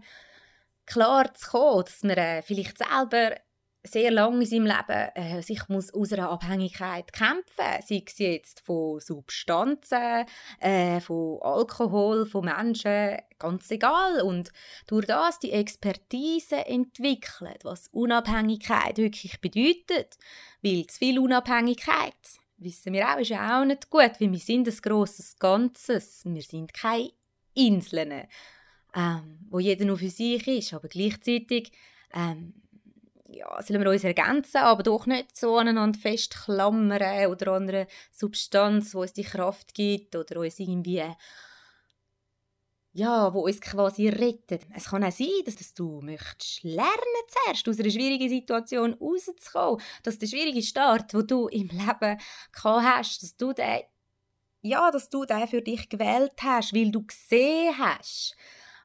klar 0.86 1.34
zu 1.34 1.50
kommen, 1.50 1.86
dass 1.86 2.04
man 2.04 2.18
äh, 2.18 2.42
vielleicht 2.42 2.78
selber 2.78 3.36
sehr 3.84 4.12
lange 4.12 4.42
in 4.42 4.46
seinem 4.46 4.66
Leben 4.66 5.10
äh, 5.16 5.42
sich 5.42 5.68
muss 5.68 5.94
aus 5.94 6.14
einer 6.14 6.30
Abhängigkeit 6.30 7.12
kämpfen 7.12 7.82
sei 7.84 8.04
es 8.06 8.18
jetzt 8.20 8.60
von 8.62 9.00
Substanzen, 9.00 10.26
äh, 10.60 11.00
von 11.00 11.40
Alkohol, 11.42 12.26
von 12.26 12.46
Menschen, 12.46 13.18
ganz 13.40 13.72
egal. 13.72 14.22
Und 14.22 14.52
durch 14.88 15.08
das 15.08 15.40
die 15.40 15.52
Expertise 15.52 16.66
entwickelt, 16.66 17.64
was 17.64 17.88
Unabhängigkeit 17.88 18.98
wirklich 18.98 19.42
bedeutet. 19.42 20.18
Weil 20.62 20.86
zu 20.88 21.00
viel 21.00 21.20
Unabhängigkeit, 21.20 22.14
wissen 22.58 22.94
wir 22.94 23.10
auch, 23.10 23.18
ist 23.18 23.32
auch 23.34 23.66
nicht 23.66 23.90
gut, 23.90 24.12
weil 24.20 24.32
wir 24.32 24.40
sind 24.40 24.68
ein 24.68 24.78
grosses 24.82 25.36
Ganzes. 25.38 26.22
Wir 26.26 26.44
sind 26.44 26.74
keine 26.74 27.12
Inseln, 27.56 28.28
ähm, 28.96 29.40
wo 29.50 29.60
jeder 29.60 29.86
nur 29.86 29.98
für 29.98 30.10
sich 30.10 30.48
ist, 30.48 30.74
aber 30.74 30.88
gleichzeitig 30.88 31.72
ähm, 32.14 32.54
ja, 33.34 33.62
sollen 33.62 33.82
wir 33.82 33.90
uns 33.90 34.04
ergänzen, 34.04 34.58
aber 34.58 34.84
doch 34.84 35.06
nicht 35.06 35.38
so 35.38 35.58
aneinander 35.58 35.98
festklammern 35.98 37.28
oder 37.28 37.54
an 37.54 37.70
einer 37.70 37.88
Substanz, 38.12 38.92
die 38.92 38.98
uns 38.98 39.14
die 39.14 39.24
Kraft 39.24 39.74
gibt 39.74 40.16
oder 40.16 40.40
uns 40.40 40.60
irgendwie 40.60 41.04
ja, 42.94 43.34
wo 43.34 43.46
uns 43.46 43.62
quasi 43.62 44.10
rettet. 44.10 44.64
Es 44.76 44.90
kann 44.90 45.04
auch 45.04 45.12
sein, 45.12 45.30
dass, 45.46 45.56
dass 45.56 45.74
du 45.74 46.02
möchtest 46.02 46.64
lernen 46.64 46.90
zuerst, 47.28 47.68
aus 47.70 47.80
einer 47.80 47.90
schwierigen 47.90 48.28
Situation 48.28 48.94
rauszukommen, 48.96 49.82
dass 50.04 50.18
der 50.20 50.28
schwierige 50.28 50.62
Start, 50.62 51.14
wo 51.14 51.22
du 51.22 51.48
im 51.48 51.70
Leben 51.70 52.18
gehabt 52.52 52.86
hast, 52.86 53.24
dass 53.24 53.38
du 53.38 53.54
den, 53.54 53.82
ja, 54.62 54.92
dass 54.92 55.10
du 55.10 55.24
den 55.24 55.48
für 55.48 55.62
dich 55.62 55.88
gewählt 55.88 56.34
hast, 56.42 56.74
weil 56.74 56.92
du 56.92 57.06
gesehen 57.06 57.78
hast, 57.78 58.36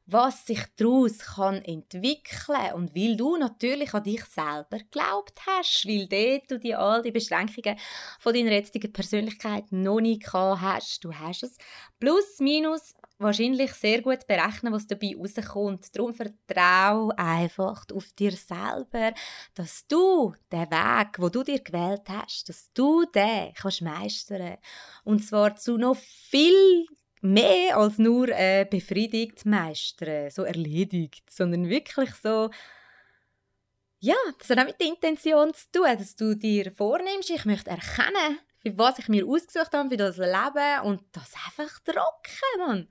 was 0.06 0.46
sich 0.46 0.62
daraus 0.76 1.18
kann 1.18 1.62
entwickeln 1.62 2.74
und 2.74 2.94
weil 2.94 3.16
du 3.16 3.36
natürlich 3.36 3.92
an 3.92 4.04
dich 4.04 4.24
selber 4.24 4.78
geglaubt 4.78 5.40
hast, 5.46 5.84
weil 5.86 6.06
dort 6.06 6.50
du 6.50 6.58
die 6.58 6.76
all 6.76 7.02
die 7.02 7.10
Beschränkungen 7.10 7.76
von 8.20 8.32
deiner 8.32 8.52
jetzigen 8.52 8.92
Persönlichkeit 8.92 9.72
noch 9.72 10.00
nicht 10.00 10.32
hast. 10.32 11.04
Du 11.04 11.12
hast 11.12 11.42
es 11.42 11.56
plus 11.98 12.38
minus 12.38 12.94
wahrscheinlich 13.18 13.72
sehr 13.72 14.00
gut 14.00 14.26
berechnen, 14.28 14.72
was 14.72 14.86
dabei 14.86 15.16
rauskommt. 15.18 15.94
Darum 15.96 16.14
vertrau 16.14 17.10
einfach 17.16 17.84
auf 17.92 18.12
dir 18.12 18.32
selber, 18.32 19.12
dass 19.54 19.86
du 19.88 20.34
den 20.52 20.70
Weg, 20.70 21.18
wo 21.18 21.28
du 21.28 21.42
dir 21.42 21.60
gewählt 21.60 22.08
hast, 22.08 22.48
dass 22.48 22.70
du 22.74 23.04
den 23.06 23.52
kannst 23.54 23.82
meistern. 23.82 24.58
Und 25.04 25.24
zwar 25.24 25.56
zu 25.56 25.76
noch 25.76 25.96
viel 25.96 26.86
mehr 27.32 27.76
als 27.76 27.98
nur 27.98 28.28
äh, 28.28 28.66
befriedigt 28.68 29.44
meistern, 29.46 30.30
so 30.30 30.42
erledigt, 30.42 31.30
sondern 31.30 31.68
wirklich 31.68 32.10
so 32.22 32.50
ja, 33.98 34.14
das 34.38 34.50
hat 34.50 34.58
auch 34.58 34.66
mit 34.66 34.80
der 34.80 34.88
Intention 34.88 35.52
zu 35.54 35.70
tun, 35.72 35.84
dass 35.98 36.16
du 36.16 36.36
dir 36.36 36.70
vornimmst, 36.70 37.30
ich 37.30 37.44
möchte 37.44 37.70
erkennen, 37.70 38.38
für 38.60 38.76
was 38.78 38.98
ich 38.98 39.08
mir 39.08 39.26
ausgesucht 39.26 39.72
habe, 39.72 39.88
für 39.88 39.96
das 39.96 40.18
Leben 40.18 40.82
und 40.84 41.02
das 41.12 41.32
einfach 41.46 41.78
trocken, 41.80 42.58
Mann. 42.58 42.88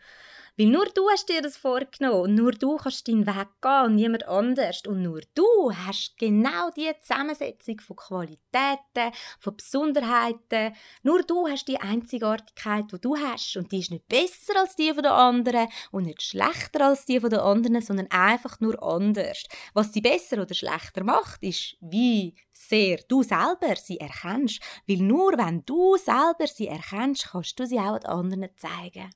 Weil 0.58 0.68
nur 0.68 0.86
du 0.86 1.10
hast 1.10 1.28
dir 1.28 1.42
das 1.42 1.58
vorgenommen 1.58 2.22
und 2.22 2.36
nur 2.36 2.54
du 2.54 2.78
kannst 2.78 3.08
deinen 3.10 3.28
Weg 3.28 3.48
gehen 3.62 3.86
und 3.86 3.96
niemand 3.96 4.26
anders. 4.26 4.82
Und 4.88 5.02
nur 5.02 5.20
du 5.34 5.74
hast 5.74 6.18
genau 6.18 6.70
die 6.72 6.90
Zusammensetzung 7.02 7.82
von 7.82 7.98
Qualitäten, 7.98 9.12
von 9.40 9.58
Besonderheiten. 9.58 10.74
Nur 11.04 11.24
du 11.24 11.48
hast 11.50 11.68
die 11.68 11.78
Einzigartigkeit, 11.78 12.86
die 12.90 13.02
du 13.02 13.18
hast. 13.18 13.58
Und 13.58 13.72
die 13.74 13.80
ist 13.80 13.92
nicht 13.92 14.08
besser 14.08 14.58
als 14.58 14.78
die 14.78 14.94
der 14.94 15.12
anderen 15.12 15.68
und 15.92 16.06
nicht 16.06 16.22
schlechter 16.22 16.86
als 16.86 17.06
die 17.06 17.20
der 17.20 17.44
anderen, 17.44 17.82
sondern 17.82 18.10
einfach 18.10 18.58
nur 18.62 18.82
anders. 18.82 19.44
Was 19.74 19.92
sie 19.92 20.02
besser 20.02 20.42
oder 20.42 20.56
schlechter 20.56 21.04
macht, 21.04 21.44
ist, 21.44 21.76
wie 21.82 22.34
sehr 22.54 23.00
du 23.10 23.24
selber 23.24 23.76
sie 23.76 24.00
erkennst. 24.00 24.62
Weil 24.88 24.98
nur 24.98 25.34
wenn 25.38 25.66
du 25.66 25.98
selber 25.98 26.48
sie 26.48 26.68
erkennst, 26.68 27.32
kannst 27.32 27.60
du 27.60 27.68
sie 27.68 27.80
auch 27.80 28.00
den 28.00 28.10
anderen 28.10 28.50
zeigen. 28.56 29.10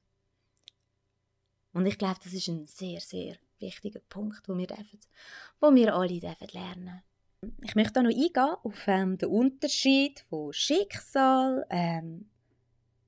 Und 1.74 1.86
ich 1.86 1.98
glaube, 1.98 2.20
das 2.24 2.34
ist 2.34 2.48
ein 2.48 2.66
sehr, 2.66 3.00
sehr 3.00 3.36
wichtiger 3.60 4.00
Punkt, 4.10 4.48
wo 4.48 4.58
wir, 4.58 4.68
dürfen, 4.68 5.00
wo 5.60 5.74
wir 5.74 5.94
alle 5.94 6.20
dürfen 6.20 6.48
lernen 6.54 7.04
Ich 7.62 7.76
möchte 7.76 8.00
auch 8.00 8.04
noch 8.04 8.10
eingehen 8.10 8.56
auf 8.64 8.88
ähm, 8.88 9.18
den 9.18 9.30
Unterschied 9.30 10.26
von 10.30 10.54
Schicksal, 10.54 11.66
ähm, 11.70 12.30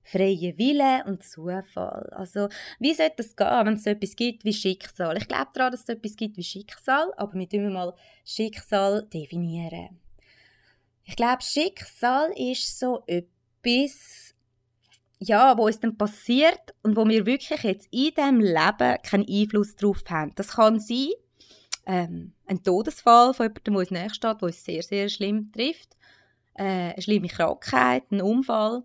freie 0.04 0.58
Wille 0.58 1.04
und 1.06 1.24
Zufall. 1.24 2.10
Also, 2.12 2.50
wie 2.80 2.94
sollte 2.94 3.18
das 3.18 3.36
gehen, 3.36 3.66
wenn 3.66 3.74
es 3.74 3.86
etwas 3.86 4.16
gibt 4.16 4.44
wie 4.44 4.54
Schicksal? 4.54 5.18
Ich 5.18 5.28
glaube 5.28 5.52
daran, 5.54 5.72
dass 5.72 5.82
es 5.82 5.90
etwas 5.90 6.16
gibt 6.16 6.38
wie 6.38 6.44
Schicksal, 6.44 7.14
aber 7.18 7.34
wir 7.34 7.40
müssen 7.40 7.74
mal 7.74 7.96
Schicksal 8.26 9.08
definieren. 9.08 10.00
Ich 11.04 11.16
glaube, 11.16 11.42
Schicksal 11.42 12.32
ist 12.38 12.80
so 12.80 13.04
etwas, 13.08 14.31
ja, 15.24 15.56
wo 15.56 15.68
es 15.68 15.80
dann 15.80 15.98
passiert 15.98 16.74
und 16.82 16.96
wo 16.96 17.08
wir 17.08 17.28
wirklich 17.28 17.62
jetzt 17.62 17.88
in 17.92 18.12
diesem 18.16 18.40
Leben 18.40 18.98
keinen 19.04 19.30
Einfluss 19.30 19.76
darauf 19.76 20.04
haben. 20.10 20.34
Das 20.36 20.56
kann 20.56 20.80
sein, 20.80 21.10
ähm, 21.86 22.34
ein 22.48 22.64
Todesfall 22.64 23.36
von 23.36 23.46
jemandem, 23.46 23.74
der 23.74 23.80
uns 23.80 23.92
näher 23.92 24.10
steht, 24.10 24.42
der 24.42 24.44
uns 24.44 24.66
sehr, 24.66 24.82
sehr 24.82 25.10
schlimm 25.10 25.52
trifft, 25.52 25.96
äh, 26.56 26.64
eine 26.94 27.02
schlimme 27.02 27.28
Krankheit, 27.28 28.12
ein 28.12 28.22
Unfall, 28.22 28.84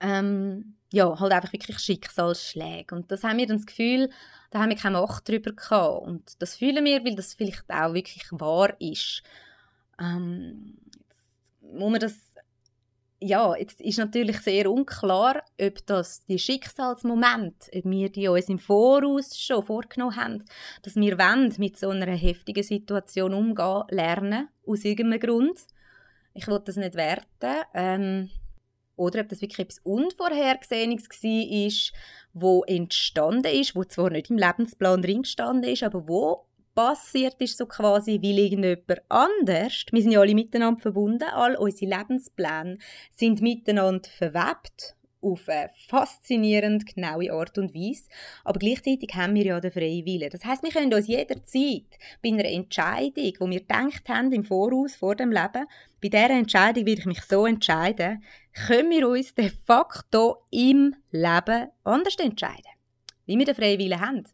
ähm, 0.00 0.76
ja, 0.92 1.18
halt 1.18 1.32
einfach 1.32 1.52
wirklich 1.52 1.78
Schicksalsschläge. 1.78 2.94
Und 2.94 3.10
das 3.10 3.24
haben 3.24 3.38
wir 3.38 3.46
dann 3.46 3.56
das 3.56 3.66
Gefühl, 3.66 4.10
da 4.50 4.60
haben 4.60 4.68
wir 4.68 4.76
keine 4.76 5.00
Macht 5.00 5.26
drüber 5.26 5.52
gehabt. 5.52 6.06
Und 6.06 6.42
das 6.42 6.56
fühlen 6.56 6.84
wir, 6.84 7.02
weil 7.04 7.16
das 7.16 7.32
vielleicht 7.32 7.64
auch 7.70 7.94
wirklich 7.94 8.26
wahr 8.32 8.78
ist. 8.80 9.22
Ähm, 9.98 10.76
muss 11.62 11.90
man 11.90 12.00
das 12.00 12.25
ja, 13.20 13.56
jetzt 13.56 13.80
ist 13.80 13.98
natürlich 13.98 14.38
sehr 14.40 14.70
unklar, 14.70 15.42
ob 15.60 15.86
das 15.86 16.24
die 16.26 16.38
Schicksalsmomente, 16.38 17.70
ob 17.74 17.84
wir 17.84 18.10
die 18.10 18.28
uns 18.28 18.48
im 18.48 18.58
Voraus 18.58 19.38
schon 19.38 19.62
vorgenommen 19.62 20.16
haben, 20.16 20.44
dass 20.82 20.96
wir 20.96 21.18
wollen, 21.18 21.54
mit 21.58 21.78
so 21.78 21.88
einer 21.88 22.06
heftigen 22.06 22.62
Situation 22.62 23.32
umgehen, 23.32 23.84
lernen, 23.88 24.48
aus 24.66 24.84
irgendeinem 24.84 25.20
Grund. 25.20 25.60
Ich 26.34 26.46
will 26.46 26.60
das 26.62 26.76
nicht 26.76 26.94
werten. 26.94 27.64
Ähm, 27.72 28.30
oder 28.96 29.20
ob 29.20 29.28
das 29.28 29.42
wirklich 29.42 29.58
etwas 29.58 29.80
Unvorhergesehenes 29.80 31.08
war, 31.08 31.98
wo 32.32 32.64
entstanden 32.64 33.52
ist, 33.52 33.76
wo 33.76 33.84
zwar 33.84 34.10
nicht 34.10 34.30
im 34.30 34.38
Lebensplan 34.38 35.02
drin 35.02 35.22
gestanden 35.22 35.70
ist, 35.70 35.82
aber 35.82 36.08
wo 36.08 36.45
passiert 36.76 37.40
ist, 37.40 37.56
so 37.56 37.66
quasi, 37.66 38.20
weil 38.22 38.38
irgendjemand 38.38 39.02
anders, 39.08 39.86
wir 39.90 40.02
sind 40.02 40.12
ja 40.12 40.20
alle 40.20 40.34
miteinander 40.34 40.80
verbunden, 40.80 41.24
all 41.24 41.56
unsere 41.56 41.96
Lebenspläne 41.96 42.78
sind 43.16 43.40
miteinander 43.40 44.08
verwebt 44.10 44.94
auf 45.22 45.48
eine 45.48 45.70
faszinierend 45.88 46.86
genaue 46.86 47.32
Art 47.32 47.56
und 47.58 47.74
Weise. 47.74 48.04
Aber 48.44 48.58
gleichzeitig 48.58 49.14
haben 49.14 49.34
wir 49.34 49.46
ja 49.46 49.60
den 49.60 49.72
freien 49.72 50.04
Willen. 50.04 50.28
Das 50.30 50.44
heißt, 50.44 50.62
wir 50.62 50.70
können 50.70 50.92
uns 50.92 51.08
jederzeit 51.08 51.86
bei 52.22 52.28
einer 52.28 52.44
Entscheidung, 52.44 53.12
die 53.14 53.40
wir 53.40 53.60
gedacht 53.60 54.08
haben 54.08 54.32
im 54.32 54.44
Voraus, 54.44 54.94
vor 54.94 55.16
dem 55.16 55.32
Leben, 55.32 55.66
bei 56.02 56.08
dieser 56.10 56.30
Entscheidung 56.30 56.84
will 56.84 56.98
ich 56.98 57.06
mich 57.06 57.22
so 57.22 57.46
entscheiden, 57.46 58.22
können 58.66 58.90
wir 58.90 59.08
uns 59.08 59.34
de 59.34 59.50
facto 59.50 60.44
im 60.50 60.94
Leben 61.10 61.68
anders 61.84 62.16
entscheiden. 62.18 62.70
Wie 63.24 63.38
wir 63.38 63.46
den 63.46 63.54
freien 63.54 63.78
Willen 63.78 64.00
haben. 64.00 64.24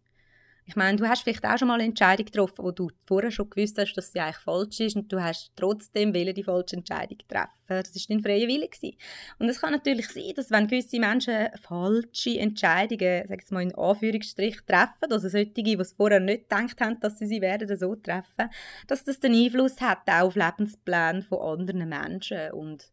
Ich 0.72 0.76
meine, 0.76 0.96
du 0.96 1.06
hast 1.06 1.22
vielleicht 1.22 1.44
auch 1.44 1.58
schon 1.58 1.68
mal 1.68 1.74
eine 1.74 1.84
Entscheidung 1.84 2.24
getroffen, 2.24 2.64
wo 2.64 2.70
du 2.70 2.88
vorher 3.04 3.30
schon 3.30 3.50
gewusst 3.50 3.76
hast, 3.76 3.92
dass 3.92 4.10
sie 4.10 4.20
eigentlich 4.20 4.38
falsch 4.38 4.80
ist 4.80 4.96
und 4.96 5.12
du 5.12 5.22
hast 5.22 5.52
trotzdem 5.54 6.14
Willen, 6.14 6.34
die 6.34 6.42
falsche 6.42 6.76
Entscheidung 6.76 7.18
treffen. 7.28 7.50
Das 7.66 7.90
ist 7.90 8.08
dein 8.08 8.22
freier 8.22 8.48
Wille 8.48 8.66
gewesen. 8.66 8.96
Und 9.38 9.50
es 9.50 9.60
kann 9.60 9.72
natürlich 9.72 10.08
sein, 10.08 10.32
dass 10.34 10.50
wenn 10.50 10.68
gewisse 10.68 10.98
Menschen 10.98 11.48
falsche 11.60 12.38
Entscheidungen, 12.38 13.28
sag 13.28 13.42
ich 13.44 13.50
mal 13.50 13.60
in 13.60 13.74
Anführungsstrich, 13.74 14.62
treffen, 14.66 15.10
also 15.12 15.28
solche, 15.28 15.50
die 15.52 15.74
es 15.74 15.92
vorher 15.92 16.20
nicht 16.20 16.48
gedacht 16.48 16.80
haben, 16.80 16.98
dass 17.00 17.18
sie 17.18 17.26
sie 17.26 17.42
werden 17.42 17.76
so 17.76 17.94
treffen, 17.94 18.48
dass 18.86 19.04
das 19.04 19.20
den 19.20 19.34
Einfluss 19.34 19.78
hat 19.78 20.08
auch 20.08 20.28
auf 20.28 20.36
Lebenspläne 20.36 21.20
von 21.20 21.60
anderen 21.60 21.86
Menschen. 21.86 22.50
Und 22.52 22.90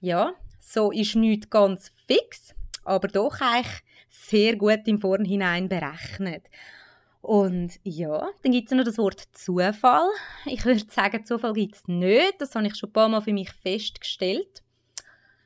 ja, 0.00 0.32
so 0.60 0.92
ist 0.92 1.14
nichts 1.14 1.50
ganz 1.50 1.92
fix, 2.06 2.54
aber 2.84 3.08
doch 3.08 3.40
eigentlich 3.40 3.82
sehr 4.08 4.56
gut 4.56 4.86
im 4.86 4.98
Vorhinein 4.98 5.68
berechnet. 5.68 6.44
Und 7.22 7.78
ja, 7.82 8.30
dann 8.42 8.52
gibt 8.52 8.70
es 8.70 8.76
noch 8.76 8.84
das 8.84 8.98
Wort 8.98 9.22
Zufall. 9.32 10.08
Ich 10.46 10.64
würde 10.64 10.84
sagen, 10.88 11.24
Zufall 11.24 11.52
gibt 11.52 11.76
es 11.76 11.86
nicht. 11.86 12.40
Das 12.40 12.54
habe 12.54 12.66
ich 12.66 12.76
schon 12.76 12.88
ein 12.88 12.92
paar 12.92 13.08
Mal 13.08 13.20
für 13.20 13.32
mich 13.32 13.52
festgestellt. 13.52 14.62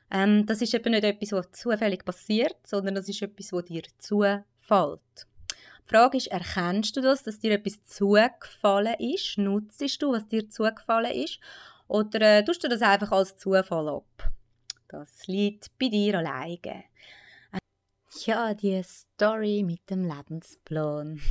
Ähm, 0.09 0.45
das 0.45 0.61
ist 0.61 0.73
eben 0.73 0.91
nicht 0.91 1.03
etwas, 1.03 1.31
was 1.33 1.51
zufällig 1.51 2.05
passiert, 2.05 2.55
sondern 2.65 2.95
das 2.95 3.09
ist 3.09 3.21
etwas, 3.21 3.51
was 3.51 3.65
dir 3.65 3.83
zufällt. 3.97 5.27
Die 5.49 5.89
Frage 5.89 6.17
ist, 6.17 6.27
erkennst 6.27 6.95
du 6.95 7.01
das, 7.01 7.23
dass 7.23 7.39
dir 7.39 7.51
etwas 7.51 7.83
zugefallen 7.83 8.95
ist? 8.99 9.37
Nutzt 9.37 10.01
du, 10.01 10.13
was 10.13 10.27
dir 10.27 10.49
zugefallen 10.49 11.11
ist? 11.11 11.39
Oder 11.87 12.39
äh, 12.39 12.45
tust 12.45 12.63
du 12.63 12.69
das 12.69 12.81
einfach 12.81 13.11
als 13.11 13.35
Zufall 13.35 13.89
ab? 13.89 14.31
Das 14.87 15.27
liegt 15.27 15.77
bei 15.77 15.89
dir 15.89 16.19
alleine 16.19 16.85
ja, 18.25 18.53
die 18.53 18.81
Story 18.83 19.63
mit 19.63 19.89
dem 19.89 20.03
Lebensplan. 20.03 21.21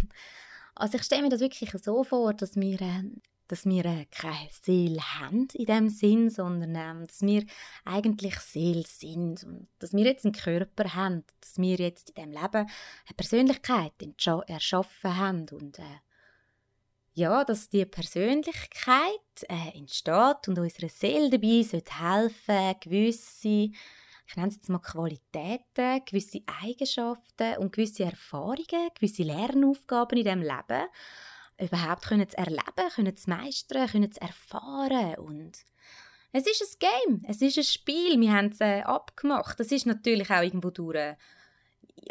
Also 0.76 0.98
ich 0.98 1.04
stelle 1.04 1.22
mir 1.22 1.28
das 1.28 1.38
wirklich 1.38 1.70
so 1.70 2.02
vor, 2.02 2.34
dass 2.34 2.56
wir, 2.56 2.80
äh, 2.80 3.04
dass 3.46 3.64
wir 3.64 3.84
äh, 3.84 4.06
keine 4.06 4.48
Seele 4.50 5.00
haben 5.20 5.46
in 5.54 5.66
dem 5.66 5.88
Sinn, 5.88 6.30
sondern 6.30 6.74
äh, 6.74 7.06
dass 7.06 7.22
wir 7.22 7.44
eigentlich 7.84 8.40
Seele 8.40 8.82
sind 8.84 9.44
und 9.44 9.68
dass 9.78 9.92
wir 9.92 10.04
jetzt 10.04 10.24
einen 10.24 10.34
Körper 10.34 10.94
haben, 10.94 11.22
dass 11.40 11.58
wir 11.58 11.76
jetzt 11.76 12.10
in 12.10 12.24
dem 12.24 12.32
Leben 12.32 12.66
eine 12.66 13.16
Persönlichkeit 13.16 13.92
erschaffen 14.48 15.16
haben 15.16 15.46
und 15.52 15.78
äh, 15.78 16.00
ja, 17.12 17.44
dass 17.44 17.68
die 17.68 17.86
Persönlichkeit 17.86 19.44
äh, 19.48 19.78
entsteht 19.78 20.48
und 20.48 20.58
unserer 20.58 20.88
Seele 20.88 21.30
dabei 21.30 21.62
sollte 21.62 22.00
helfen, 22.00 22.74
gewisse 22.80 23.70
ich 24.26 24.36
nenne 24.36 24.48
es 24.48 24.56
jetzt 24.56 24.68
mal 24.68 24.78
Qualitäten, 24.78 26.04
gewisse 26.04 26.40
Eigenschaften 26.62 27.58
und 27.58 27.72
gewisse 27.72 28.04
Erfahrungen, 28.04 28.88
gewisse 28.94 29.22
Lernaufgaben 29.22 30.18
in 30.18 30.24
diesem 30.24 30.42
Leben 30.42 30.88
überhaupt 31.58 32.06
können 32.06 32.28
zu 32.28 32.36
erleben, 32.36 32.90
können 32.94 33.16
zu 33.16 33.30
meistern, 33.30 33.88
können 33.88 34.10
zu 34.10 34.20
erfahren 34.20 35.16
und 35.16 35.64
es 36.36 36.48
ist 36.48 36.62
ein 36.62 36.90
Game, 37.06 37.22
es 37.28 37.40
ist 37.40 37.58
ein 37.58 37.64
Spiel, 37.64 38.20
wir 38.20 38.32
haben 38.32 38.48
es 38.48 38.60
äh, 38.60 38.80
abgemacht. 38.80 39.60
Das 39.60 39.70
ist 39.70 39.86
natürlich 39.86 40.32
auch 40.32 40.42
irgendwo 40.42 40.70
durch 40.70 41.14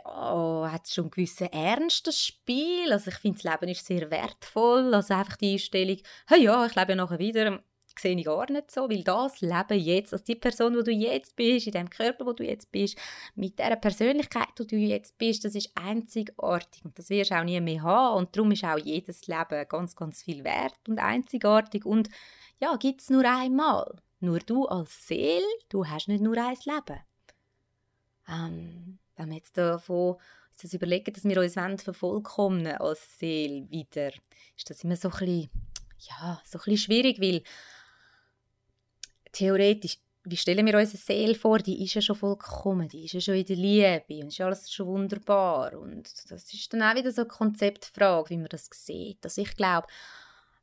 ja, 0.06 0.70
hat 0.72 0.88
schon 0.88 1.06
einen 1.06 1.12
gewissen 1.12 1.52
Ernst, 1.52 2.08
das 2.08 2.20
Spiel. 2.20 2.92
Also 2.92 3.12
ich 3.12 3.18
finde, 3.18 3.42
das 3.42 3.52
Leben 3.52 3.72
ist 3.72 3.86
sehr 3.86 4.10
wertvoll. 4.10 4.94
Also 4.94 5.14
einfach 5.14 5.36
die 5.36 5.54
Einstellung, 5.54 5.98
hey 6.28 6.44
ja, 6.44 6.66
ich 6.66 6.76
lebe 6.76 6.94
ja 6.94 6.96
nachher 6.96 7.20
wieder 7.20 7.64
sehe 8.00 8.18
ich 8.18 8.26
gar 8.26 8.50
nicht 8.52 8.72
so, 8.72 8.90
weil 8.90 9.04
das 9.04 9.42
Leben 9.42 9.80
jetzt, 9.80 10.14
also 10.14 10.24
die 10.24 10.36
Person, 10.36 10.76
wo 10.76 10.82
du 10.82 10.92
jetzt 10.92 11.36
bist, 11.36 11.68
in 11.68 11.74
dem 11.74 11.90
Körper, 11.90 12.26
wo 12.26 12.34
du 12.34 12.44
jetzt 12.44 12.72
bist, 12.72 12.98
mit 13.36 13.60
der 13.60 13.76
Persönlichkeit, 13.76 14.50
wo 14.58 14.64
du 14.64 14.76
jetzt 14.76 15.18
bist, 15.18 15.46
das 15.46 15.56
ist 15.56 15.72
einzigartig 15.76 16.84
und 16.86 16.98
das 16.98 17.10
wirst 17.10 17.32
du 17.32 17.40
auch 17.40 17.44
nie 17.44 17.60
mehr 17.62 17.84
haben 17.84 18.18
und 18.18 18.36
darum 18.36 18.52
ist 18.52 18.64
auch 18.64 18.78
jedes 18.78 19.28
Leben 19.28 19.68
ganz, 19.68 19.96
ganz 19.96 20.24
viel 20.24 20.44
wert 20.44 20.80
und 20.88 21.00
einzigartig 21.00 21.86
und 21.86 22.10
ja, 22.60 22.76
gibt 22.76 23.02
es 23.02 23.10
nur 23.10 23.26
einmal. 23.26 23.96
Nur 24.20 24.40
du 24.40 24.66
als 24.66 25.08
Seele, 25.08 25.44
du 25.70 25.86
hast 25.86 26.08
nicht 26.08 26.22
nur 26.22 26.38
ein 26.38 26.58
Leben. 26.66 27.00
Ähm, 28.30 29.00
wenn 29.18 29.28
man 29.28 29.38
jetzt 29.38 29.58
davon 29.58 30.16
uns 30.54 30.62
das 30.62 30.74
überlegen, 30.74 31.12
dass 31.14 31.24
wir 31.24 31.40
uns 31.40 31.84
vervollkommnen 31.84 32.78
als 32.78 33.20
Seele 33.20 33.70
wieder, 33.70 34.12
ist 34.56 34.70
das 34.70 34.84
immer 34.84 34.96
so 34.96 35.10
ein 35.10 35.18
bisschen, 35.18 35.50
ja, 36.00 36.42
so 36.46 36.60
ein 36.66 36.78
schwierig, 36.78 37.20
weil 37.20 37.44
theoretisch, 39.34 39.98
wie 40.26 40.38
stellen 40.38 40.66
wir 40.66 40.78
uns 40.78 40.92
eine 40.92 41.00
Seele 41.00 41.36
vor, 41.36 41.58
die 41.58 41.84
ist 41.84 41.96
ja 41.96 42.02
schon 42.02 42.16
vollkommen, 42.16 42.88
die 42.88 43.06
ist 43.06 43.14
ja 43.14 43.20
schon 43.20 43.36
in 43.36 43.46
der 43.46 43.56
Liebe 43.58 44.24
und 44.24 44.28
ist 44.28 44.40
alles 44.40 44.72
schon 44.72 44.88
wunderbar 44.88 45.78
und 45.78 46.10
das 46.30 46.54
ist 46.54 46.72
dann 46.72 46.84
auch 46.84 46.96
wieder 46.96 47.12
so 47.12 47.22
eine 47.22 47.28
Konzeptfrage, 47.28 48.30
wie 48.30 48.38
man 48.38 48.48
das 48.48 48.70
sieht. 48.72 49.20
Also 49.24 49.42
ich 49.42 49.54
glaube, 49.56 49.88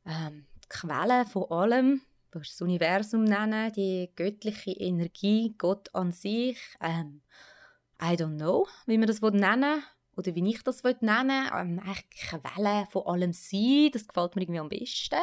ähm, 0.05 0.45
die 0.63 0.69
Quelle 0.69 1.25
von 1.25 1.51
allem, 1.51 2.01
du 2.31 2.39
das 2.39 2.59
Universum 2.61 3.23
nennen, 3.23 3.71
die 3.73 4.09
göttliche 4.15 4.71
Energie, 4.71 5.53
Gott 5.57 5.93
an 5.93 6.11
sich, 6.11 6.57
ähm, 6.81 7.21
I 8.01 8.15
don't 8.15 8.37
know, 8.37 8.67
wie 8.87 8.97
man 8.97 9.05
das 9.07 9.21
nennen 9.21 9.83
oder 10.15 10.33
wie 10.33 10.49
ich 10.49 10.63
das 10.63 10.83
nennen 10.83 11.01
will. 11.03 11.51
Ähm, 11.55 11.79
eigentlich 11.79 12.09
Quelle 12.09 12.87
von 12.89 13.05
allem 13.05 13.33
sein, 13.33 13.91
das 13.93 14.07
gefällt 14.07 14.35
mir 14.35 14.41
irgendwie 14.41 14.59
am 14.59 14.69
besten 14.69 15.19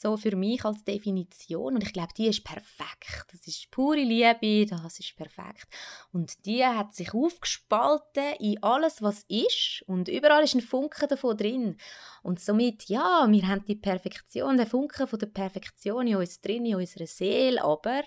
so 0.00 0.16
für 0.16 0.34
mich 0.34 0.64
als 0.64 0.82
Definition 0.84 1.74
und 1.74 1.82
ich 1.82 1.92
glaube, 1.92 2.12
die 2.16 2.28
ist 2.28 2.42
perfekt. 2.42 3.26
Das 3.30 3.46
ist 3.46 3.70
pure 3.70 4.02
Liebe, 4.02 4.66
das 4.66 4.98
ist 4.98 5.14
perfekt. 5.16 5.66
Und 6.12 6.46
die 6.46 6.64
hat 6.64 6.94
sich 6.94 7.12
aufgespalten 7.12 8.34
in 8.38 8.62
alles, 8.62 9.02
was 9.02 9.24
ist 9.28 9.84
und 9.86 10.08
überall 10.08 10.44
ist 10.44 10.54
ein 10.54 10.62
Funke 10.62 11.06
davon 11.06 11.36
drin. 11.36 11.76
Und 12.22 12.40
somit, 12.40 12.88
ja, 12.88 13.26
wir 13.28 13.48
haben 13.48 13.64
die 13.64 13.76
Perfektion, 13.76 14.56
den 14.56 14.66
Funken 14.66 15.06
von 15.06 15.18
der 15.18 15.26
Perfektion 15.26 16.06
in 16.06 16.16
uns 16.16 16.40
drin, 16.40 16.64
in 16.64 16.76
unserer 16.76 17.06
Seele, 17.06 17.62
aber 17.62 18.02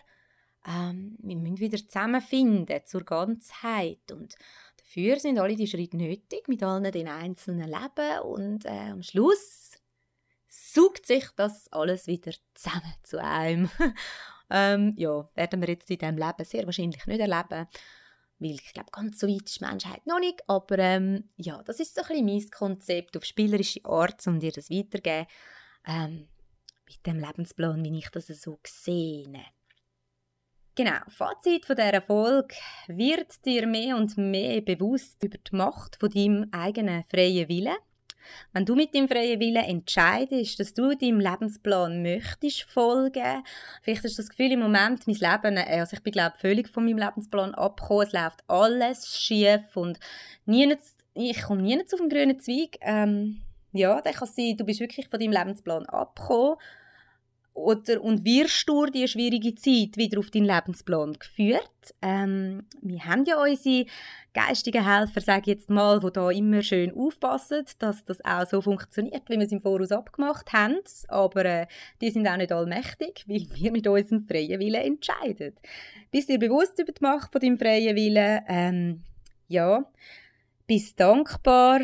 ähm, 0.67 1.17
wir 1.21 1.35
müssen 1.35 1.59
wieder 1.59 1.77
zusammenfinden 1.77 2.81
zur 2.85 3.03
Ganzheit 3.03 4.11
und 4.11 4.35
dafür 4.77 5.19
sind 5.19 5.37
alle 5.37 5.55
die 5.55 5.67
Schritte 5.67 5.97
nötig 5.97 6.47
mit 6.47 6.63
allen 6.63 6.91
den 6.91 7.07
einzelnen 7.07 7.69
Leben 7.69 8.19
und 8.23 8.65
äh, 8.65 8.91
am 8.91 9.03
Schluss 9.03 9.62
saugt 10.53 11.07
sich 11.07 11.25
das 11.35 11.67
alles 11.71 12.05
wieder 12.05 12.31
zusammen 12.53 12.93
zu 13.01 13.19
einem. 13.19 13.69
ähm, 14.51 14.93
ja, 14.97 15.27
werden 15.33 15.61
wir 15.61 15.69
jetzt 15.69 15.89
in 15.89 15.97
diesem 15.97 16.17
Leben 16.17 16.45
sehr 16.45 16.65
wahrscheinlich 16.65 17.05
nicht 17.07 17.19
erleben, 17.19 17.67
weil 18.39 18.51
ich 18.51 18.73
glaube, 18.73 18.91
ganz 18.91 19.19
so 19.19 19.27
weit 19.27 19.43
ist 19.45 19.59
die 19.59 19.65
Menschheit 19.65 20.05
noch 20.05 20.19
nicht, 20.19 20.47
aber 20.47 20.77
ähm, 20.77 21.29
ja, 21.37 21.63
das 21.63 21.79
ist 21.79 21.95
so 21.95 22.01
ein 22.01 22.07
bisschen 22.07 22.25
mein 22.25 22.51
Konzept 22.51 23.17
auf 23.17 23.25
spielerische 23.25 23.83
Art, 23.85 24.25
um 24.27 24.39
dir 24.39 24.51
das 24.51 24.69
weitergeben, 24.69 25.25
ähm, 25.85 26.27
mit 26.85 27.05
dem 27.05 27.19
Lebensplan, 27.19 27.83
wie 27.83 27.97
ich 27.97 28.09
das 28.09 28.27
so 28.27 28.59
sehe. 28.63 29.45
Genau, 30.75 30.99
Fazit 31.07 31.65
von 31.65 31.75
dieser 31.75 32.01
Folge 32.01 32.55
wird 32.87 33.43
dir 33.45 33.65
mehr 33.65 33.95
und 33.95 34.17
mehr 34.17 34.61
bewusst 34.61 35.23
über 35.23 35.37
die 35.37 35.55
Macht 35.55 35.95
von 35.99 36.09
deinem 36.09 36.47
eigenen 36.51 37.05
freien 37.09 37.47
Willen 37.47 37.77
wenn 38.53 38.65
du 38.65 38.75
mit 38.75 38.93
deinem 38.93 39.07
freien 39.07 39.39
Willen 39.39 39.63
entscheidest, 39.63 40.59
dass 40.59 40.73
du 40.73 40.95
deinem 40.95 41.19
Lebensplan 41.19 42.01
möchtest 42.01 42.63
folgen, 42.63 43.43
vielleicht 43.81 44.03
hast 44.03 44.17
du 44.17 44.21
das 44.21 44.29
Gefühl 44.29 44.51
im 44.51 44.59
Moment, 44.59 45.07
mein 45.07 45.15
Leben, 45.15 45.57
äh, 45.57 45.79
also 45.79 45.95
ich 45.95 46.03
bin 46.03 46.13
glaube 46.13 46.37
völlig 46.37 46.69
von 46.69 46.85
meinem 46.85 46.97
Lebensplan 46.97 47.55
abgekommen, 47.55 48.07
es 48.07 48.13
läuft 48.13 48.43
alles 48.47 49.17
schief 49.17 49.75
und 49.75 49.99
nie, 50.45 50.75
ich 51.13 51.41
komme 51.41 51.61
nie 51.61 51.79
auf 51.79 51.99
den 51.99 52.09
grünen 52.09 52.39
Zweig. 52.39 52.77
Ähm, 52.81 53.41
ja, 53.71 54.01
dann 54.01 54.13
kann 54.13 54.27
es 54.27 54.35
sein, 54.35 54.55
du 54.57 54.65
bist 54.65 54.79
wirklich 54.79 55.07
von 55.09 55.19
deinem 55.19 55.31
Lebensplan 55.31 55.85
abgekommen 55.87 56.57
oder, 57.53 58.01
und 58.01 58.25
wirst 58.25 58.67
durch 58.67 58.89
diese 58.91 59.07
schwierige 59.09 59.53
Zeit 59.55 59.95
wieder 59.95 60.19
auf 60.19 60.31
deinen 60.31 60.45
Lebensplan 60.45 61.13
geführt. 61.13 61.69
Ähm, 62.01 62.65
wir 62.81 63.05
haben 63.05 63.25
ja 63.25 63.41
unsere 63.41 63.85
geistigen 64.33 64.85
Helfer, 64.85 65.21
sage 65.21 65.41
ich 65.41 65.47
jetzt 65.47 65.69
mal, 65.69 65.99
die 65.99 66.11
da 66.11 66.31
immer 66.31 66.63
schön 66.63 66.91
aufpassen, 66.95 67.65
dass 67.77 68.03
das 68.05 68.25
auch 68.25 68.47
so 68.47 68.61
funktioniert, 68.61 69.29
wie 69.29 69.37
wir 69.37 69.45
es 69.45 69.51
im 69.51 69.61
Voraus 69.61 69.91
abgemacht 69.91 70.51
haben. 70.51 70.79
Aber 71.09 71.45
äh, 71.45 71.67
die 72.01 72.09
sind 72.09 72.27
auch 72.27 72.37
nicht 72.37 72.51
allmächtig, 72.51 73.23
weil 73.27 73.45
wir 73.53 73.71
mit 73.71 73.87
unserem 73.87 74.25
freien 74.25 74.59
Willen 74.59 74.81
entscheiden. 74.81 75.53
Bist 76.09 76.29
dir 76.29 76.39
bewusst 76.39 76.79
über 76.79 76.91
die 76.91 77.03
Macht 77.03 77.31
von 77.31 77.39
deinem 77.39 77.59
freien 77.59 77.95
Willen? 77.95 78.41
Ähm, 78.47 79.03
ja. 79.47 79.85
Bist 80.65 80.99
dankbar, 80.99 81.81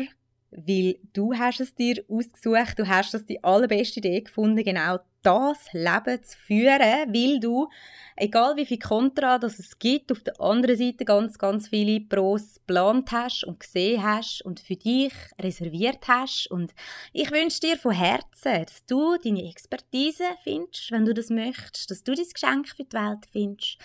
weil 0.50 0.96
du 1.12 1.34
hast 1.34 1.60
es 1.60 1.74
dir 1.74 2.02
ausgesucht, 2.08 2.78
du 2.78 2.88
hast 2.88 3.14
das 3.14 3.24
die 3.26 3.44
allerbeste 3.44 4.00
Idee 4.00 4.22
gefunden, 4.22 4.64
genau 4.64 4.98
das 5.22 5.72
Leben 5.72 6.22
zu 6.22 6.36
führen, 6.38 6.80
weil 7.12 7.40
du, 7.40 7.68
egal 8.16 8.56
wie 8.56 8.66
viel 8.66 8.78
Kontra 8.78 9.38
das 9.38 9.58
es 9.58 9.78
gibt, 9.78 10.10
auf 10.12 10.20
der 10.20 10.40
anderen 10.40 10.76
Seite 10.76 11.04
ganz, 11.04 11.38
ganz 11.38 11.68
viele 11.68 12.00
Pros 12.00 12.54
geplant 12.54 13.10
hast 13.12 13.44
und 13.44 13.60
gesehen 13.60 14.02
hast 14.02 14.42
und 14.42 14.60
für 14.60 14.76
dich 14.76 15.12
reserviert 15.40 16.06
hast. 16.08 16.46
Und 16.50 16.72
ich 17.12 17.30
wünsche 17.30 17.60
dir 17.60 17.76
von 17.76 17.92
Herzen, 17.92 18.64
dass 18.64 18.84
du 18.86 19.16
deine 19.16 19.48
Expertise 19.48 20.24
findest, 20.42 20.90
wenn 20.90 21.04
du 21.04 21.14
das 21.14 21.30
möchtest, 21.30 21.90
dass 21.90 22.02
du 22.02 22.14
dein 22.14 22.28
Geschenk 22.32 22.68
für 22.68 22.84
die 22.84 22.96
Welt 22.96 23.26
findest, 23.30 23.78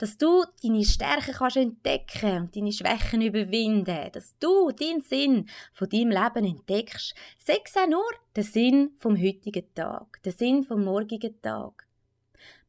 dass 0.00 0.16
du 0.16 0.44
deine 0.62 0.82
Stärken 0.82 1.34
kannst 1.34 1.58
entdecken 1.58 2.40
und 2.40 2.56
deine 2.56 2.72
Schwächen 2.72 3.20
überwinden, 3.20 4.10
dass 4.12 4.34
du 4.38 4.70
den 4.70 5.02
Sinn 5.02 5.46
von 5.74 5.90
deinem 5.90 6.08
Leben 6.08 6.46
entdeckst. 6.46 7.14
Sechs 7.38 7.76
auch 7.76 7.86
nur 7.86 8.10
den 8.34 8.44
Sinn 8.44 8.94
vom 8.96 9.14
heutigen 9.20 9.74
Tag, 9.74 10.22
den 10.22 10.32
Sinn 10.32 10.64
vom 10.64 10.84
morgigen 10.84 11.38
Tag. 11.42 11.86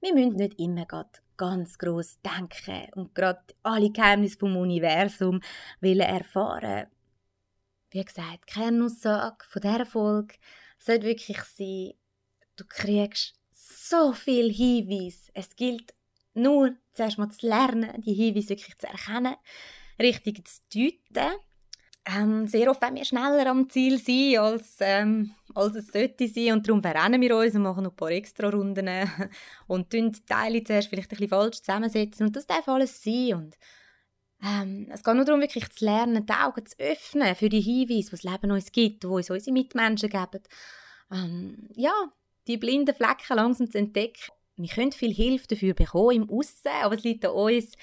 Wir 0.02 0.14
müssen 0.14 0.36
nicht 0.36 0.60
immer 0.60 0.86
ganz 1.38 1.78
groß 1.78 2.20
denken 2.22 2.92
und 2.96 3.16
gerade 3.16 3.42
alle 3.64 3.92
Geheimnisse 3.92 4.38
vom 4.38 4.58
Universum 4.58 5.40
erfahren. 5.80 6.88
Wie 7.92 8.04
gesagt, 8.04 8.50
die 8.50 8.54
Kernaussage 8.54 9.46
von 9.48 9.62
dieser 9.62 9.86
Folge 9.86 10.36
sollte 10.80 11.06
wirklich 11.06 11.42
sein, 11.44 11.94
du 12.58 12.66
kriegst 12.68 13.36
so 13.52 14.12
viel 14.12 14.52
Hinweise. 14.52 15.32
Es 15.34 15.56
gilt 15.56 15.94
nur 16.34 16.76
zuerst 16.94 17.18
mal 17.18 17.30
zu 17.30 17.48
lernen, 17.48 18.02
die 18.02 18.14
Hinweise 18.14 18.50
wirklich 18.50 18.78
zu 18.78 18.88
erkennen, 18.88 19.36
richtig 20.00 20.48
zu 20.48 20.62
deuten 20.74 21.40
ähm, 22.06 22.48
sehr 22.48 22.70
oft 22.70 22.82
wollen 22.82 22.96
wir 22.96 23.06
schneller 23.06 23.46
am 23.48 23.70
Ziel 23.70 24.00
sein, 24.00 24.38
als, 24.40 24.78
ähm, 24.80 25.36
als 25.54 25.76
es 25.76 25.88
sollte 25.88 26.28
sein. 26.28 26.54
Und 26.54 26.68
darum 26.68 26.82
verrennen 26.82 27.22
wir 27.22 27.38
uns 27.38 27.56
und 27.56 27.62
machen 27.62 27.84
noch 27.84 27.92
ein 27.92 27.96
paar 27.96 28.10
extra 28.10 28.50
Runden 28.50 28.90
und 29.68 29.90
tun 29.92 30.12
Teile 30.28 30.64
zuerst 30.64 30.90
vielleicht 30.90 31.12
ein 31.12 31.18
bisschen 31.18 31.30
falsch 31.30 31.58
zusammensetzen. 31.62 32.28
Und 32.28 32.36
das 32.36 32.48
darf 32.48 32.68
alles 32.68 33.04
sein. 33.04 33.34
Und, 33.36 33.58
ähm, 34.44 34.88
es 34.92 35.04
geht 35.04 35.14
nur 35.14 35.26
darum, 35.26 35.42
wirklich 35.42 35.70
zu 35.70 35.86
lernen, 35.86 36.26
die 36.26 36.34
Augen 36.34 36.66
zu 36.66 36.80
öffnen 36.80 37.36
für 37.36 37.50
die 37.50 37.62
Hinweise, 37.62 38.10
die 38.10 38.10
das 38.10 38.24
Leben 38.24 38.52
uns 38.52 38.72
gibt, 38.72 39.04
die 39.04 39.08
uns 39.08 39.30
unsere 39.30 39.54
Mitmenschen 39.54 40.10
geben. 40.10 40.42
Ähm, 41.12 41.70
ja, 41.76 41.94
die 42.48 42.58
blinden 42.58 42.96
Flecken 42.96 43.36
langsam 43.36 43.70
zu 43.70 43.78
entdecken. 43.78 44.32
Wir 44.62 44.70
können 44.70 44.92
viel 44.92 45.14
Hilfe 45.14 45.48
dafür 45.48 45.74
bekommen 45.74 46.24
im 46.24 46.30
Aussen, 46.30 46.70
aber 46.82 46.96
es 46.96 47.04
liegt 47.04 47.26
an 47.26 47.32
uns, 47.32 47.76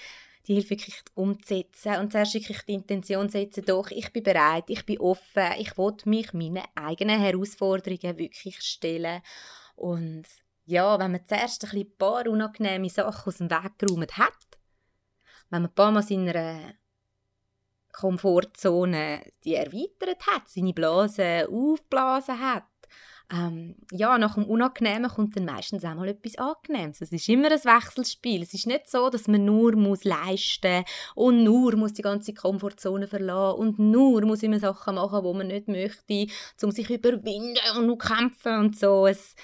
die 0.47 0.55
Hilfe 0.55 0.70
wirklich 0.70 0.97
umzusetzen. 1.14 1.97
Und 1.97 2.12
zuerst 2.12 2.35
wirklich 2.35 2.62
die 2.62 2.74
Intention 2.74 3.29
setzen, 3.29 3.64
doch, 3.64 3.91
ich 3.91 4.12
bin 4.12 4.22
bereit, 4.22 4.64
ich 4.68 4.85
bin 4.87 5.01
offen, 5.01 5.53
ich 5.59 5.76
will 5.76 5.95
mich 6.05 6.33
meinen 6.33 6.64
eigenen 6.74 7.20
Herausforderungen 7.20 8.18
wirklich 8.18 8.61
stellen. 8.62 9.20
Und 9.76 10.24
ja, 10.64 10.99
wenn 10.99 11.12
man 11.12 11.26
zuerst 11.26 11.72
ein, 11.72 11.97
paar 11.99 12.26
unangenehme 12.26 12.89
Sachen 12.89 13.29
aus 13.29 13.39
dem 13.39 13.51
Weg 13.51 13.79
geräumt 13.79 14.16
hat, 14.16 14.33
wenn 15.51 15.62
man 15.62 15.70
ein 15.70 15.74
paar 15.74 15.93
Mal 15.93 16.03
seiner 16.03 16.74
Komfortzone 17.93 19.22
die 19.45 19.55
erweitert 19.55 20.26
hat, 20.26 20.49
seine 20.49 20.72
Blase 20.72 21.49
aufgeblasen 21.51 22.39
hat, 22.39 22.64
ähm, 23.31 23.74
ja, 23.93 24.16
nach 24.16 24.35
dem 24.35 24.45
Unangenehmen 24.45 25.11
kommt 25.11 25.37
dann 25.37 25.45
meistens 25.45 25.85
auch 25.85 25.95
mal 25.95 26.09
etwas 26.09 26.39
Angenehmes. 26.39 27.03
Es 27.03 27.12
ist 27.12 27.29
immer 27.29 27.51
ein 27.53 27.62
Wechselspiel. 27.62 28.43
Es 28.43 28.55
ist 28.55 28.66
nicht 28.66 28.89
so, 28.89 29.11
dass 29.11 29.29
man 29.29 29.45
nur 29.45 29.76
muss 29.76 30.05
leisten 30.05 30.85
und 31.14 31.45
nur 31.45 31.76
muss 31.76 31.93
die 31.93 32.03
ganze 32.03 32.33
Komfortzone 32.33 33.07
verlassen 33.07 33.59
und 33.59 33.79
nur 33.79 34.24
muss 34.24 34.43
immer 34.43 34.59
Sachen 34.59 34.95
machen, 34.95 35.24
wo 35.24 35.35
man 35.35 35.49
nicht 35.49 35.68
möchte, 35.68 36.26
um 36.62 36.70
sich 36.70 36.89
überwinden 36.89 37.59
und 37.76 37.99
kämpfen 37.99 38.61
und 38.61 38.79
so. 38.79 39.07
Es, 39.07 39.35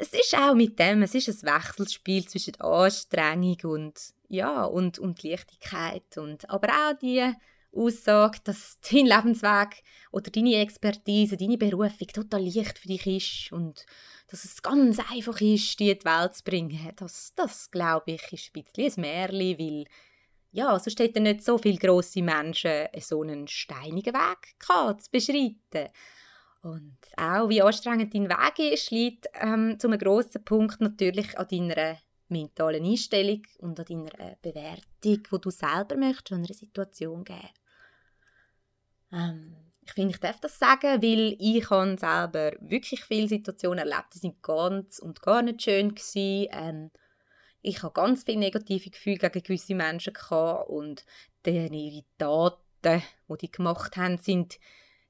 es 0.00 0.12
ist 0.12 0.36
auch 0.36 0.54
mit 0.54 0.76
dem, 0.80 1.02
es 1.02 1.14
ist 1.14 1.28
ein 1.28 1.54
Wechselspiel 1.54 2.26
zwischen 2.26 2.60
Anstrengung 2.60 3.58
und 3.62 3.94
ja 4.28 4.64
und, 4.64 4.98
und 4.98 5.22
Leichtigkeit 5.22 6.16
und 6.16 6.48
aber 6.50 6.68
auch 6.68 6.98
die 7.00 7.32
Aussage, 7.74 8.38
dass 8.44 8.78
dein 8.80 9.06
Lebensweg 9.06 9.82
oder 10.10 10.30
deine 10.30 10.56
Expertise, 10.56 11.36
deine 11.36 11.56
Berufung 11.56 12.06
total 12.08 12.42
leicht 12.42 12.78
für 12.78 12.88
dich 12.88 13.06
ist 13.06 13.52
und 13.52 13.86
dass 14.28 14.44
es 14.44 14.62
ganz 14.62 14.98
einfach 15.10 15.40
ist, 15.40 15.80
die 15.80 15.90
in 15.90 15.98
die 15.98 16.04
Welt 16.04 16.34
zu 16.34 16.44
bringen. 16.44 16.92
Das, 16.96 17.32
das 17.34 17.70
glaube 17.70 18.12
ich, 18.12 18.32
ist 18.32 18.50
ein 18.54 18.62
bisschen 18.62 19.04
ein 19.04 19.28
Märchen, 19.30 19.58
weil 19.58 19.84
ja, 20.52 20.78
sonst 20.78 21.00
hätten 21.00 21.22
nicht 21.22 21.42
so 21.42 21.56
viele 21.56 21.78
grosse 21.78 22.22
Menschen 22.22 22.88
so 23.00 23.22
einen 23.22 23.48
steinigen 23.48 24.14
Weg 24.14 24.58
gehabt, 24.58 25.04
zu 25.04 25.10
beschreiten. 25.10 25.90
Und 26.60 26.98
auch, 27.16 27.48
wie 27.48 27.62
anstrengend 27.62 28.14
dein 28.14 28.28
Weg 28.28 28.72
ist, 28.72 28.90
liegt 28.90 29.26
ähm, 29.40 29.78
zu 29.78 29.88
einem 29.88 29.98
grossen 29.98 30.44
Punkt 30.44 30.80
natürlich 30.80 31.36
an 31.38 31.48
deiner 31.48 31.96
mentalen 32.28 32.84
Einstellung 32.84 33.42
und 33.58 33.80
an 33.80 33.86
deiner 33.86 34.36
Bewertung, 34.42 34.82
die 35.02 35.40
du 35.40 35.50
selber 35.50 35.96
möchtest 35.96 36.32
einer 36.32 36.54
Situation 36.54 37.24
geben 37.24 37.48
Ähm, 39.12 39.56
ich 39.84 39.92
finde, 39.92 40.14
ich 40.14 40.20
darf 40.20 40.40
das 40.40 40.58
sagen, 40.58 41.02
weil 41.02 41.36
ich 41.38 41.68
habe 41.70 41.96
selber 41.98 42.52
wirklich 42.60 43.04
viele 43.04 43.28
Situationen 43.28 43.80
erlebt, 43.80 44.14
die 44.14 44.18
sind 44.18 44.42
ganz 44.42 44.98
und 44.98 45.22
gar 45.22 45.42
nicht 45.42 45.62
schön 45.62 45.94
gewesen. 45.94 46.48
Ähm, 46.52 46.90
ich 47.62 47.82
habe 47.82 47.92
ganz 47.92 48.24
viele 48.24 48.38
negative 48.38 48.90
Gefühle 48.90 49.18
gegen 49.18 49.42
gewisse 49.42 49.74
Menschen 49.74 50.12
gehabt 50.12 50.68
und 50.68 51.04
deren 51.44 51.74
ihre 51.74 52.04
Taten, 52.18 53.02
die 53.28 53.36
die 53.40 53.50
gemacht 53.50 53.96
haben, 53.96 54.18
sind, 54.18 54.58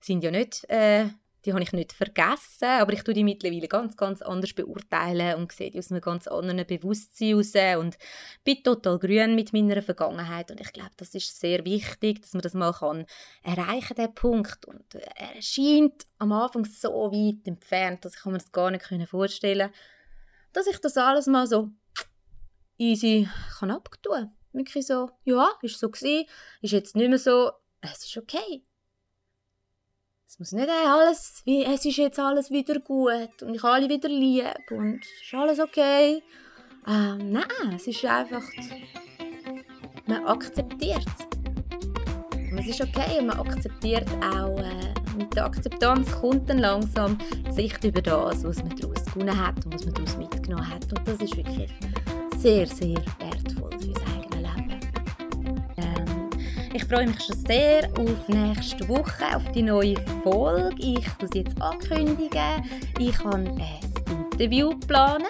sind 0.00 0.24
ja 0.24 0.30
nicht 0.30 0.68
äh, 0.68 1.06
die 1.44 1.52
habe 1.52 1.62
ich 1.62 1.72
nicht 1.72 1.92
vergessen, 1.92 2.68
aber 2.68 2.92
ich 2.92 3.02
tue 3.02 3.14
die 3.14 3.24
mittlerweile 3.24 3.68
ganz, 3.68 3.96
ganz 3.96 4.22
anders 4.22 4.52
beurteilen 4.52 5.36
und 5.36 5.52
sehe 5.52 5.70
die 5.70 5.78
aus 5.78 5.90
einem 5.90 6.00
ganz 6.00 6.26
anderen 6.28 6.66
Bewusstsein 6.66 7.34
raus 7.34 7.52
und 7.78 7.98
bin 8.44 8.62
total 8.62 8.98
grün 8.98 9.34
mit 9.34 9.52
meiner 9.52 9.82
Vergangenheit 9.82 10.50
und 10.50 10.60
ich 10.60 10.72
glaube, 10.72 10.92
das 10.96 11.14
ist 11.14 11.38
sehr 11.38 11.64
wichtig, 11.64 12.22
dass 12.22 12.32
man 12.32 12.42
das 12.42 12.54
mal 12.54 12.72
kann 12.72 13.06
erreichen 13.42 13.94
den 13.96 14.14
Punkt 14.14 14.64
und 14.66 14.94
er 14.94 15.36
erscheint 15.36 16.06
am 16.18 16.32
Anfang 16.32 16.64
so 16.64 17.10
weit 17.12 17.46
entfernt, 17.46 18.04
dass 18.04 18.16
ich 18.16 18.24
mir 18.24 18.34
das 18.34 18.52
gar 18.52 18.70
nicht 18.70 18.84
vorstellen 19.08 19.70
dass 20.52 20.66
ich 20.66 20.78
das 20.78 20.96
alles 20.96 21.26
mal 21.26 21.46
so 21.46 21.70
easy 22.78 23.28
kann 23.58 23.70
abtun. 23.70 24.32
Wirklich 24.52 24.86
so, 24.86 25.10
ja, 25.24 25.50
ist 25.62 25.78
so 25.78 25.90
gewesen, 25.90 26.26
ist 26.60 26.72
jetzt 26.72 26.94
nicht 26.94 27.08
mehr 27.08 27.18
so, 27.18 27.52
es 27.80 28.04
ist 28.04 28.16
okay 28.18 28.64
es 30.32 30.38
muss 30.38 30.52
nicht 30.52 30.70
alles, 30.70 31.42
wie, 31.44 31.62
es 31.62 31.84
ist 31.84 31.98
jetzt 31.98 32.18
alles 32.18 32.50
wieder 32.50 32.80
gut 32.80 33.42
und 33.42 33.54
ich 33.54 33.62
alle 33.62 33.86
wieder 33.86 34.08
lieb 34.08 34.70
und 34.70 35.04
es 35.04 35.26
ist 35.26 35.34
alles 35.34 35.60
okay. 35.60 36.22
Ähm, 36.88 37.32
nein, 37.32 37.74
es 37.76 37.86
ist 37.86 38.02
einfach, 38.06 38.42
man 40.06 40.24
akzeptiert 40.24 41.04
es. 41.06 42.58
Es 42.58 42.66
ist 42.66 42.80
okay 42.80 43.18
und 43.18 43.26
man 43.26 43.40
akzeptiert 43.40 44.08
auch, 44.22 44.58
äh, 44.58 44.94
mit 45.18 45.36
der 45.36 45.44
Akzeptanz 45.44 46.10
kommt 46.12 46.48
dann 46.48 46.60
langsam 46.60 47.18
Sicht 47.50 47.84
über 47.84 48.00
das, 48.00 48.42
was 48.42 48.56
man 48.64 48.74
daraus 48.74 49.04
gewonnen 49.04 49.38
hat 49.38 49.62
und 49.66 49.74
was 49.74 49.84
man 49.84 49.94
daraus 49.94 50.16
mitgenommen 50.16 50.66
hat. 50.66 50.84
Und 50.98 51.06
das 51.06 51.20
ist 51.20 51.36
wirklich 51.36 51.70
sehr, 52.38 52.66
sehr 52.66 52.96
wertvoll 53.18 53.41
ich 56.74 56.84
freue 56.84 57.06
mich 57.06 57.22
schon 57.22 57.36
sehr 57.36 57.88
auf 57.98 58.28
nächste 58.28 58.88
Woche, 58.88 59.36
auf 59.36 59.42
die 59.52 59.62
neue 59.62 59.96
Folge. 60.22 60.74
Ich 60.78 61.06
es 61.22 61.30
jetzt 61.34 61.60
ankündigen. 61.60 62.64
Ich 62.98 63.18
habe 63.24 63.36
ein 63.36 63.62
Interview 64.30 64.70
geplant 64.70 65.24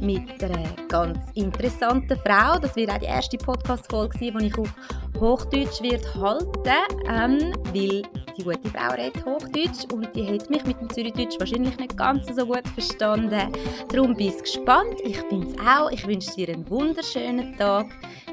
mit 0.00 0.42
einer 0.42 0.70
ganz 0.88 1.18
interessanten 1.34 2.18
Frau. 2.24 2.58
Das 2.58 2.76
wird 2.76 2.90
auch 2.90 2.98
die 2.98 3.06
erste 3.06 3.36
Podcast-Folge 3.38 4.18
sein, 4.18 4.38
die 4.38 4.46
ich 4.46 4.58
auf 4.58 4.72
Hochdeutsch 5.18 5.82
wird 5.82 6.14
halten, 6.14 6.70
ähm, 7.08 7.52
weil 7.74 8.02
die 8.38 8.42
gute 8.42 8.70
Frau 8.70 8.94
redet 8.94 9.24
Hochdeutsch 9.26 9.92
und 9.92 10.14
die 10.14 10.26
hat 10.26 10.48
mich 10.48 10.64
mit 10.64 10.80
dem 10.80 10.88
Zürichdeutsch 10.88 11.38
wahrscheinlich 11.38 11.76
nicht 11.76 11.96
ganz 11.96 12.26
so 12.34 12.46
gut 12.46 12.66
verstanden. 12.68 13.52
Darum 13.92 14.14
bin 14.14 14.28
ich 14.28 14.38
gespannt. 14.38 15.00
Ich 15.04 15.22
bin 15.28 15.42
es 15.42 15.54
auch. 15.58 15.90
Ich 15.90 16.06
wünsche 16.06 16.34
dir 16.36 16.48
einen 16.48 16.68
wunderschönen 16.70 17.56
Tag. 17.58 17.86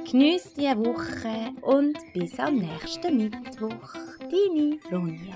Genieß 0.10 0.54
die 0.54 0.62
Woche 0.62 1.52
und 1.64 1.98
bis 2.14 2.40
am 2.40 2.60
nächsten 2.60 3.18
Mittwoch. 3.18 3.94
Deine 4.22 4.80
Ronja. 4.90 5.36